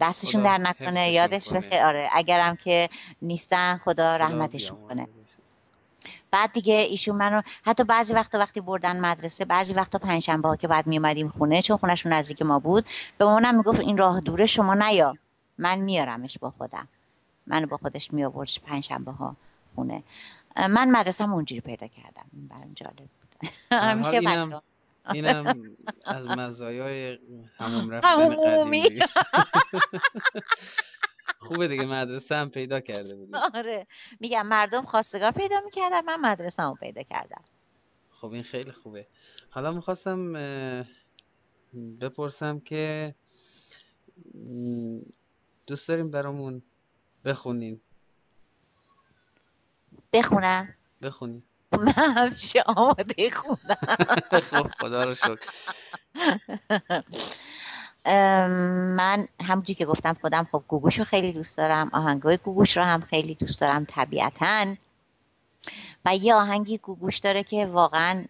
دستشون 0.00 0.42
در 0.42 0.58
نکنه 0.58 1.10
یادش 1.10 1.48
بخیر. 1.48 1.82
آره 1.82 2.08
اگرم 2.12 2.56
که 2.56 2.88
نیستن 3.22 3.80
خدا 3.84 4.16
رحمتشون 4.16 4.78
کنه. 4.88 5.08
بعد 6.30 6.52
دیگه 6.52 6.74
ایشون 6.74 7.16
منو 7.16 7.42
حتی 7.62 7.84
بعضی 7.84 8.14
وقتا 8.14 8.38
وقتی 8.38 8.60
بردن 8.60 9.00
مدرسه 9.00 9.44
بعضی 9.44 9.74
وقتا 9.74 9.98
پنجشنبه 9.98 10.48
ها 10.48 10.56
که 10.56 10.68
بعد 10.68 10.86
می 10.86 11.28
خونه 11.28 11.62
چون 11.62 11.76
خونهشون 11.76 12.12
نزدیک 12.12 12.42
ما 12.42 12.58
بود 12.58 12.86
به 13.18 13.24
مامانم 13.24 13.56
می‌گفت 13.56 13.80
این 13.80 13.98
راه 13.98 14.20
دوره 14.20 14.46
شما 14.46 14.74
نیا. 14.74 15.16
من 15.58 15.78
میارمش 15.78 16.38
با 16.38 16.50
خودم. 16.50 16.88
منو 17.46 17.66
با 17.66 17.76
خودش 17.76 18.12
می 18.12 18.24
آوردش 18.24 18.60
پنجشنبه 18.60 19.12
ها 19.12 19.36
خونه. 19.74 20.02
من 20.56 20.90
مدرسه 20.90 21.24
هم 21.24 21.32
اونجوری 21.32 21.60
پیدا 21.60 21.86
کردم. 21.86 22.26
برام 22.32 22.72
جالب 22.74 22.96
بود. 22.96 23.50
همیشه 23.72 24.20
بچه 24.20 24.60
اینم 25.12 25.62
از 26.04 26.26
مزایای 26.26 27.18
همون 27.58 27.90
رفتن 27.90 28.36
قدیمی. 28.36 28.82
خوبه 31.38 31.68
دیگه 31.68 31.86
مدرسه 31.86 32.34
هم 32.34 32.50
پیدا 32.50 32.80
کرده 32.80 33.16
بودی. 33.16 33.32
آره. 33.54 33.86
میگم 34.20 34.46
مردم 34.46 34.82
خواستگار 34.82 35.30
پیدا 35.30 35.60
می‌کردن 35.64 36.00
من 36.04 36.20
مدرسه 36.20 36.62
هم 36.62 36.74
پیدا 36.74 37.02
کردم. 37.02 37.44
خب 38.10 38.32
این 38.32 38.42
خیلی 38.42 38.72
خوبه. 38.72 39.06
حالا 39.50 39.72
می‌خواستم 39.72 40.32
بپرسم 42.00 42.60
که 42.60 43.14
دوست 45.66 45.88
داریم 45.88 46.10
برامون 46.10 46.62
بخونین. 47.24 47.80
بخونم؟ 50.12 50.74
بخونین. 51.02 51.42
من 51.72 51.92
همیشه 51.92 52.62
آماده 52.66 53.30
خوندم 53.30 53.96
خب 54.50 54.70
خدا 54.80 55.04
رو 55.04 55.14
شکر. 55.14 55.38
من 58.96 59.28
همونجی 59.42 59.74
که 59.74 59.86
گفتم 59.86 60.16
خودم 60.20 60.48
خب 60.52 60.64
گوگوش 60.68 60.98
رو 60.98 61.04
خیلی 61.04 61.32
دوست 61.32 61.58
دارم 61.58 61.90
آهنگای 61.92 62.38
گوگوش 62.44 62.76
رو 62.76 62.82
هم 62.82 63.00
خیلی 63.00 63.34
دوست 63.34 63.60
دارم 63.60 63.84
طبیعتا. 63.84 64.66
و 66.04 66.16
یه 66.16 66.34
آهنگی 66.34 66.78
گوگوش 66.78 67.18
داره 67.18 67.42
که 67.42 67.66
واقعا 67.66 68.24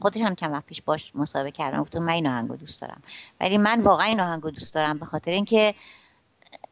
خودش 0.00 0.20
هم 0.20 0.34
کم 0.34 0.52
وقت 0.52 0.66
پیش 0.66 0.82
باش 0.82 1.12
مسابقه 1.14 1.50
کردم 1.50 1.80
گفتم 1.80 1.98
من 1.98 2.12
این 2.12 2.26
آهنگو 2.26 2.56
دوست 2.56 2.80
دارم. 2.82 3.02
ولی 3.40 3.58
من 3.58 3.80
واقعا 3.80 4.06
این 4.06 4.20
آهنگو 4.20 4.50
دوست 4.50 4.74
دارم 4.74 4.98
به 4.98 5.06
خاطر 5.06 5.30
اینکه 5.30 5.74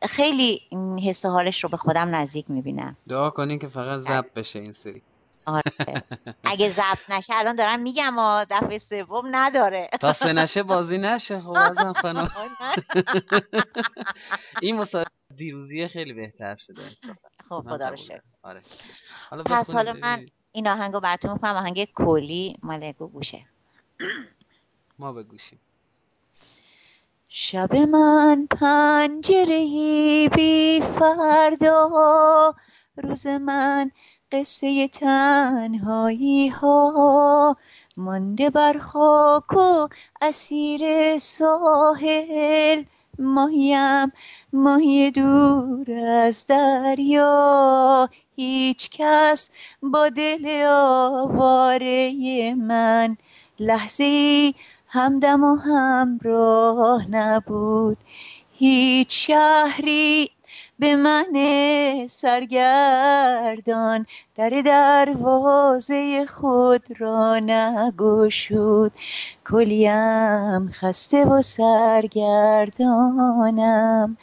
خیلی 0.02 0.60
حس 1.04 1.26
حالش 1.26 1.64
رو 1.64 1.70
به 1.70 1.76
خودم 1.76 2.14
نزدیک 2.14 2.50
می‌بینم. 2.50 2.96
دعا 3.08 3.30
کنین 3.30 3.58
که 3.58 3.68
فقط 3.68 4.00
زب 4.00 4.26
بشه 4.36 4.58
این 4.58 4.72
سری. 4.72 5.02
آره. 5.46 6.02
اگه 6.44 6.68
ضبط 6.68 7.10
نشه 7.10 7.34
الان 7.36 7.56
دارم 7.56 7.80
میگم 7.80 8.18
و 8.18 8.44
دفعه 8.50 8.78
سوم 8.78 9.24
نداره. 9.30 9.90
تا 10.00 10.12
سه 10.12 10.32
نشه 10.32 10.62
بازی 10.62 10.98
نشه. 10.98 11.40
خب 11.40 11.50
ازم 11.50 11.92
خانم 12.02 12.30
این 14.62 14.76
مسابقه 14.76 15.10
دیروزی 15.36 15.88
خیلی 15.88 16.12
بهتر 16.12 16.56
شده 16.56 16.82
خب 17.48 17.64
خدا 17.70 17.88
رو 17.88 17.96
شکر. 17.96 18.20
آره. 18.42 18.60
پس 19.46 19.70
حالا 19.70 19.92
من 19.92 20.26
این 20.52 20.68
آهنگو 20.68 21.00
براتون 21.00 21.32
می‌خوام 21.32 21.56
آهنگ 21.56 21.84
کلی 21.94 22.58
مال 22.62 22.92
گوشه. 22.92 23.46
ما 24.98 25.12
بگوشیم 25.12 25.60
شب 27.28 27.76
من 27.76 28.46
پنجره 28.46 29.58
بی 30.36 30.82
فردا 30.98 32.54
روز 32.96 33.26
من 33.26 33.90
قصه 34.32 34.88
تنهایی 34.88 36.48
ها 36.48 37.56
مانده 37.96 38.50
بر 38.50 38.78
خاک 38.78 39.52
و 39.52 39.88
اسیر 40.22 41.18
ساحل. 41.18 42.84
ماهیم 43.18 44.12
ماهی 44.52 45.10
دور 45.10 45.92
از 46.26 46.46
دریا 46.46 48.08
هیچ 48.36 48.90
کس 48.90 49.50
با 49.82 50.08
دل 50.08 50.66
آواره 50.70 52.54
من. 52.54 53.16
لحظه 53.58 54.54
همدم 54.88 55.44
و 55.44 55.54
همراه 55.56 57.10
نبود 57.10 57.98
هیچ 58.52 59.26
شهری 59.26 60.30
به 60.80 60.96
من 60.96 61.26
سرگردان. 62.08 64.06
در 64.36 64.62
دروازه 64.66 66.26
خود 66.26 66.82
را 66.98 67.38
نگشود. 67.38 68.92
کلیم 69.50 70.72
خسته 70.72 71.24
و 71.24 71.42
سرگردانم. 71.42 74.16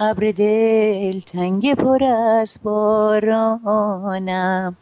ابر 0.00 0.30
دل 0.30 1.20
تنگ 1.20 1.74
پر 1.74 2.04
از 2.04 2.58
بارانم. 2.64 4.76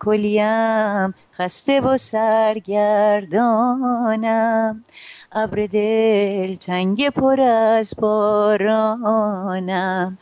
کلیم 0.00 1.14
خسته 1.34 1.80
و 1.80 1.96
سرگردانم. 1.96 4.84
ابر 5.32 5.66
دل 5.66 6.54
تنگ 6.54 7.08
پر 7.08 7.40
از 7.40 7.94
بارانم. 8.00 10.18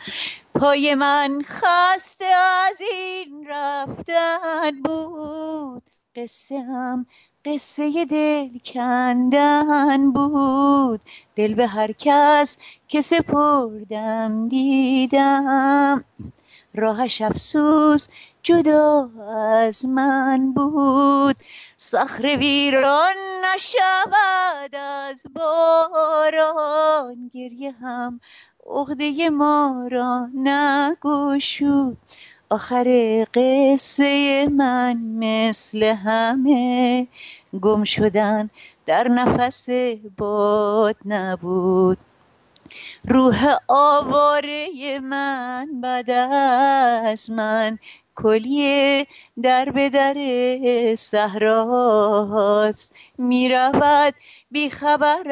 پای 0.61 0.95
من 0.95 1.43
خسته 1.45 2.25
از 2.25 2.81
این 2.81 3.47
رفتن 3.49 4.83
بود. 4.85 5.83
قصه 6.17 6.61
هم 6.61 7.07
قصه 7.45 8.05
دل 8.05 8.59
کندن 8.59 10.11
بود. 10.13 11.01
دل 11.37 11.55
به 11.55 11.67
هر 11.67 11.93
کس 11.93 12.59
که 12.89 13.01
سپردم 13.01 14.49
دیدم. 14.49 16.05
راهش 16.75 17.23
افسوس 17.23 18.09
جدا 18.43 19.11
از 19.65 19.87
من 19.87 20.53
بود. 20.53 21.37
صخر 21.77 22.23
ویران 22.23 23.15
نشود 23.45 24.77
از 24.77 25.23
باران. 25.35 27.31
گریه 27.35 27.73
هم 27.73 28.21
عقده 28.69 29.31
ما 29.31 29.89
را 29.91 30.29
نگشود. 30.35 31.97
آخر 32.51 33.27
قصه 33.35 34.49
من 34.49 34.97
مثل 34.97 35.83
همه 35.83 37.07
گم 37.61 37.85
شدن 37.85 38.51
در 38.87 39.09
نفس 39.09 39.69
باد 40.19 40.97
نبود. 41.05 41.99
روح 43.09 43.57
آواره 43.69 44.99
من 45.03 45.69
بعد 45.83 46.11
از 46.11 47.31
من 47.31 47.79
کلیه 48.17 49.07
در 49.43 49.71
به 49.71 49.91
در 49.91 50.17
صحراست. 50.99 52.95
می‌رود 53.19 54.15
بیخبر 54.51 55.31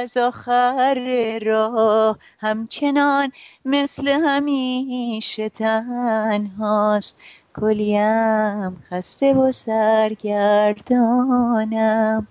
از 0.00 0.16
آخر 0.16 1.38
راه. 1.42 2.18
همچنان 2.38 3.32
مثل 3.64 4.08
همیشه 4.08 5.48
تنهاست. 5.48 7.20
کلیم 7.60 8.84
خسته 8.90 9.34
و 9.34 9.52
سرگردانم. 9.52 12.26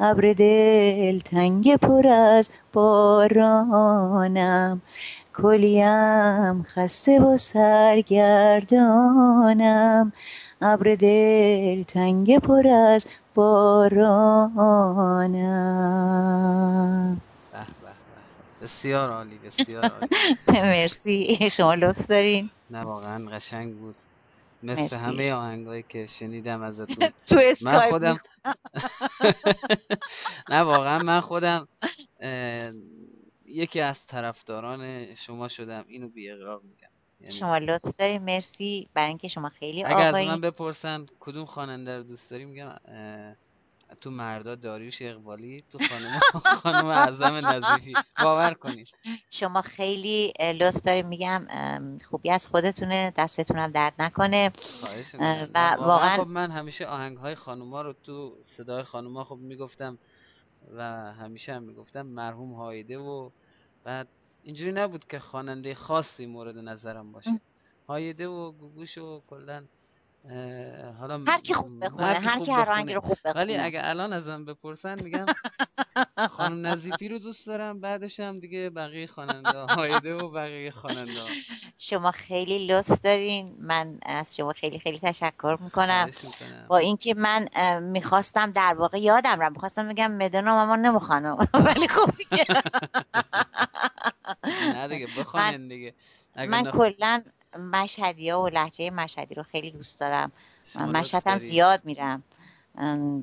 ابر 0.00 0.32
دل 0.32 1.18
تنگ 1.18 1.76
پر 1.76 2.08
از 2.08 2.50
بارانم. 2.72 4.82
کلیم 5.36 6.62
خسته 6.62 7.20
و 7.20 7.36
سرگردانم. 7.36 8.62
ابر 10.62 10.94
دل 10.94 11.82
تنگ 11.82 12.38
پر 12.38 12.68
از 12.68 13.06
بارانم. 13.34 14.40
بسیار 18.62 19.10
عالی 19.10 19.38
بسیار 19.38 19.84
عالی. 19.84 20.08
مرسی. 20.70 21.48
شما 21.50 21.74
لطف 21.74 22.06
دارین. 22.06 22.50
نه 22.70 22.80
واقعا 22.80 23.30
قشنگ 23.30 23.74
بود. 23.74 23.94
مثل 24.62 24.96
همه 24.96 25.32
آهنگایی 25.32 25.84
که 25.88 26.06
شنیدم 26.06 26.62
ازتون. 26.62 27.08
تو 27.28 27.36
من 27.64 27.80
خودم 27.90 28.16
نه 30.50 30.60
واقعا 30.60 30.98
من 30.98 31.20
خودم 31.20 31.68
یکی 33.54 33.80
از 33.80 34.06
طرفداران 34.06 35.14
شما 35.14 35.48
شدم 35.48 35.84
اینو 35.88 36.08
بی 36.08 36.30
اقراق 36.30 36.62
میگم. 36.62 36.88
یعنی 37.20 37.32
شما 37.32 37.58
لطف 37.58 37.94
داریم 37.94 38.22
مرسی. 38.22 38.88
برای 38.94 39.08
اینکه 39.08 39.28
شما 39.28 39.48
خیلی 39.48 39.84
اگر 39.84 40.14
از 40.14 40.26
من 40.26 40.40
بپرسن 40.40 41.06
کدوم 41.20 41.44
خواننده 41.44 41.96
رو 41.96 42.02
دوست 42.02 42.30
داری 42.30 42.44
میگم 42.44 42.76
تو 44.00 44.10
مردا 44.10 44.54
داریوش 44.54 45.02
اقبالی 45.02 45.64
تو 45.70 45.78
خانم 45.78 46.20
خانم 46.62 46.86
اعظم 46.86 47.34
نظیفی. 47.34 47.92
باور 48.22 48.54
کنید 48.54 48.88
شما 49.30 49.62
خیلی 49.62 50.32
لطف 50.60 50.80
داریم 50.80 51.06
میگم 51.06 51.46
خوبی 52.10 52.30
از 52.30 52.46
خودتونه. 52.48 53.12
دستتونم 53.16 53.70
درد 53.70 53.94
نکنه. 53.98 54.52
و 55.54 55.76
واقعا 55.78 56.16
خب 56.16 56.26
من 56.28 56.50
همیشه 56.50 56.86
آهنگ 56.86 57.16
های 57.18 57.34
خانوما 57.34 57.82
رو 57.82 57.92
تو 57.92 58.36
صدای 58.42 58.82
خانوما 58.82 59.24
خب 59.24 59.36
می‌گفتم 59.36 59.98
و 60.76 60.82
همیشه 61.12 61.54
هم 61.54 61.62
می‌گفتم 61.62 62.02
مرحوم 62.02 62.52
هایده 62.52 62.98
و 62.98 63.30
بعد 63.84 64.08
اینجوری 64.42 64.72
نبود 64.72 65.04
که 65.04 65.18
خواننده 65.18 65.74
خاصی 65.74 66.26
مورد 66.26 66.58
نظرم 66.58 67.12
باشه. 67.12 67.40
هایده 67.88 68.28
و 68.28 68.52
گوگوش 68.52 68.98
و 68.98 69.22
کلا 69.26 69.64
حالا 70.98 71.24
هر 71.28 71.40
کی 71.40 71.54
خوب 71.54 71.84
بخونه 71.84 72.06
هر 72.06 72.40
کی 72.40 72.50
هر 72.50 72.64
رنگی 72.64 72.94
رو 72.94 73.00
خوب 73.00 73.18
بخونه. 73.24 73.44
ولی 73.44 73.56
اگه 73.56 73.80
الان 73.82 74.12
ازم 74.12 74.44
بپرسن 74.44 75.02
میگم 75.02 75.26
خانم 76.30 76.66
نظیفی 76.66 77.08
رو 77.08 77.18
دوست 77.18 77.46
دارم 77.46 77.80
بعدش 77.80 78.20
هم 78.20 78.40
دیگه 78.40 78.70
بقیه 78.70 79.06
خواننده 79.06 79.58
هایده 79.58 80.14
و 80.14 80.30
بقیه 80.30 80.70
خواننده 80.70 81.12
شما 81.78 82.10
خیلی 82.10 82.66
لطف 82.66 83.02
دارین. 83.02 83.56
من 83.58 83.98
از 84.06 84.36
شما 84.36 84.52
خیلی 84.52 84.78
خیلی 84.78 84.98
تشکر 84.98 85.58
می‌کنم. 85.60 86.10
با 86.68 86.76
اینکه 86.76 87.14
من 87.14 87.48
می‌خواستم 87.82 88.50
در 88.50 88.74
واقع 88.74 88.98
یادم 88.98 89.40
رو 89.40 89.50
می‌خواستم 89.50 89.88
بگم 89.88 90.12
مدنم 90.12 90.54
اما 90.54 90.76
نمی‌خوانم. 90.76 91.48
ولی 91.66 91.88
خب 91.88 92.10
دیگه. 92.16 92.44
نه 94.44 94.88
دیگه 94.88 95.08
بخوانین 95.18 95.68
دیگه. 95.68 95.94
من 96.36 96.64
کلا 96.64 97.22
مشهدی 97.72 98.30
ها 98.30 98.42
و 98.42 98.48
لحجه 98.48 98.90
مشهدی 98.90 99.34
رو 99.34 99.42
خیلی 99.42 99.70
دوست 99.70 100.00
دارم. 100.00 100.32
مشهد 100.78 101.22
هم 101.26 101.38
زیاد 101.38 101.80
میرم. 101.84 102.22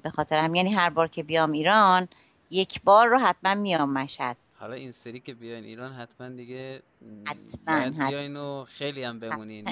به 0.03 0.09
خاطر 0.15 0.37
هم 0.37 0.55
یعنی 0.55 0.73
هر 0.73 0.89
بار 0.89 1.07
که 1.07 1.23
بیام 1.23 1.51
ایران 1.51 2.07
یک 2.51 2.81
بار 2.83 3.07
رو 3.07 3.19
حتما 3.19 3.55
میام 3.55 3.93
مشهد. 3.93 4.37
حالا 4.59 4.73
این 4.73 4.91
سری 4.91 5.19
که 5.19 5.33
بیاین 5.33 5.63
ایران 5.63 5.93
حتما 5.93 6.29
دیگه 6.29 6.81
حتما 7.25 8.07
بیاین 8.09 8.35
و 8.35 8.65
خیلی 8.65 9.03
هم 9.03 9.19
بمونین 9.19 9.67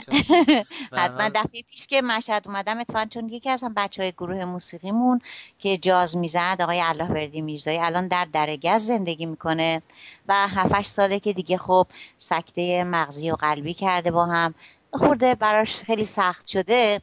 حتما. 0.91 1.29
دفعه 1.43 1.61
پیش 1.61 1.87
که 1.87 2.01
مشهد 2.01 2.47
اومدم 2.47 2.77
اتفاقا 2.77 3.05
چون 3.05 3.29
یکی 3.29 3.49
از 3.49 3.63
هم 3.63 3.73
بچه 3.73 4.01
های 4.01 4.11
گروه 4.11 4.45
موسیقیمون 4.45 5.21
که 5.59 5.77
جاز 5.77 6.17
می‌زد 6.17 6.57
آقای 6.59 6.81
الله 6.81 7.07
بردی 7.07 7.41
میرزایی 7.41 7.77
الان 7.77 8.07
در 8.07 8.27
درگز 8.33 8.81
زندگی 8.81 9.25
می‌کنه 9.25 9.81
و 10.27 10.47
هفتش 10.47 10.85
ساله 10.85 11.19
که 11.19 11.33
دیگه 11.33 11.57
خب 11.57 11.87
سکته 12.17 12.83
مغزی 12.83 13.31
و 13.31 13.35
قلبی 13.35 13.73
کرده 13.73 14.11
با 14.11 14.25
هم. 14.25 14.53
خورده 14.93 15.35
براش 15.35 15.83
خیلی 15.83 16.05
سخت 16.05 16.47
شده. 16.47 17.01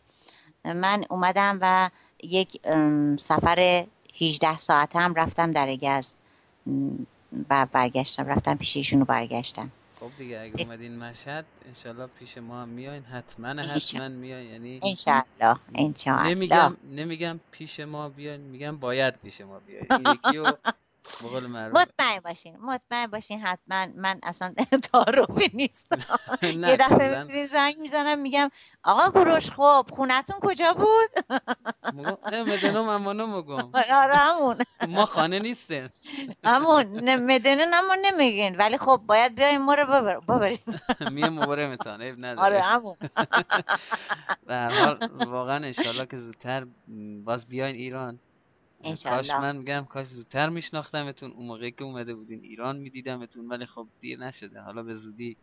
من 0.65 1.05
اومدم 1.11 1.59
و 1.61 1.91
یک 2.23 2.61
سفر 3.19 3.87
18 4.21 4.57
ساعت 4.59 4.97
هم 4.97 5.15
رفتم 5.15 5.53
درگز 5.53 6.15
و 7.51 7.67
برگشتم 7.73 8.27
رفتم 8.27 8.55
پیش 8.55 8.77
ایشون 8.77 9.05
برگشتم. 9.05 9.71
خب 10.01 10.11
دیگه 10.19 10.41
اگه 10.41 10.61
اومدین 10.63 10.99
مشهد 10.99 11.45
انشالله 11.67 12.07
پیش 12.07 12.39
ما 12.39 12.63
هم 12.63 12.69
میاین. 12.69 13.03
حتما 13.03 13.49
حتما 13.49 14.09
میاین. 14.09 14.51
یعنی 14.51 14.81
انشالله. 14.83 15.57
انشالله. 15.75 16.29
نمیگم 16.29 16.77
نمیگم 16.91 17.41
پیش 17.51 17.81
ما 17.81 18.09
بیاین 18.09 18.41
میگم 18.41 18.77
باید 18.77 19.15
پیش 19.21 19.41
ما 19.41 19.59
بیاین. 19.61 19.87
یکی 20.07 20.37
رو 20.37 20.47
مطمئن 21.73 22.21
باشین 22.25 22.57
مطمئن 22.57 23.07
باشین 23.07 23.41
حتما 23.41 23.87
من 23.97 24.21
اصلا 24.23 24.55
تعارفی 24.93 25.51
نیستم. 25.55 25.99
یه 26.43 26.77
دفعه 26.77 27.09
بسیدین 27.09 27.47
زنگ 27.47 27.79
می‌زنم 27.79 28.19
میگم 28.19 28.51
آقا 28.85 29.21
گروش 29.21 29.51
خب 29.51 29.87
خونتون 29.93 30.37
کجا 30.41 30.73
بود؟ 30.73 31.41
مدنم 32.33 32.89
امانو 32.89 33.27
مگم. 33.27 33.71
آره 33.75 34.17
همون. 34.17 34.57
ما 34.89 35.07
خانه 35.07 35.39
نیستیم. 35.39 35.89
همون. 36.45 37.17
مدنه 37.17 37.67
نمو 37.67 37.95
نمیگین 38.05 38.57
ولی 38.57 38.79
خب 38.79 39.01
باید 39.07 39.35
بیایم 39.35 39.63
ما 39.63 39.75
رو 39.75 40.21
ببریم. 40.21 40.59
میه 41.13 41.29
مبارمتان 41.29 42.03
عیب 42.03 42.17
نداره. 42.19 42.41
آره 42.41 42.63
همون. 42.63 42.97
واقعا 45.27 45.57
انشالله 45.57 46.07
که 46.07 46.17
زودتر 46.17 46.67
باز 47.25 47.47
بیاین 47.47 47.77
ایران. 47.77 48.19
کاش 48.95 49.31
من 49.31 49.57
میگم 49.57 49.87
کاش 49.89 50.07
زودتر 50.07 50.49
میشناختمتون. 50.49 51.31
اون 51.31 51.47
موقعی 51.47 51.71
که 51.71 51.85
اومده 51.85 52.15
بودین 52.15 52.41
ایران 52.41 52.77
میدیدمتون 52.77 53.49
ولی 53.49 53.67
خب 53.67 53.87
دیر 54.01 54.19
نشده. 54.19 54.61
حالا 54.61 54.83
به 54.83 54.95
زودی 54.95 55.37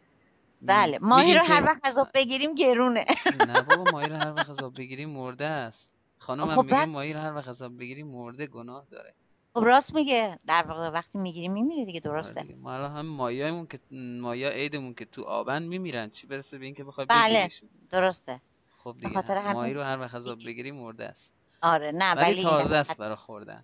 بله 0.62 1.00
ماهی 1.02 1.34
رو 1.34 1.41
هر 1.44 1.64
وقت 1.64 1.82
غذا 1.88 2.08
بگیریم 2.14 2.56
گرونه. 2.56 3.06
نه 3.48 3.62
بابا 3.62 3.91
ماهی 3.91 4.08
رو 4.08 4.16
هر 4.16 4.34
وقت 4.34 4.50
غذا 4.50 4.70
بگیریم 4.70 5.10
مرده 5.10 5.46
است. 5.46 5.89
خانم 6.18 6.50
هم 6.50 6.56
خب 6.56 6.64
میگه 6.64 6.86
ماهی 6.86 7.14
رو 7.14 7.20
هر 7.20 7.34
وقت 7.36 7.48
غذا 7.48 7.70
بگیریم 7.70 8.08
مرده 8.08 8.48
گناه 8.48 8.86
داره. 8.91 9.14
خب 9.54 9.64
راست 9.64 9.96
میگه. 9.96 10.39
در 10.48 10.64
واقع 10.68 10.89
وقتی 10.89 11.20
می‌گیریم 11.20 11.54
میمیره 11.54 11.86
دیگه 11.86 12.00
درسته. 12.00 12.41
آره 12.41 12.56
ما 12.56 12.74
الان 12.74 12.91
هم 12.91 13.06
مایایمون 13.06 13.68
که 13.68 13.80
مایا 14.22 14.50
عیدمون 14.50 14.94
که 14.94 15.06
تو 15.06 15.24
آبن 15.24 15.64
میمیرن. 15.64 16.10
چی 16.10 16.28
برسه 16.28 16.58
به 16.58 16.66
اینکه 16.66 16.84
بخوای 16.84 17.08
بله 17.10 17.50
درسته. 17.89 18.41
خب 18.84 18.96
دیگه 19.00 19.54
ماهی 19.54 19.74
رو 19.74 19.82
هر 19.82 20.00
وقت 20.00 20.16
غذا 20.16 20.36
بگیریم 20.36 20.76
مرده 20.76 21.06
است. 21.06 21.33
آره 21.64 21.91
نه 21.91 22.14
ولی 22.14 22.43
تازه 22.43 22.76
است 22.76 22.97
برای 22.97 23.16
خوردن. 23.16 23.64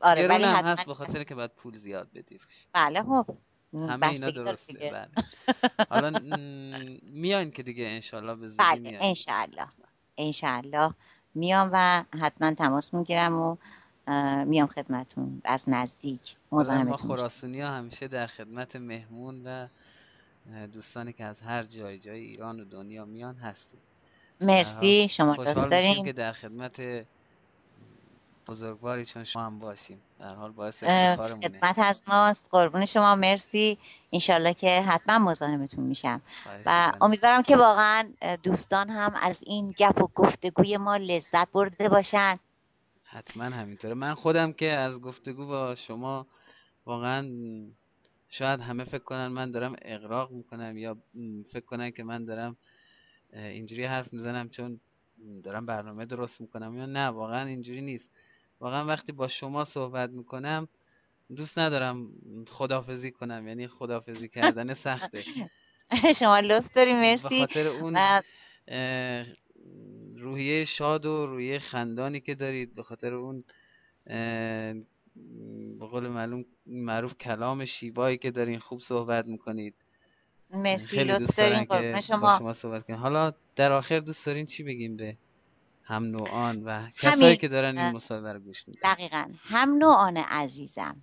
آره 0.00 0.28
ولی 0.28 0.44
هم 0.44 0.64
هست 0.64 0.86
به 0.86 0.94
خاطر 0.94 1.24
که 1.24 1.34
باید 1.34 1.50
پول 1.50 1.76
زیاد 1.76 2.08
بدی 2.14 2.38
روش. 2.38 2.66
بله 2.72 3.02
خب. 3.02 3.26
همه 3.74 4.06
اینا 4.06 4.30
درسته 4.30 4.72
بله. 4.72 5.08
حالا 5.90 6.18
میان 7.02 7.50
که 7.50 7.62
دیگه 7.62 7.84
انشالله 7.84 8.34
به 8.34 8.48
زودی 8.48 8.58
بله 8.58 8.98
انشالله. 9.00 9.66
انشالله. 10.18 10.94
میام 11.34 11.70
و 11.72 12.04
حتما 12.20 12.54
تماس 12.54 12.94
می‌گیرم 12.94 13.40
و 13.40 13.56
میام 14.44 14.68
خدمتون. 14.68 15.42
از 15.44 15.64
نزدیک. 15.68 16.36
مزاحمتون 16.52 16.90
ما 16.90 16.96
خراسونی 16.96 17.60
ها 17.60 17.68
همیشه 17.68 18.08
در 18.08 18.26
خدمت 18.26 18.76
مهمون 18.76 19.42
و 19.46 19.68
دوستانی 20.66 21.12
که 21.12 21.24
از 21.24 21.40
هر 21.40 21.62
جای 21.62 21.98
جای 21.98 22.20
ایران 22.20 22.60
و 22.60 22.64
دنیا 22.64 23.04
میان 23.04 23.36
هستیم. 23.36 23.80
مرسی 24.40 25.08
شما 25.10 25.34
لطف 25.34 25.70
دارین. 25.70 26.04
که 26.04 26.12
در 26.12 26.32
خدمت 26.32 27.04
بزرگواری 28.48 29.04
چون 29.04 29.24
شما 29.24 29.42
هم 29.42 29.58
باشیم 29.58 30.02
در 30.18 30.34
حال 30.34 30.52
باعث 30.52 30.84
خدمت 30.84 31.78
از 31.78 32.02
ماست 32.08 32.48
قربون 32.50 32.84
شما. 32.84 33.16
مرسی. 33.16 33.78
انشالله 34.12 34.54
که 34.54 34.82
حتما 34.82 35.30
مزاحمتون 35.30 35.84
میشم. 35.84 36.22
و 36.66 36.92
امیدوارم 37.00 37.42
که 37.42 37.56
واقعا 37.56 38.08
دوستان 38.42 38.90
هم 38.90 39.14
از 39.22 39.44
این 39.46 39.74
گپ 39.78 40.02
و 40.02 40.06
گفتگوی 40.14 40.76
ما 40.76 40.96
لذت 40.96 41.52
برده 41.52 41.88
باشن. 41.88 42.38
حتما 43.04 43.44
همینطوره. 43.44 43.94
من 43.94 44.14
خودم 44.14 44.52
که 44.52 44.72
از 44.72 45.00
گفتگو 45.00 45.46
با 45.46 45.74
شما 45.74 46.26
واقعا 46.86 47.30
شاید 48.28 48.60
همه 48.60 48.84
فکر 48.84 49.04
کنن 49.04 49.26
من 49.26 49.50
دارم 49.50 49.76
اقراق 49.82 50.30
می‌کنم 50.30 50.76
یا 50.76 50.96
فکر 51.52 51.64
کنن 51.64 51.90
که 51.90 52.04
من 52.04 52.24
دارم 52.24 52.56
اینجوری 53.32 53.84
حرف 53.84 54.12
می‌زنم 54.12 54.48
چون 54.48 54.80
دارم 55.42 55.66
برنامه 55.66 56.04
درست 56.04 56.40
می‌کنم 56.40 56.76
یا 56.76 56.86
نه. 56.86 57.06
واقعا 57.06 57.46
اینجوری 57.46 57.80
نیست. 57.80 58.10
واقعا 58.62 58.84
وقتی 58.84 59.12
با 59.12 59.28
شما 59.28 59.64
صحبت 59.64 60.10
می‌کنم 60.10 60.68
دوست 61.36 61.58
ندارم 61.58 62.08
خدافزی 62.48 63.10
کنم 63.10 63.48
یعنی 63.48 63.66
خدافزی 63.66 64.28
کردن 64.28 64.74
سخته. 64.74 65.22
شما 66.20 66.40
لطف 66.40 66.70
داری 66.70 66.92
مرسی. 66.92 67.40
خاطر 67.40 67.66
اون 67.66 67.96
روحیه 70.16 70.64
شاد 70.64 71.06
و 71.06 71.26
روحیه 71.26 71.58
خندانی 71.58 72.20
که 72.20 72.34
دارید 72.34 72.74
به 72.74 72.82
خاطر 72.82 73.14
اون 73.14 73.44
به 75.78 75.86
قول 75.90 76.08
معلوم 76.08 76.44
معروف 76.66 77.18
کلام 77.18 77.64
شیوایی 77.64 78.18
که 78.18 78.30
دارین 78.30 78.58
خوب 78.58 78.80
صحبت 78.80 79.26
می‌کنید. 79.26 79.74
مرسی 80.50 80.96
خیلی 80.96 81.12
لطف 81.12 81.36
دارین. 81.36 81.64
که 81.64 82.00
شما. 82.00 82.18
با 82.20 82.38
شما 82.38 82.52
صحبت 82.52 82.82
کنید 82.82 82.98
حالا 82.98 83.32
در 83.56 83.72
آخر 83.72 84.00
دوست 84.00 84.26
دارین 84.26 84.46
چی 84.46 84.62
بگیم 84.62 84.96
به؟ 84.96 85.16
هم 85.84 86.04
نوعان 86.04 86.62
و 86.64 86.88
کسایی 87.00 87.36
که 87.36 87.48
دارن 87.48 87.78
این 87.78 87.90
مصاحبه 87.96 88.32
رو 88.32 88.40
گوش 88.40 88.68
میدن. 88.68 88.92
دقیقا. 88.92 89.24
هم 89.44 89.74
نوعان 89.74 90.16
عزیزم. 90.16 90.96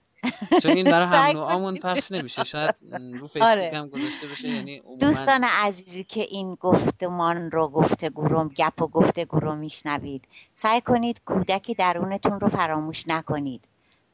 چون 0.62 0.72
این 0.72 0.92
برای 0.92 1.08
هم 1.32 1.38
نوعامون 1.38 1.78
پخش 1.78 2.12
نمیشه. 2.12 2.44
شاید 2.44 2.76
رو 3.20 3.28
فیسبوک 3.28 3.42
آره. 3.42 3.72
هم 3.74 3.88
گذاشته 3.88 4.28
بشه 4.28 4.48
یعنی 4.48 4.82
دوستان 5.00 5.44
عزیزی 5.44 6.04
که 6.04 6.22
این 6.22 6.56
گفتمان 6.56 7.52
رو 7.52 7.68
گفته 7.68 8.10
گروم 8.10 8.48
گپ 8.48 8.82
و 8.82 8.88
گفته 8.88 9.26
گروم 9.26 9.58
میشنوید 9.58 10.28
سعی 10.54 10.82
کنید 10.82 11.22
کودک 11.26 11.78
درونتون 11.78 12.40
رو 12.40 12.50
فراموش 12.50 13.04
نکنید. 13.08 13.64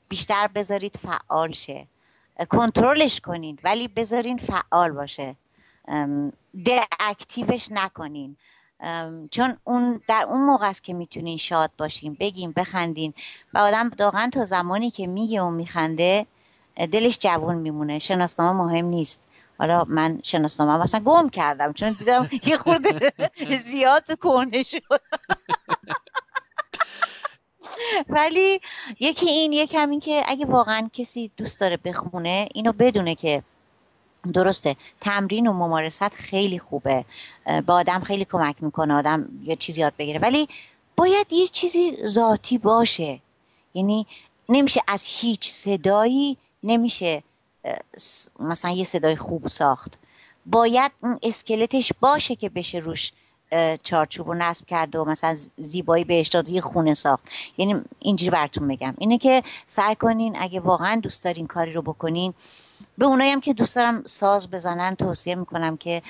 بیشتر 0.09 0.47
بذارید 0.47 0.97
فعال 0.97 1.51
شه. 1.51 1.87
کنترلش 2.49 3.21
کنید 3.21 3.59
ولی 3.63 3.87
بذارین 3.87 4.37
فعال 4.37 4.91
باشه. 4.91 5.35
ده 6.65 6.81
اکتیوش 6.99 7.67
نکنین. 7.71 8.37
چون 9.31 9.57
اون 9.63 10.01
در 10.07 10.25
اون 10.29 10.45
موقع 10.45 10.69
است 10.69 10.83
که 10.83 10.93
می‌تونین 10.93 11.37
شاد 11.37 11.71
باشین 11.77 12.17
بگین 12.19 12.53
بخندین 12.55 13.13
و 13.53 13.57
آدم 13.57 13.91
واقعا 13.99 14.29
تا 14.33 14.45
زمانی 14.45 14.91
که 14.91 15.07
میگه 15.07 15.41
و 15.41 15.49
میخنده 15.49 16.25
دلش 16.91 17.17
جوون 17.19 17.55
میمونه. 17.55 17.99
شناسنامه 17.99 18.63
مهم 18.63 18.85
نیست. 18.85 19.27
حالا 19.57 19.85
من 19.87 20.19
شناسنامه 20.23 20.83
مثلا 20.83 20.99
گم 20.99 21.29
کردم 21.29 21.73
چون 21.73 21.95
دیدم 21.99 22.29
یه 22.45 22.57
خورده 22.57 23.13
زیاد 23.57 24.19
کنه 24.19 24.63
شد. 24.63 24.81
ولی 28.09 28.59
یکی 28.99 29.29
این 29.29 29.53
یکی 29.53 29.77
همین 29.77 29.99
که 29.99 30.23
اگه 30.27 30.45
واقعا 30.45 30.89
کسی 30.93 31.31
دوست 31.37 31.59
داره 31.59 31.77
بخونه 31.77 32.49
اینو 32.53 32.73
بدونه 32.73 33.15
که 33.15 33.43
درسته. 34.31 34.75
تمرین 35.01 35.47
و 35.47 35.53
ممارست 35.53 36.15
خیلی 36.15 36.59
خوبه. 36.59 37.05
با 37.65 37.73
آدم 37.73 37.99
خیلی 37.99 38.25
کمک 38.25 38.55
می‌کنه. 38.59 38.93
آدم 38.93 39.29
یه 39.43 39.55
چیزی 39.55 39.81
یاد 39.81 39.93
بگیره. 39.99 40.19
ولی 40.19 40.47
باید 40.95 41.27
یه 41.33 41.47
چیزی 41.47 41.97
ذاتی 42.05 42.57
باشه. 42.57 43.19
یعنی 43.73 44.07
نمیشه 44.49 44.81
از 44.87 45.05
هیچ 45.05 45.49
صدایی 45.49 46.37
نمیشه 46.63 47.23
مثلا 48.39 48.71
یه 48.71 48.83
صدای 48.83 49.15
خوب 49.15 49.47
ساخت. 49.47 49.93
باید 50.45 50.91
اسکلتش 51.23 51.91
باشه 51.99 52.35
که 52.35 52.49
بشه 52.49 52.77
روش 52.77 53.11
چارچوب 53.83 54.27
و 54.27 54.33
نصب 54.33 54.65
کرد 54.65 54.95
و 54.95 55.05
مثلا 55.05 55.35
زیبایی 55.57 56.03
بهش 56.03 56.27
داد 56.27 56.49
یه 56.49 56.61
خونه 56.61 56.93
ساخت. 56.93 57.23
یعنی 57.57 57.81
اینجوری 57.99 58.29
براتون 58.29 58.67
بگم. 58.67 58.93
اینه 58.97 59.17
که 59.17 59.43
سعی 59.67 59.95
کنین 59.95 60.35
اگه 60.39 60.59
واقعا 60.59 60.99
دوست 61.03 61.23
دارین 61.23 61.47
کاری 61.47 61.73
رو 61.73 61.81
بکنین 61.81 62.33
به 62.97 63.05
اونایی 63.05 63.31
هم 63.31 63.41
که 63.41 63.53
دوست 63.53 63.75
دارم 63.75 64.01
ساز 64.01 64.51
بزنن 64.51 64.95
توصیه 64.95 65.35
می‌کنم 65.35 65.77
که 65.77 66.01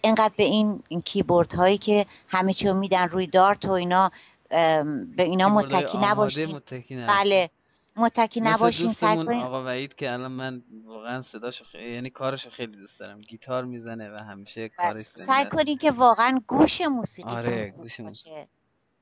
اینقدر 0.00 0.32
به 0.36 0.44
این, 0.44 0.82
این 0.88 1.00
کیبورد 1.00 1.54
هایی 1.54 1.78
که 1.78 2.06
همه 2.28 2.52
چی 2.52 2.68
رو 2.68 2.74
میدن 2.74 3.08
روی 3.08 3.26
دارت 3.26 3.64
و 3.64 3.70
اینا 3.70 4.10
به 4.48 5.06
اینا 5.16 5.48
متکی 5.48 5.98
نباشین. 5.98 6.60
بله. 7.08 7.50
متکی 7.96 8.40
نباشین 8.40 8.92
سعی 8.92 9.16
کنین 9.16 9.42
آقا 9.42 9.64
وحید 9.64 9.94
که 9.94 10.12
الان 10.12 10.32
من 10.32 10.62
واقعا 10.84 11.22
صداشو 11.22 11.64
خ... 11.64 11.74
یعنی 11.74 12.10
کارشو 12.10 12.50
خیلی 12.50 12.76
دوست 12.76 13.00
دارم. 13.00 13.20
گیتار 13.20 13.64
می‌زنه 13.64 14.10
و 14.10 14.16
همیشه 14.24 14.68
کارش 14.68 15.00
سعی 15.00 15.44
کنین 15.44 15.78
که 15.78 15.90
واقعا 15.90 16.42
گوش 16.46 16.80
موسیقی 16.80 17.30
آره 17.30 17.74
گوش 17.76 18.00
موسیقی. 18.00 18.46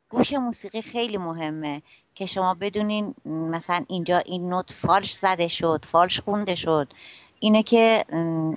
گوش 0.09 0.33
موسیقی 0.33 0.83
خیلی 0.83 1.17
مهمه 1.17 1.83
که 2.15 2.27
شما 2.27 2.55
بدونین 2.55 3.15
مثلا 3.25 3.85
اینجا 3.89 4.19
این 4.19 4.49
نوت 4.49 4.73
فالش 4.73 5.13
زده 5.13 5.49
شد 5.49 5.85
فالش 5.85 6.21
خونده 6.21 6.55
شد. 6.55 6.93
اینه 7.41 7.63
که 7.63 8.05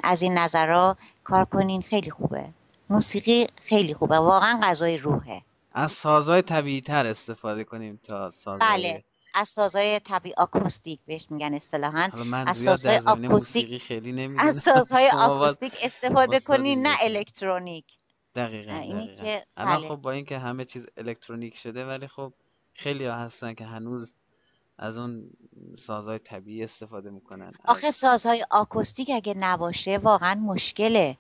از 0.04 0.22
این 0.22 0.38
نظرها 0.38 0.98
کار 1.24 1.46
کنین 1.46 1.82
خیلی 1.82 2.12
خوبه. 2.12 2.50
موسیقی 2.90 3.48
خیلی 3.62 3.94
خوبه. 3.94 4.16
واقعا 4.16 4.60
غذای 4.64 4.98
روحه. 4.98 5.42
از 5.74 5.92
سازهای 5.92 6.42
طبیعی 6.42 6.82
تر 6.82 7.06
استفاده 7.06 7.64
کنیم 7.64 8.00
تا 8.04 8.32
سازهای 8.32 8.70
بله. 8.78 9.04
از 9.36 9.50
سازهای 9.50 10.00
طبیعی 10.00 10.36
آکوستیک 10.38 11.00
بهش 11.06 11.26
میگن 11.30 11.54
اصطلاحا. 11.54 12.10
از 12.48 12.58
سازهای 12.58 12.98
آکوستیک 12.98 13.82
خیلی 13.82 14.36
از 14.38 14.56
سازهای 14.56 15.10
آکوستیک 15.10 15.74
استفاده 15.84 16.40
کنین 16.40 16.88
نه 16.88 16.96
الکترونیک. 17.02 17.86
دقیقا, 18.36 18.72
دقیقا. 18.72 19.24
که 19.24 19.46
الان 19.58 19.78
بله. 19.78 19.88
خب 19.90 19.96
با 19.96 20.12
اینکه 20.12 20.40
همه 20.40 20.66
چیز 20.66 20.86
الکترونیک 20.98 21.56
شده 21.56 21.86
ولی 21.86 22.08
خب 22.08 22.34
خیلی 22.74 23.06
ها 23.06 23.16
هستن 23.16 23.54
که 23.54 23.66
هنوز 23.66 24.16
از 24.78 24.98
اون 24.98 25.30
سازهای 25.80 26.20
طبیعی 26.20 26.64
استفاده 26.64 27.10
می‌کنن. 27.10 27.52
آخه 27.66 27.92
سازهای 27.92 28.46
آکوستیک 28.52 29.12
اگه 29.14 29.34
نباشه 29.34 29.98
واقعا 29.98 30.36
مشکله. 30.36 31.18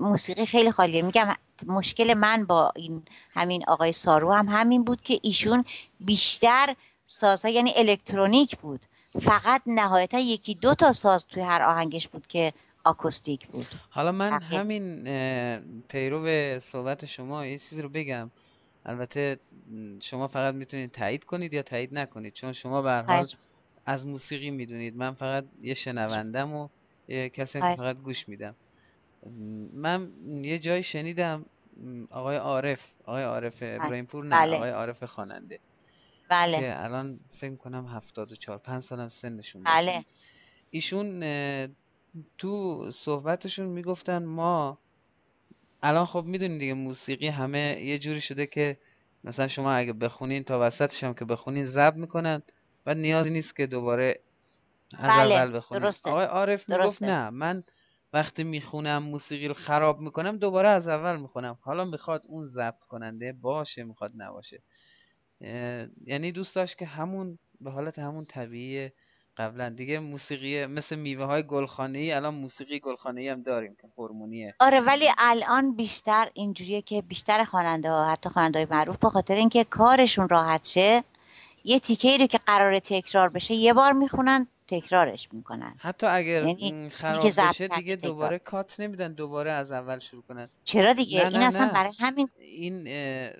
موسیقی 0.00 0.46
خیلی 0.46 0.72
خالیه. 0.72 1.02
میگم 1.02 1.34
مشکل 1.66 2.14
من 2.14 2.44
با 2.44 2.72
این 2.76 3.02
همین 3.30 3.64
آقای 3.68 3.92
سارو 3.92 4.32
هم 4.32 4.48
همین 4.48 4.84
بود 4.84 5.00
که 5.00 5.18
ایشون 5.22 5.64
بیشتر 6.00 6.74
سازها 7.14 7.50
یعنی 7.50 7.72
الکترونیک 7.76 8.58
بود. 8.58 8.86
فقط 9.20 9.62
نهایتا 9.66 10.18
یکی 10.18 10.54
دو 10.54 10.74
تا 10.74 10.92
ساز 10.92 11.26
توی 11.26 11.42
هر 11.42 11.62
آهنگش 11.62 12.08
بود 12.08 12.26
که 12.26 12.52
آکوستیک 12.84 13.46
بود. 13.46 13.66
حالا 13.90 14.12
من 14.12 14.42
همین 14.42 15.04
پیرو 15.88 16.60
صحبت 16.60 17.04
شما 17.06 17.46
یه 17.46 17.58
چیزی 17.58 17.82
رو 17.82 17.88
بگم. 17.88 18.30
البته 18.86 19.38
شما 20.00 20.28
فقط 20.28 20.54
می‌تونید 20.54 20.90
تایید 20.90 21.24
کنید 21.24 21.54
یا 21.54 21.62
تایید 21.62 21.94
نکنید؟ 21.94 22.32
چون 22.32 22.52
شما 22.52 22.82
به 22.82 23.04
حال 23.08 23.24
از 23.86 24.06
موسیقی 24.06 24.50
می‌دونید. 24.50 24.96
من 24.96 25.14
فقط 25.14 25.44
یه 25.62 25.74
شنوندم 25.74 26.52
و 26.52 26.68
یه 27.08 27.28
کسی 27.28 27.60
که 27.60 27.74
فقط 27.78 27.96
گوش 27.96 28.28
میدم. 28.28 28.54
من 29.72 30.10
یه 30.26 30.58
جایی 30.58 30.82
شنیدم 30.82 31.44
آقای 32.10 32.36
عارف. 32.36 32.92
آقای 33.04 33.22
عارف 33.22 33.62
بله. 33.62 33.78
ابراهیم 33.82 34.06
پور 34.06 34.24
نه 34.24 34.36
بله. 34.36 34.56
آقای 34.56 34.70
عارف 34.70 35.04
خواننده. 35.04 35.58
بله. 36.28 36.60
که 36.60 36.84
الان 36.84 37.20
فکر 37.30 37.56
کنم 37.56 37.86
74 37.86 38.58
5 38.58 38.82
سالم 38.82 39.08
سنشون 39.08 39.62
بله. 39.62 40.04
ایشون 40.70 41.20
تو 42.38 42.90
صحبتشون 42.90 43.66
می‌گفتن 43.66 44.24
ما 44.24 44.78
الان 45.82 46.06
خب 46.06 46.24
می‌دونید 46.24 46.60
دیگه 46.60 46.74
موسیقی 46.74 47.28
همه 47.28 47.80
یه 47.84 47.98
جوری 47.98 48.20
شده 48.20 48.46
که 48.46 48.78
مثلا 49.24 49.48
شما 49.48 49.72
اگه 49.72 49.92
بخونین 49.92 50.44
تا 50.44 50.66
وسطش 50.66 51.04
هم 51.04 51.14
که 51.14 51.24
بخونین 51.24 51.64
زب 51.64 51.94
می‌کنن 51.96 52.42
و 52.86 52.94
نیازی 52.94 53.30
نیست 53.30 53.56
که 53.56 53.66
دوباره 53.66 54.20
از 54.98 55.10
بله. 55.10 55.34
اول 55.34 55.56
بخونین. 55.56 55.82
درسته. 55.82 56.10
آقای 56.10 56.26
عارف 56.26 56.68
می‌گفت 56.68 57.02
نه 57.02 57.30
من 57.30 57.64
وقتی 58.12 58.44
می‌خونم 58.44 59.02
موسیقی 59.02 59.48
رو 59.48 59.54
خراب 59.54 60.00
می‌کنم 60.00 60.36
دوباره 60.38 60.68
از 60.68 60.88
اول 60.88 61.20
می‌خونم. 61.20 61.58
حالا 61.60 61.84
می‌خواد 61.84 62.22
اون 62.26 62.46
ضبط 62.46 62.84
کننده 62.84 63.32
باشه 63.32 63.84
می‌خواد 63.84 64.12
نباشه. 64.16 64.62
یعنی 66.06 66.32
دوست 66.32 66.56
داشت 66.56 66.78
که 66.78 66.86
همون 66.86 67.38
به 67.60 67.70
حالت 67.70 67.98
همون 67.98 68.24
طبیعی 68.24 68.90
قبلا. 69.36 69.68
دیگه 69.68 69.98
موسیقی 69.98 70.66
مثل 70.66 70.96
میوه 70.96 71.24
های 71.24 71.42
گلخانه 71.42 71.98
ای 71.98 72.12
الان 72.12 72.34
موسیقی 72.34 72.80
گلخانه 72.80 73.20
ای 73.20 73.28
هم 73.28 73.42
داریم 73.42 73.76
که 73.80 73.88
هورمونیه. 73.98 74.54
آره 74.60 74.80
ولی 74.80 75.08
الان 75.18 75.76
بیشتر 75.76 76.30
اینجوریه 76.34 76.82
که 76.82 77.02
بیشتر 77.02 77.44
خواننده 77.44 77.90
ها 77.90 78.10
حتی 78.10 78.28
خواننده 78.28 78.58
های 78.58 78.66
معروف 78.70 78.98
به 78.98 79.08
خاطر 79.08 79.34
اینکه 79.34 79.64
کارشون 79.64 80.28
راحت 80.28 80.64
شه 80.66 81.04
یه 81.64 81.78
تیکه 81.78 82.08
ای 82.08 82.18
رو 82.18 82.26
که 82.26 82.38
قرار 82.46 82.78
تکرار 82.78 83.28
بشه 83.28 83.54
یه 83.54 83.72
بار 83.72 83.92
می‌خونن 83.92 84.46
تکرارش 84.80 85.28
می‌کنن. 85.32 85.76
حتی 85.78 86.06
اگر 86.06 86.46
یعنی 86.46 86.88
خراب 86.88 87.26
بشه 87.26 87.68
دیگه 87.68 87.96
دوباره 87.96 88.38
کات 88.38 88.80
نمیدن 88.80 89.12
دوباره 89.14 89.50
از 89.50 89.72
اول 89.72 89.98
شروع 89.98 90.22
کنن. 90.22 90.48
چرا 90.64 90.92
دیگه؟ 90.92 91.20
نه 91.20 91.28
این 91.28 91.36
نه 91.38 91.44
اصلا 91.44 91.66
برای 91.66 91.92
همین 91.98 92.28
این 92.38 92.88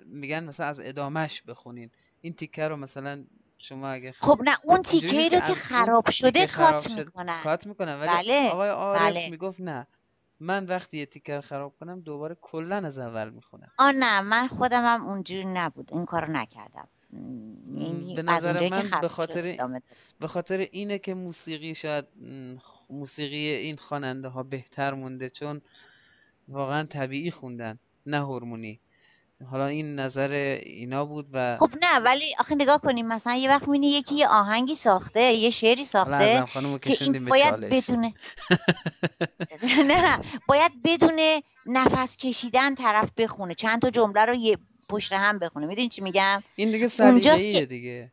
میگن 0.05 0.43
مثلا 0.43 0.65
از 0.65 0.79
ادامهش 0.79 1.41
بخونین. 1.41 1.91
این 2.21 2.33
تیکه 2.33 2.67
رو 2.67 2.75
مثلا 2.75 3.25
شما 3.57 3.89
اگه 3.89 4.11
خب 4.11 4.39
نه 4.43 4.57
اون 4.63 4.81
تیکه 4.81 5.29
رو 5.29 5.39
که 5.39 5.53
خراب 5.53 6.09
شده 6.09 6.47
کات 6.47 6.91
می‌کنن. 6.91 7.41
کات 7.43 7.67
می‌کنن. 7.67 7.99
ولی 7.99 8.09
بله. 8.09 8.49
آقای 8.49 8.69
عارف 8.69 9.01
بله. 9.01 9.29
می‌گفت 9.29 9.61
نه. 9.61 9.87
من 10.39 10.65
وقتی 10.65 10.97
یه 10.97 11.05
تیکر 11.05 11.41
خراب 11.41 11.75
کنم 11.79 12.01
دوباره 12.01 12.37
کلا 12.41 12.75
از 12.75 12.99
اول 12.99 13.29
می‌خونم. 13.29 13.71
آ 13.77 13.91
نه 13.91 14.21
من 14.21 14.47
خودم 14.47 14.85
هم 14.85 15.05
اونجوری 15.05 15.45
نبود. 15.45 15.93
این 15.93 16.05
کارو 16.05 16.31
نکردم. 16.31 16.87
به 18.15 18.21
نظر 18.21 18.69
من 18.69 19.01
به 19.01 19.07
خاطر 19.07 19.57
به 20.19 20.27
خاطر 20.27 20.57
اینه 20.57 20.99
که 20.99 21.13
موسیقی 21.13 21.75
شاید 21.75 22.05
موسیقی 22.89 23.49
این 23.49 23.77
خواننده 23.77 24.27
ها 24.27 24.43
بهتر 24.43 24.93
مونده 24.93 25.29
چون 25.29 25.61
واقعا 26.47 26.83
طبیعی 26.83 27.31
خوندن 27.31 27.79
نه 28.05 28.19
هورمونی. 28.19 28.79
حالا 29.51 29.65
این 29.65 29.95
نظر 29.99 30.31
اینا 30.63 31.05
بود 31.05 31.27
و 31.33 31.57
خب 31.59 31.69
نه 31.81 31.99
ولی 31.99 32.35
آخه 32.39 32.55
نگاه 32.55 32.81
کنیم 32.81 33.07
مثلا 33.07 33.35
یه 33.35 33.49
وقت 33.49 33.67
می‌بینی 33.67 33.87
یکی 33.87 34.15
یه 34.15 34.27
آهنگی 34.27 34.75
ساخته 34.75 35.21
یه 35.21 35.49
شعری 35.49 35.85
ساخته 35.85 36.45
که 36.81 36.97
این 37.01 37.25
باید 37.25 37.59
بدونه 37.59 38.13
نه 39.91 40.19
باید 40.47 40.71
بدون 40.83 41.19
نفس 41.65 42.17
کشیدن 42.17 42.75
طرف 42.75 43.11
بخونه. 43.17 43.53
چند 43.53 43.81
تا 43.81 43.89
جمله 43.89 44.25
رو 44.25 44.33
یه 44.33 44.57
پشت 44.89 45.13
هم 45.13 45.39
بخونه. 45.39 45.65
می‌دونی 45.65 45.89
چی 45.89 46.01
میگم؟ 46.01 46.43
این 46.55 46.71
دیگه 46.71 47.01
اونجاست 47.01 47.49
که 47.49 47.65
دیگه. 47.65 48.11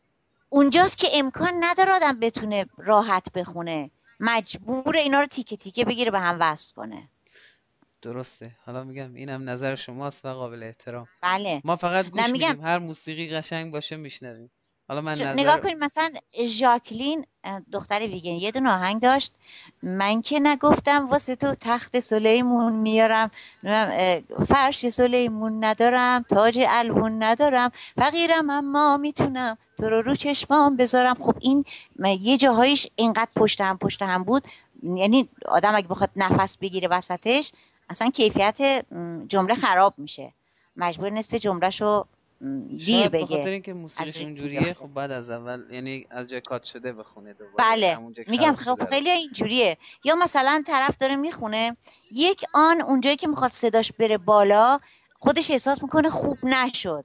اونجاست 0.48 0.98
که 0.98 1.08
امکان 1.14 1.52
نداره 1.60 1.92
آدم 1.92 2.20
بتونه 2.20 2.66
راحت 2.76 3.32
بخونه. 3.34 3.90
مجبور 4.20 4.96
اینا 4.96 5.20
رو 5.20 5.26
تیکه 5.26 5.56
تیکه 5.56 5.84
بگیره 5.84 6.10
به 6.10 6.20
هم 6.20 6.36
وصل 6.40 6.74
کنه. 6.74 7.08
درسته. 8.02 8.56
حالا 8.66 8.84
میگم 8.84 9.14
اینم 9.14 9.50
نظر 9.50 9.74
شماست 9.74 10.24
و 10.24 10.28
قابل 10.28 10.62
احترام. 10.62 11.08
بله. 11.22 11.60
ما 11.64 11.76
فقط 11.76 12.06
گوش 12.06 12.28
میدیم. 12.28 12.60
هر 12.60 12.78
موسیقی 12.78 13.28
قشنگ 13.28 13.72
باشه 13.72 13.96
میشنویم. 13.96 14.50
حالا 14.93 15.03
من 15.03 15.12
نظر... 15.12 15.34
نگاه 15.34 15.61
کنید 15.61 15.76
مثلا 15.84 16.11
ژاکلین 16.47 17.26
دختر 17.72 18.01
ویگن 18.01 18.30
یه 18.30 18.51
دونه 18.51 18.70
آهنگ 18.70 19.03
داشت. 19.03 19.32
من 19.82 20.22
که 20.22 20.40
نگفتم 20.40 21.09
واسه 21.09 21.36
تو 21.36 21.55
تخت 21.61 22.01
سلیمون 22.01 22.72
میارم 22.72 23.30
فرش 24.49 24.88
سلیمون 24.88 25.64
ندارم 25.64 26.22
تاج 26.22 26.64
الوون 26.68 27.22
ندارم 27.22 27.70
فقیرم 27.97 28.51
اما 28.51 28.97
می‌تونم 28.97 29.59
تو 29.78 29.90
رو 29.90 30.03
رو 30.03 30.16
چشمام 30.16 30.76
بذارم. 30.76 31.14
خب 31.14 31.34
این 31.40 31.64
یه 32.20 32.36
جاهایش 32.36 32.86
اینقدر 32.97 33.30
پشت 33.36 33.61
هم 33.61 33.78
پشت 33.78 34.03
هم 34.03 34.24
بود. 34.24 34.45
یعنی 34.82 35.28
آدم 35.49 35.74
اگه 35.74 35.88
بخواد 35.88 36.11
نفس 36.16 36.57
بگیره 36.57 36.88
وسطش 36.88 37.53
اصلا 37.88 38.11
کیفیت 38.11 38.84
جمله 39.28 39.55
خراب 39.55 39.95
میشه. 39.99 40.32
مجبور 40.76 41.11
نصف 41.11 41.34
جملهشو 41.34 42.07
دیر 42.86 43.09
بگه. 43.09 43.24
بخاطر 43.24 43.49
اینکه 43.49 43.72
موسیقیش 43.74 44.16
اونجوریه 44.16 44.74
خب 44.74 44.86
بعد 44.86 45.11
از 45.11 45.30
اول 45.30 45.62
یعنی 45.70 46.07
از 46.11 46.26
جای 46.26 46.40
کات 46.40 46.62
شده 46.62 46.93
بخونه 46.93 47.32
دوباره. 47.32 47.55
بله. 47.59 47.99
میگم 48.26 48.55
خب 48.55 48.88
خیلی 48.90 49.11
اینجوریه. 49.11 49.76
یا 50.05 50.14
مثلا 50.14 50.62
طرف 50.66 50.97
داره 50.97 51.16
می‌خونه 51.16 51.76
یک 52.12 52.45
آن 52.55 52.80
اونجایی 52.82 53.16
که 53.16 53.28
می‌خواد 53.28 53.51
صداش 53.51 53.93
بره 53.93 54.18
بالا 54.18 54.78
خودش 55.14 55.51
احساس 55.51 55.82
می‌کنه 55.82 56.11
خوب 56.11 56.38
نشد. 56.43 57.05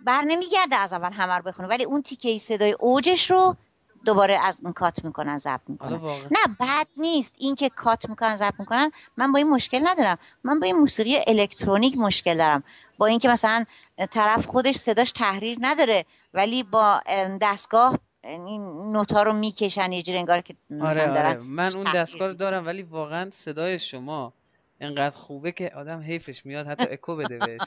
بر 0.00 0.22
نمیگرده 0.22 0.76
از 0.76 0.92
اول 0.92 1.12
همه 1.12 1.32
رو 1.32 1.42
بخونه 1.42 1.68
ولی 1.68 1.84
اون 1.84 2.02
تیکه 2.02 2.38
صدای 2.38 2.72
اوجش 2.72 3.30
رو 3.30 3.56
دوباره 4.04 4.38
از 4.42 4.58
اون 4.62 4.72
کات 4.72 5.04
می‌کنن 5.04 5.38
ضبط 5.38 5.60
می‌کنن. 5.68 6.00
نه 6.30 6.56
بد 6.60 6.86
نیست. 6.96 7.36
این 7.38 7.54
که 7.54 7.68
کات 7.68 8.08
می‌کنن 8.08 8.36
ضبط 8.36 8.54
می‌کنن 8.58 8.90
من 9.16 9.32
با 9.32 9.38
این 9.38 9.50
مشکل 9.50 9.88
ندارم. 9.88 10.18
من 10.44 10.60
با 10.60 10.66
این 10.66 10.76
موسیقی 10.76 11.18
الکترونیک 11.26 11.98
مشکل 11.98 12.38
دارم. 12.38 12.64
با 12.98 13.06
اینکه 13.06 13.28
مثلا 13.28 13.64
طرف 14.10 14.46
خودش 14.46 14.74
صداش 14.74 15.12
تحریر 15.12 15.58
نداره 15.60 16.04
ولی 16.34 16.62
با 16.62 17.00
دستگاه 17.40 17.98
این 18.24 18.92
نوتا 18.92 19.22
رو 19.22 19.32
می‌کشن 19.32 19.92
یه 19.92 20.02
جور 20.02 20.16
انگار 20.16 20.40
که 20.40 20.54
آره 20.80 21.10
آره. 21.10 21.38
من 21.38 21.76
اون 21.76 21.92
دستگاه 21.94 22.28
رو 22.28 22.34
دارم 22.34 22.66
ولی 22.66 22.82
واقعا 22.82 23.30
صدای 23.30 23.78
شما 23.78 24.32
انقدر 24.80 25.16
خوبه 25.16 25.52
که 25.52 25.72
آدم 25.74 26.00
حیفش 26.00 26.46
میاد 26.46 26.66
حتی 26.66 26.86
اکو 26.90 27.16
بده 27.16 27.38
بهش 27.38 27.60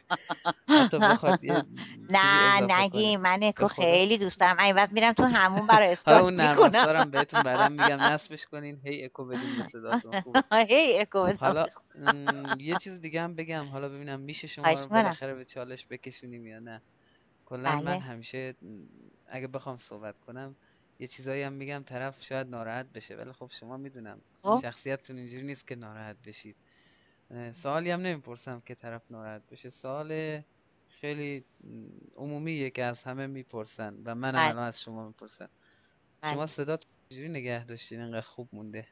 حتی 0.68 1.00
بخواد 1.00 1.40
نه 2.10 2.62
نگی 2.62 3.18
من 3.18 3.40
اکو 3.44 3.68
خیلی 3.68 4.18
دوست 4.18 4.40
دارم. 4.40 4.60
این 4.60 4.76
وقت 4.76 4.92
میرم 4.92 5.14
تو 5.14 5.24
همون 5.24 5.68
برای 5.68 5.92
اسکارت 5.92 6.24
اون 6.24 6.42
نرم 6.76 7.10
بهتون 7.12 7.44
بعدم 7.44 7.72
میگم 7.72 7.98
نصبش 8.12 8.46
کنین. 8.46 8.82
هی 8.84 9.06
اکو 9.06 9.26
بدین 9.26 9.56
به 9.58 9.64
صداتون 9.64 10.44
هی 10.70 11.00
اکو 11.00 11.24
بدین. 11.24 11.38
حالا 11.38 11.66
یه 12.60 12.78
چیز 12.78 13.02
دیگه 13.02 13.22
هم 13.22 13.36
بگم. 13.36 13.66
حالا 13.66 13.90
ببینم 13.90 14.20
میشه 14.20 14.48
شما 14.48 14.70
رو 14.70 14.88
بالاخره 14.88 15.34
به 15.34 15.46
چالش 15.46 15.86
بکشونیم 15.90 16.48
یا 16.48 16.60
نه. 16.60 16.82
کلا 17.46 17.76
من 17.76 17.82
بله. 17.82 18.00
همیشه 18.00 18.56
اگه 19.28 19.48
بخوام 19.48 19.78
صحبت 19.78 20.16
کنم 20.20 20.56
یه 21.00 21.08
چیزایی 21.08 21.44
هم 21.44 21.54
میگم. 21.54 21.84
طرف 21.84 22.24
شاید 22.24 22.48
ناراحت 22.48 22.86
بشه 22.94 23.16
ولی 23.16 23.32
خب 23.32 23.50
شما 23.60 23.78
می‌دونم. 23.78 24.22
خب. 24.44 24.60
شخصیتتون 24.62 25.18
اینجوری 25.18 25.44
نیست 25.46 25.68
که 25.68 25.76
ناراحت 25.76 26.16
بشید. 26.26 26.56
سوالی 27.52 27.92
هم 27.92 28.00
نمی‌پرسم 28.00 28.62
که 28.66 28.76
طرف 28.76 29.02
ناراحت 29.10 29.42
بشه 29.52 29.70
سوال 29.70 30.42
خیلی 31.02 31.46
عمومیه 32.16 32.70
که 32.70 32.84
از 32.84 33.04
همه 33.04 33.28
می‌پرسن 33.28 33.98
و 34.06 34.16
من 34.16 34.36
هم 34.36 34.54
بله. 34.54 34.62
از 34.62 34.82
شما 34.82 35.08
می‌پرسن 35.08 35.50
بله. 36.22 36.34
شما 36.34 36.46
صدا 36.46 36.78
چجوری 37.10 37.30
نگه 37.30 37.66
داشتین؟ 37.66 38.02
انقدر 38.02 38.22
خوب 38.22 38.50
مونده. 38.54 38.88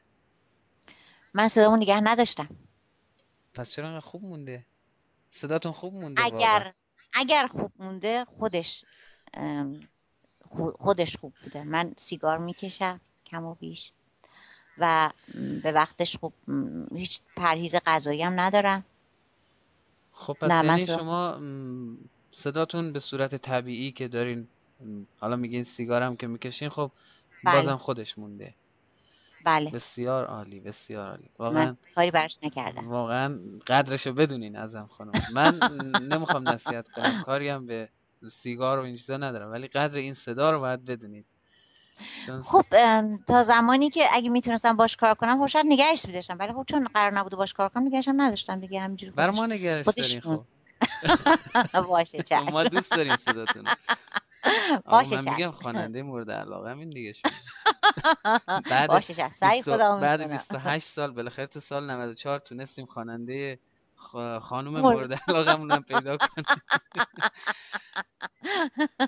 من 1.34 1.48
صدامو 1.48 1.76
نگه 1.76 2.00
نداشتم. 2.00 2.48
پس 3.54 3.70
چرا 3.70 3.88
انقدر 3.88 4.06
خوب 4.06 4.22
مونده؟ 4.22 4.66
صداتون 5.30 5.72
خوب 5.72 5.94
مونده 5.94 6.24
اگر 6.24 6.74
اگر 7.14 7.46
خوب 7.46 7.72
مونده 7.78 8.24
خودش 8.24 8.84
خودش 10.78 11.16
خوب 11.16 11.34
بوده. 11.42 11.64
من 11.64 11.94
سیگار 11.96 12.38
می‌کشم 12.38 13.00
کم 13.26 13.44
و 13.44 13.54
بیش 13.54 13.92
و 14.78 15.10
به 15.62 15.72
وقتش 15.72 16.16
خب 16.18 16.32
هیچ 16.94 17.20
پرهیز 17.36 17.76
غذایی 17.86 18.22
هم 18.22 18.40
ندارم. 18.40 18.84
خب 20.16 20.32
پس 20.32 20.64
یعنی 20.64 20.86
شما 20.86 21.40
صداتون 22.32 22.92
به 22.92 23.00
صورت 23.00 23.34
طبیعی 23.34 23.92
که 23.92 24.08
دارین 24.08 24.48
حالا 25.20 25.36
میگین 25.36 25.64
سیگارم 25.64 26.16
که 26.16 26.26
می‌کشین 26.26 26.68
خب 26.68 26.90
بله. 27.44 27.56
بازم 27.56 27.76
خودش 27.76 28.18
مونده. 28.18 28.54
بله. 29.44 29.70
بسیار 29.70 30.24
عالی 30.24 30.60
بسیار 30.60 31.10
عالی. 31.10 31.30
واقعا 31.38 31.76
کاری 31.94 32.10
براش 32.10 32.38
نکردم. 32.42 32.88
واقعا 32.88 33.38
قدرشو 33.66 34.12
بدونین 34.12 34.56
ازم 34.56 34.88
خانم. 34.90 35.12
من 35.32 35.60
نمی‌خوام 36.12 36.48
نصیحت 36.48 36.88
کنم. 36.88 37.22
کاری 37.22 37.48
هم 37.48 37.66
به 37.66 37.88
سیگار 38.30 38.78
و 38.78 38.82
این 38.82 38.96
چیزا 38.96 39.16
ندارم. 39.16 39.50
ولی 39.50 39.66
قدر 39.68 39.96
این 39.96 40.14
صدا 40.14 40.50
رو 40.50 40.60
باید 40.60 40.84
بدونید. 40.84 41.26
خب 42.44 42.64
تا 43.26 43.42
زمانی 43.42 43.90
که 43.90 44.04
اگه 44.12 44.28
می‌تونستم 44.30 44.76
باش 44.76 44.96
کار 44.96 45.14
کنم 45.14 45.38
خب 45.40 45.46
شاید 45.46 45.66
نگهش 45.68 46.06
میداشتم. 46.06 46.36
ولی 46.38 46.52
خب 46.52 46.64
چون 46.68 46.88
قرار 46.94 47.12
نبوده 47.12 47.36
باش 47.36 47.54
کار 47.54 47.68
کنم 47.68 47.82
نگهش 47.86 48.08
هم 48.08 48.22
نداشتم 48.22 48.60
دیگه 48.60 48.80
همینجوری 48.80 49.12
بر 49.12 49.30
ما 49.30 49.46
نگهش 49.46 49.86
دارین 49.86 50.20
خب. 50.20 50.44
باشه 51.88 52.22
چشم. 52.22 52.42
ما 52.52 52.64
دوست 52.64 52.90
داریم 52.90 53.16
صداتون 53.16 53.64
باشه 54.86 55.16
من 55.16 55.34
میگم 55.34 55.50
خواننده 55.50 56.02
مورد 56.02 56.30
علاقه 56.30 56.70
همین 56.70 56.90
دیگه 56.90 57.12
شد 57.12 57.28
بعد 58.70 58.90
باشه 58.94 59.14
چشم. 59.14 59.30
سعی 59.30 59.62
خدا 59.62 59.96
بعد 59.96 60.30
28 60.30 60.86
سال 60.86 61.12
بالاخره 61.12 61.46
تو 61.46 61.60
سال 61.60 61.90
94 61.90 62.38
تونستیم 62.38 62.86
خواننده 62.86 63.58
خانم 64.40 64.80
مورد 64.80 65.12
علاقه 65.28 65.50
هم 65.50 65.82
پیدا 65.82 66.16
کنیم. 66.16 66.46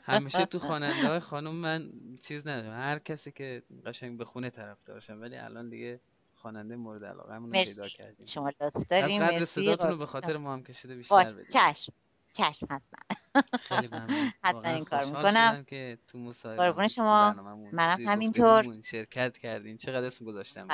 همیشه 0.05 0.47
تو 0.47 0.59
خواننده 0.59 1.09
های 1.09 1.19
خانم 1.19 1.55
من 1.55 1.89
چیز 2.23 2.47
ندارم. 2.47 2.81
هر 2.81 2.99
کسی 2.99 3.33
که 3.33 3.63
قشنگ 3.87 4.19
به 4.19 4.25
خونه 4.25 4.51
طرف 4.51 4.79
داشتم 4.85 5.21
ولی 5.21 5.37
الان 5.37 5.71
دیگه 5.71 6.01
خواننده 6.35 6.77
مورد 6.77 7.05
علاقه 7.05 7.35
همون 7.35 7.51
پیدا 7.51 7.89
کردیم. 7.89 8.27
شما 8.27 8.49
لطف 8.49 8.87
داریم. 8.89 9.27
قدر 9.27 9.45
صداتون 9.45 9.91
رو 9.91 9.97
به 9.97 10.07
خاطر 10.07 10.37
ما 10.37 10.53
هم 10.53 10.63
کشیده 10.63 10.97
بیشتر 10.97 11.25
بدیم 11.25 11.47
چشم. 11.53 11.93
چشم 12.33 12.67
حتما. 12.71 13.43
خیلی 13.61 13.89
ممنون. 13.89 14.33
حتما 14.45 14.63
این 14.63 14.85
کار 14.85 15.05
می‌کنم. 15.05 15.65
که 15.65 15.99
تو 16.09 16.19
مصاحبه 16.19 16.89
شما. 16.89 17.33
منم 17.73 18.07
همینطور. 18.09 18.83
شرکت 18.83 19.39
کردین. 19.39 19.77
چقدر 19.77 20.07
اسم 20.07 20.25
گذاشتم 20.25 20.67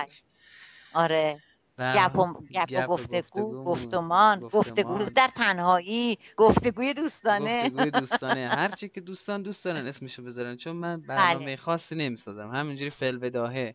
آره. 0.95 1.43
گپ 1.79 2.19
و, 2.19 2.35
گپ 2.55 2.87
گفتگو 2.87 3.65
گفتمان 3.65 4.41
گفتگو 4.41 5.05
در 5.05 5.31
تنهایی 5.37 6.19
گفتگوی 6.37 6.95
دوستانه. 6.95 7.63
گفتگوی 7.63 7.91
دوستانه. 7.91 8.49
هرچی 8.59 8.89
که 8.89 9.01
دوستان 9.01 9.43
دوست 9.43 9.65
دارن 9.65 9.87
اسمشو 9.87 10.23
بذارن. 10.23 10.57
چون 10.57 10.77
من 10.77 11.01
برنامه 11.01 11.45
بله. 11.45 11.57
خاصی 11.57 11.95
نمی‌سازم. 11.95 12.49
همینجوری 12.49 12.91
فل 12.91 13.19
بداهه 13.19 13.75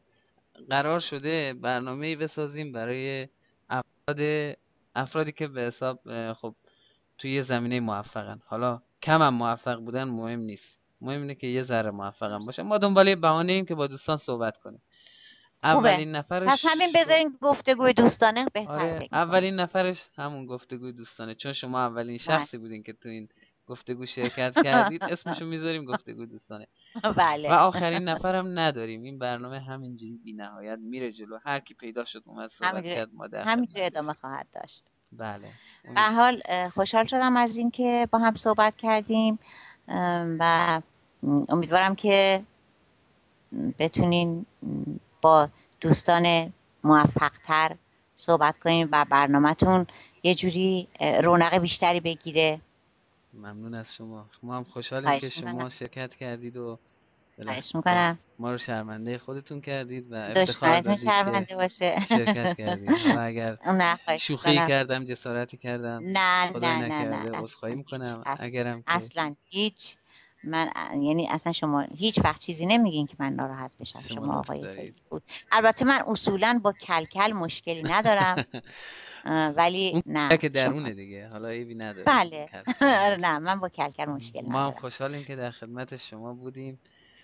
قرار 0.69 0.99
شده 0.99 1.53
برنامه 1.53 2.15
بسازیم 2.15 2.71
برای 2.71 3.27
افراد 3.69 4.55
افرادی 4.95 5.31
که 5.31 5.47
به 5.47 5.61
حساب 5.61 5.99
خب 6.33 6.55
توی 7.17 7.33
یه 7.33 7.41
زمینه 7.41 7.79
موفقن. 7.79 8.39
حالا 8.45 8.81
کم 9.01 9.21
هم 9.21 9.33
موفق 9.33 9.79
بودن 9.79 10.03
مهم 10.03 10.39
نیست. 10.39 10.79
مهم 11.01 11.21
اینه 11.21 11.35
که 11.35 11.47
یه 11.47 11.61
ذره 11.61 11.91
موفقم 11.91 12.43
باشن. 12.43 12.63
ما 12.63 12.77
دنبال 12.77 13.15
بهانه 13.15 13.53
ایم 13.53 13.65
که 13.65 13.75
با 13.75 13.87
دوستان 13.87 14.17
صحبت 14.17 14.57
کنیم. 14.57 14.81
اولین 15.63 16.11
نفرش 16.11 16.47
پس 16.47 16.65
همین 16.67 16.89
بذارین 16.95 17.37
گفتگوی 17.41 17.93
دوستانه 17.93 18.45
بهتر 18.53 18.71
آره. 18.71 19.09
اولین 19.11 19.55
نفرش 19.55 20.09
همون 20.17 20.45
گفتگوی 20.45 20.91
دوستانه 20.91 21.35
چون 21.35 21.53
شما 21.53 21.85
اولین 21.85 22.07
بله. 22.07 22.17
شخصی 22.17 22.57
بودین 22.57 22.83
که 22.83 22.93
تو 22.93 23.09
این 23.09 23.29
گفتگو 23.67 24.05
شرکت 24.05 24.63
کردید 24.63 25.03
اسمشو 25.13 25.45
می‌ذاریم 25.45 25.85
گفتگو 25.85 26.25
دوستانه. 26.25 26.67
بله. 27.17 27.49
و 27.49 27.53
آخرین 27.53 28.03
نفرم 28.03 28.59
نداریم. 28.59 29.03
این 29.03 29.19
برنامه 29.19 29.59
همینجوری 29.59 30.17
بی 30.23 30.33
نهایت 30.33 30.79
میره 30.79 31.11
جلو. 31.11 31.37
هر 31.45 31.59
کی 31.59 31.73
پیدا 31.73 32.03
شد 32.03 32.23
اومد 32.25 32.49
صحبت 32.49 32.83
کرد 32.83 33.09
ما 33.13 33.27
همینجوری 33.33 33.85
ادامه 33.85 34.13
خواهد 34.13 34.47
داشت. 34.53 34.83
بله. 35.11 35.47
به 35.95 36.01
حال 36.01 36.41
خوشحال 36.69 37.05
شدم 37.05 37.37
از 37.37 37.57
اینکه 37.57 38.07
با 38.11 38.19
هم 38.19 38.33
صحبت 38.33 38.77
کردیم 38.77 39.39
و 40.39 40.81
امیدوارم 41.49 41.95
که 41.95 42.43
بتونین 43.79 44.45
با 45.21 45.49
دوستان 45.81 46.53
موفقتر 46.83 47.75
صحبت 48.15 48.59
کنین 48.59 48.89
و 48.91 49.05
برنامهتون 49.09 49.87
یه 50.23 50.35
جوری 50.35 50.87
رونق 51.23 51.57
بیشتری 51.57 51.99
بگیره. 51.99 52.61
ممنون 53.33 53.75
از 53.75 53.95
شما. 53.95 54.25
ما 54.43 54.57
هم 54.57 54.63
خوشحالیم 54.63 55.19
که 55.19 55.29
شما 55.29 55.69
شرکت 55.69 56.15
کردید 56.15 56.57
و 56.57 56.79
خواهش 57.43 57.75
می‌کنم. 57.75 58.19
ما 58.39 58.51
رو 58.51 58.57
شرمنده 58.57 59.17
خودتون 59.17 59.61
کردید 59.61 60.11
و 60.11 60.15
افتخار 60.15 60.97
شرمنده 60.97 61.55
باشه. 61.55 61.99
شرکت 62.09 62.57
کردید. 62.57 62.89
و 62.89 63.19
اگر 63.27 63.57
شوخی 64.19 64.55
کردم 64.55 65.05
جسارتی 65.05 65.57
کردم 65.57 65.99
نه 66.03 66.51
نه 66.59 66.87
نه 66.87 67.09
نه 67.09 67.37
عذرخواهی 67.37 67.75
می‌کنم. 67.75 68.23
اگرم 68.39 68.83
اصلا 68.87 69.35
هیچ 69.49 69.97
من 70.43 70.69
یعنی 71.01 71.27
اصلا 71.27 71.53
شما 71.53 71.81
هیچ 71.81 72.19
وقت 72.23 72.41
چیزی 72.41 72.65
نمیگین 72.65 73.07
که 73.07 73.15
من 73.19 73.33
ناراحت 73.33 73.71
بشم. 73.79 73.99
شما, 73.99 74.15
شما 74.15 74.39
آقای 74.39 74.93
بود 75.09 75.23
البته 75.51 75.85
من 75.85 76.03
اصولا 76.07 76.59
با 76.63 76.73
کلکل 76.73 77.31
مشکلی 77.33 77.83
ندارم. 77.83 78.45
ولی 79.57 80.03
نه 80.05 80.37
که 80.37 80.49
درونه 80.49 80.93
دیگه. 80.93 81.27
حالا 81.27 81.47
ایوی 81.47 81.75
نداره. 81.75 82.03
بله. 82.03 82.49
نه 83.25 83.39
من 83.39 83.59
با 83.59 83.69
کلکل 83.69 84.05
مشکل 84.05 84.39
ندارم 84.39 84.53
ما 84.53 84.65
هم 84.65 84.71
خوشحالیم 84.71 85.23
که 85.23 85.35
در 85.35 85.51
خدمت 85.51 85.97
شما 85.97 86.33
بودیم 86.33 86.79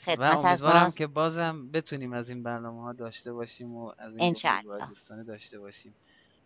خدمت 0.05 0.35
و 0.35 0.39
امیدوارم 0.39 0.91
که 0.91 1.07
بازم 1.07 1.69
بتونیم 1.71 2.13
از 2.13 2.29
این 2.29 2.43
برنامه 2.43 2.81
ها 2.81 2.93
داشته 2.93 3.33
باشیم 3.33 3.75
و 3.75 3.91
از 3.97 4.17
این 4.17 4.35
دوستانه 4.89 5.23
داشته 5.23 5.59
باشیم. 5.59 5.93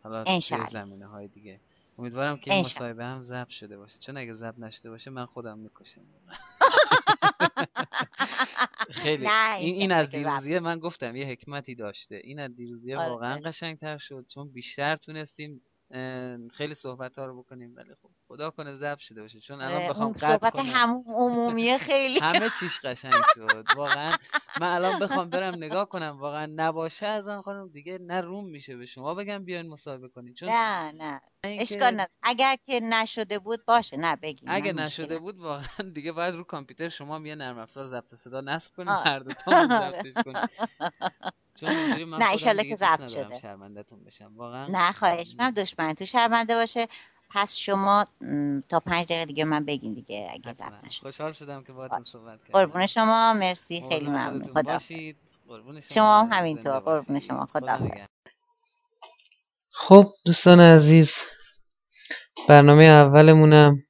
حالا 0.03 0.39
زمینه 0.72 1.05
های 1.05 1.28
دیگه. 1.28 1.59
امیدوارم 2.00 2.38
که 2.38 2.54
این 2.54 2.60
مصاحبه 2.60 3.06
هم 3.06 3.22
ضبط 3.22 3.47
شده 3.47 3.78
باشه. 3.78 4.00
چون 4.00 4.18
اگه 4.18 4.34
ضبط 4.34 4.60
نشده 4.60 4.89
باشه 4.89 5.12
من 5.12 5.26
خودم 5.26 5.60
می‌کشم. 5.60 6.02
خیلی. 8.89 9.28
این, 9.28 9.80
این 9.80 9.93
از 9.93 10.10
دیروزیه 10.10 10.60
من 10.60 10.80
گفتم 10.80 11.16
یه 11.16 11.26
حکمتی 11.28 11.76
داشته. 11.76 12.22
این 12.24 12.39
از 12.39 12.56
دیروزیه 12.56 12.97
آره. 12.97 13.10
واقعا 13.10 13.39
قشنگتر 13.39 13.97
شد. 13.97 14.26
چون 14.28 14.52
بیشتر 14.52 14.95
تونستیم 14.95 15.62
خیلی 16.54 16.74
صحبت 16.76 17.20
ها 17.20 17.26
رو 17.26 17.44
بکنیم 17.44 17.74
ولی 17.76 17.96
خب 18.02 18.10
خدا 18.28 18.50
کنه 18.50 18.74
ضبط 18.74 18.98
شده 19.00 19.22
باشه. 19.22 19.40
چون 19.40 19.62
الان 19.62 19.90
بخوام 19.90 20.14
صحبت 20.14 20.60
هم 20.60 21.04
عمومیه 21.08 21.78
خیلی. 21.90 22.20
همه 22.20 22.50
چیش 22.60 22.80
قشنگ 22.86 23.14
شد. 23.34 23.66
واقعا 23.78 24.10
من 24.62 24.68
الان 24.76 25.00
بخوام 25.00 25.30
برم 25.30 25.56
نگاه 25.56 25.90
کنم. 25.90 26.18
واقعا 26.20 26.46
نباشه 26.56 27.06
از 27.08 27.28
آن 27.28 27.42
خانم 27.42 27.68
دیگه 27.70 27.98
نه 27.98 28.22
روم 28.22 28.46
میشه 28.50 28.78
به 28.78 28.86
شما 28.86 29.16
بگم 29.16 29.46
بیاین 29.46 29.68
مصاحبه 29.70 30.08
کنین. 30.10 30.34
چون 30.34 30.50
نه 30.50 30.92
نه. 30.92 31.22
اشکال 31.44 31.96
نه 31.96 32.08
اگر 32.24 32.56
که 32.66 32.80
نشده 32.80 33.40
بود 33.40 33.66
باشه. 33.66 33.98
نه 33.98 34.16
بگیم 34.16 34.50
اگه 34.52 34.74
نشده 34.74 35.20
بود 35.20 35.40
واقعا 35.40 35.90
دیگه 35.94 36.12
باید 36.12 36.36
رو 36.36 36.44
کامپیوتر 36.44 36.90
شما 36.90 37.28
یه 37.28 37.36
نرم 37.36 37.58
افزار 37.60 37.86
ضبط 37.86 38.16
صدا 38.16 38.42
نصب 38.42 38.76
کنیم 38.76 38.90
هر 38.90 39.20
دو 39.20 39.32
تا 39.34 39.66
ضبطش 39.68 40.14
کنیم. 40.24 40.36
چون 41.60 41.70
نه 42.20 42.32
ایشالله 42.32 42.64
که 42.64 42.76
ضبط 42.76 43.07
شده. 43.07 43.24
بشم. 44.05 44.34
واقعا 44.36 44.68
نه 44.68 44.91
خواهش 44.91 45.36
من 45.39 45.49
دشمن 45.49 45.93
تو 45.93 46.05
شرمنده 46.05 46.55
باشه. 46.55 46.88
پس 47.30 47.55
شما 47.55 48.07
تا 48.70 48.80
پنج 48.80 49.05
دقیقه 49.05 49.26
دیگه 49.26 49.43
من 49.43 49.66
بگین 49.66 49.93
دیگه 49.93 50.30
اگه 50.34 50.53
ضبط 50.53 50.84
نشد. 50.86 51.01
خوشحال 51.01 51.32
شدم 51.32 51.64
که 51.64 51.74
باهاتون 51.74 52.03
صحبت 52.03 52.39
کردم 52.43 52.53
قربون 52.53 52.88
شما. 52.88 53.34
مرسی. 53.34 53.84
خیلی 53.89 54.07
ممنون. 54.07 54.53
خدا 54.53 54.80
شما. 55.89 56.20
هم 56.20 56.30
همینطور 56.32 56.80
قربون 56.80 57.20
شما. 57.20 57.45
خدا 57.45 57.80
خب 59.72 60.05
دوستان 60.26 60.60
عزیز 60.60 61.14
برنامه 62.47 62.84
اولمونم 62.84 63.84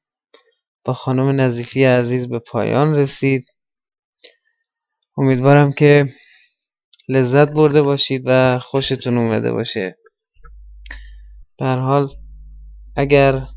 با 0.86 0.94
خانم 0.94 1.42
نظیفی 1.42 1.86
عزیز 1.86 2.30
به 2.30 2.40
پایان 2.40 2.96
رسید. 2.96 3.46
امیدوارم 5.18 5.72
که 5.72 6.06
لذت 7.10 7.50
برده 7.50 7.82
باشید 7.82 8.24
و 8.26 8.60
خوشتون 8.60 9.18
اومده 9.18 9.52
باشه. 9.52 9.98
حال 11.60 12.10
اگر 12.98 13.48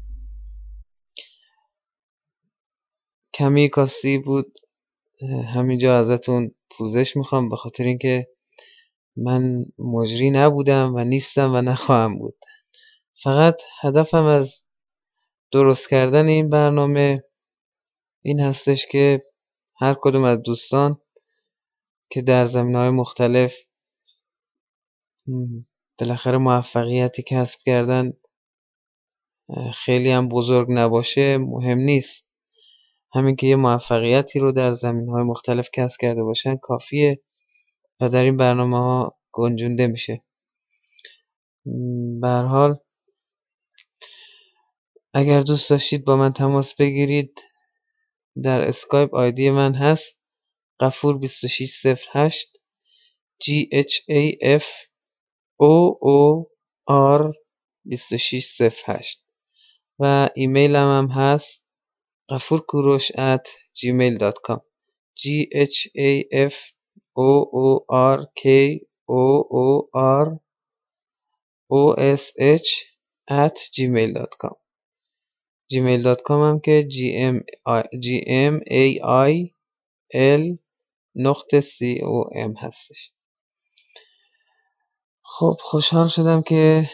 کمی 3.34 3.68
کاستی 3.68 4.18
بود 4.18 4.58
همینجا 5.54 5.98
ازتون 5.98 6.50
پوزش 6.70 7.16
می‌خوام 7.16 7.48
به 7.48 7.56
خاطر 7.56 7.84
اینکه 7.84 8.28
من 9.16 9.64
مجری 9.78 10.30
نبودم 10.30 10.94
و 10.94 11.04
نیستم 11.04 11.54
و 11.54 11.60
نخواهم 11.60 12.18
بود. 12.18 12.36
فقط 13.22 13.62
هدفم 13.80 14.24
از 14.24 14.64
درست 15.52 15.88
کردن 15.88 16.26
این 16.26 16.50
برنامه 16.50 17.24
این 18.22 18.40
هستش 18.40 18.86
که 18.86 19.20
هر 19.80 19.96
کدوم 20.00 20.24
از 20.24 20.42
دوستان 20.42 21.01
که 22.12 22.22
در 22.22 22.44
زمین 22.44 22.74
های 22.74 22.90
مختلف 22.90 23.54
بالاخره 25.98 26.38
موفقیتی 26.38 27.22
کسب 27.22 27.58
کردن 27.66 28.12
خیلی 29.74 30.10
هم 30.10 30.28
بزرگ 30.28 30.66
نباشه 30.70 31.38
مهم 31.38 31.78
نیست. 31.78 32.28
همین 33.14 33.36
که 33.36 33.46
یه 33.46 33.56
موفقیتی 33.56 34.38
رو 34.38 34.52
در 34.52 34.72
زمین 34.72 35.08
های 35.08 35.22
مختلف 35.22 35.68
کسب 35.72 36.00
کرده 36.00 36.22
باشن 36.22 36.56
کافیه 36.56 37.22
و 38.00 38.08
در 38.08 38.22
این 38.24 38.36
برنامه 38.36 38.76
ها 38.76 39.18
گنجونده 39.32 39.86
میشه. 39.86 40.24
حال 42.22 42.78
اگر 45.14 45.40
دوست 45.40 45.70
داشتید 45.70 46.04
با 46.04 46.16
من 46.16 46.32
تماس 46.32 46.74
بگیرید 46.74 47.40
در 48.42 48.60
اسکایپ 48.60 49.14
آیدی 49.14 49.50
من 49.50 49.74
هست. 49.74 50.21
قفور 50.82 51.14
2608 51.14 52.62
G 53.44 53.68
H 53.72 53.94
A 54.10 54.22
F 54.62 54.66
O 55.60 55.74
O 56.16 56.46
R 56.88 57.22
2608 57.86 59.22
و 59.98 60.28
ایمیل 60.34 60.76
هم, 60.76 60.88
هم 60.98 61.10
هست 61.10 61.64
قفور 62.28 62.60
کوروش 62.60 63.12
at 63.12 63.48
gmail.com 63.78 64.60
G 65.20 65.24
H 65.54 65.78
A 65.96 66.12
F 66.50 66.56
O 67.16 67.30
O 67.64 67.84
R 67.90 68.18
K 68.42 68.80
O 69.08 69.24
O 69.64 69.88
R 70.22 70.26
O 71.70 71.92
S 72.18 72.32
H 72.40 72.70
at 73.28 73.56
gmail.com 73.74 74.56
gmail.com 75.72 76.30
هم 76.30 76.60
که 76.60 76.88
g 76.92 76.96
m 78.50 78.60
a 78.70 78.84
i 79.30 79.54
l 80.14 80.58
نقطه 81.14 81.60
سی 81.60 82.00
او 82.02 82.24
ام 82.36 82.52
هستش. 82.56 83.12
خب 85.22 85.56
خوشحال 85.60 86.08
شدم 86.08 86.42
که 86.42 86.90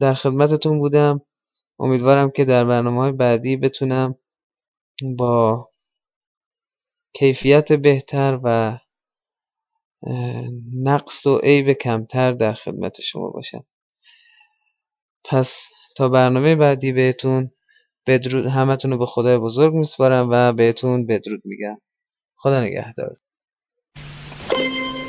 در 0.00 0.14
خدمتتون 0.14 0.78
بودم. 0.78 1.20
امیدوارم 1.78 2.30
که 2.30 2.44
در 2.44 2.64
برنامه 2.64 3.00
های 3.00 3.12
بعدی 3.12 3.56
بتونم 3.56 4.14
با 5.16 5.68
کیفیت 7.14 7.72
بهتر 7.72 8.40
و 8.44 8.78
نقص 10.74 11.26
و 11.26 11.38
عیب 11.38 11.72
کمتر 11.72 12.32
در 12.32 12.54
خدمت 12.54 13.00
شما 13.00 13.30
باشم. 13.30 13.64
پس 15.24 15.68
تا 15.96 16.08
برنامه 16.08 16.56
بعدی 16.56 16.92
بهتون 16.92 17.50
بدرود 18.06 18.46
همتون 18.46 18.90
رو 18.90 18.98
به 18.98 19.06
خدای 19.06 19.38
بزرگ 19.38 19.74
میسپارم 19.74 20.28
و 20.32 20.52
بهتون 20.52 21.06
بدرود 21.06 21.42
میگم. 21.44 21.80
خدا 22.36 22.60
نگهدار. 22.60 23.12
Thank 24.60 24.74
you. 24.74 24.99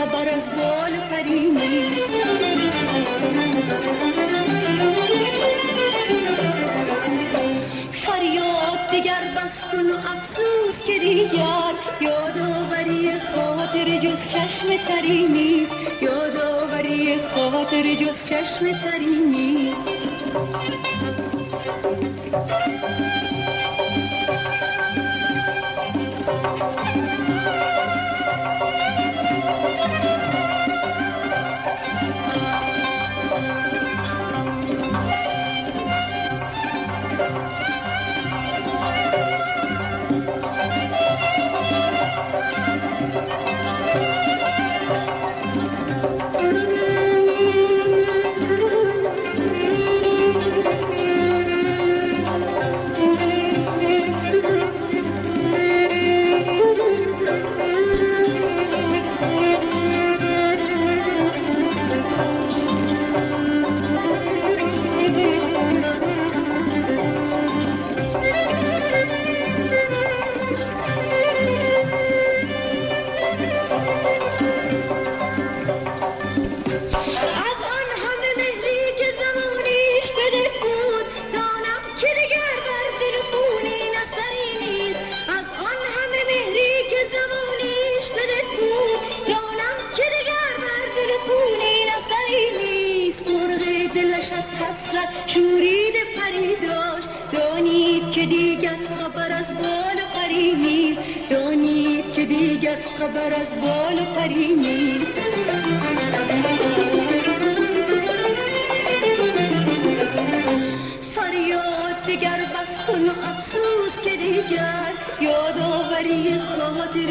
خبر 0.00 0.28
از 0.28 0.42
بال 0.56 0.96
پرینی 1.10 1.86
فریاد 7.92 8.90
دیگر 8.90 9.20
بستون 9.36 9.90
و 9.90 9.94
افسوس 9.94 10.86
که 10.86 10.98
دیگر 10.98 11.74
یادآوری 12.00 13.12
خاطر 13.34 13.84
جز 13.98 14.30
چشم 14.32 14.76
تری 14.88 15.26
نیست. 15.26 15.72
یادآوری 16.02 17.18
خاطر 17.34 17.94
جز 17.94 18.28
چشم 18.28 18.72
تری 18.72 19.06
نیست. 19.06 19.69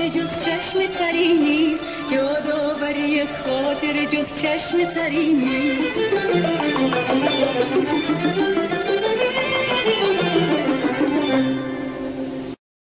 جز 0.10 0.46
چشم 0.46 0.80
تری 1.00 1.34
نیست. 1.34 1.84
یادآوری 2.12 3.26
خاطر 3.26 4.06
جز 4.06 4.42
چشم 4.42 4.86
تری 4.94 5.34
نیست. 5.34 6.00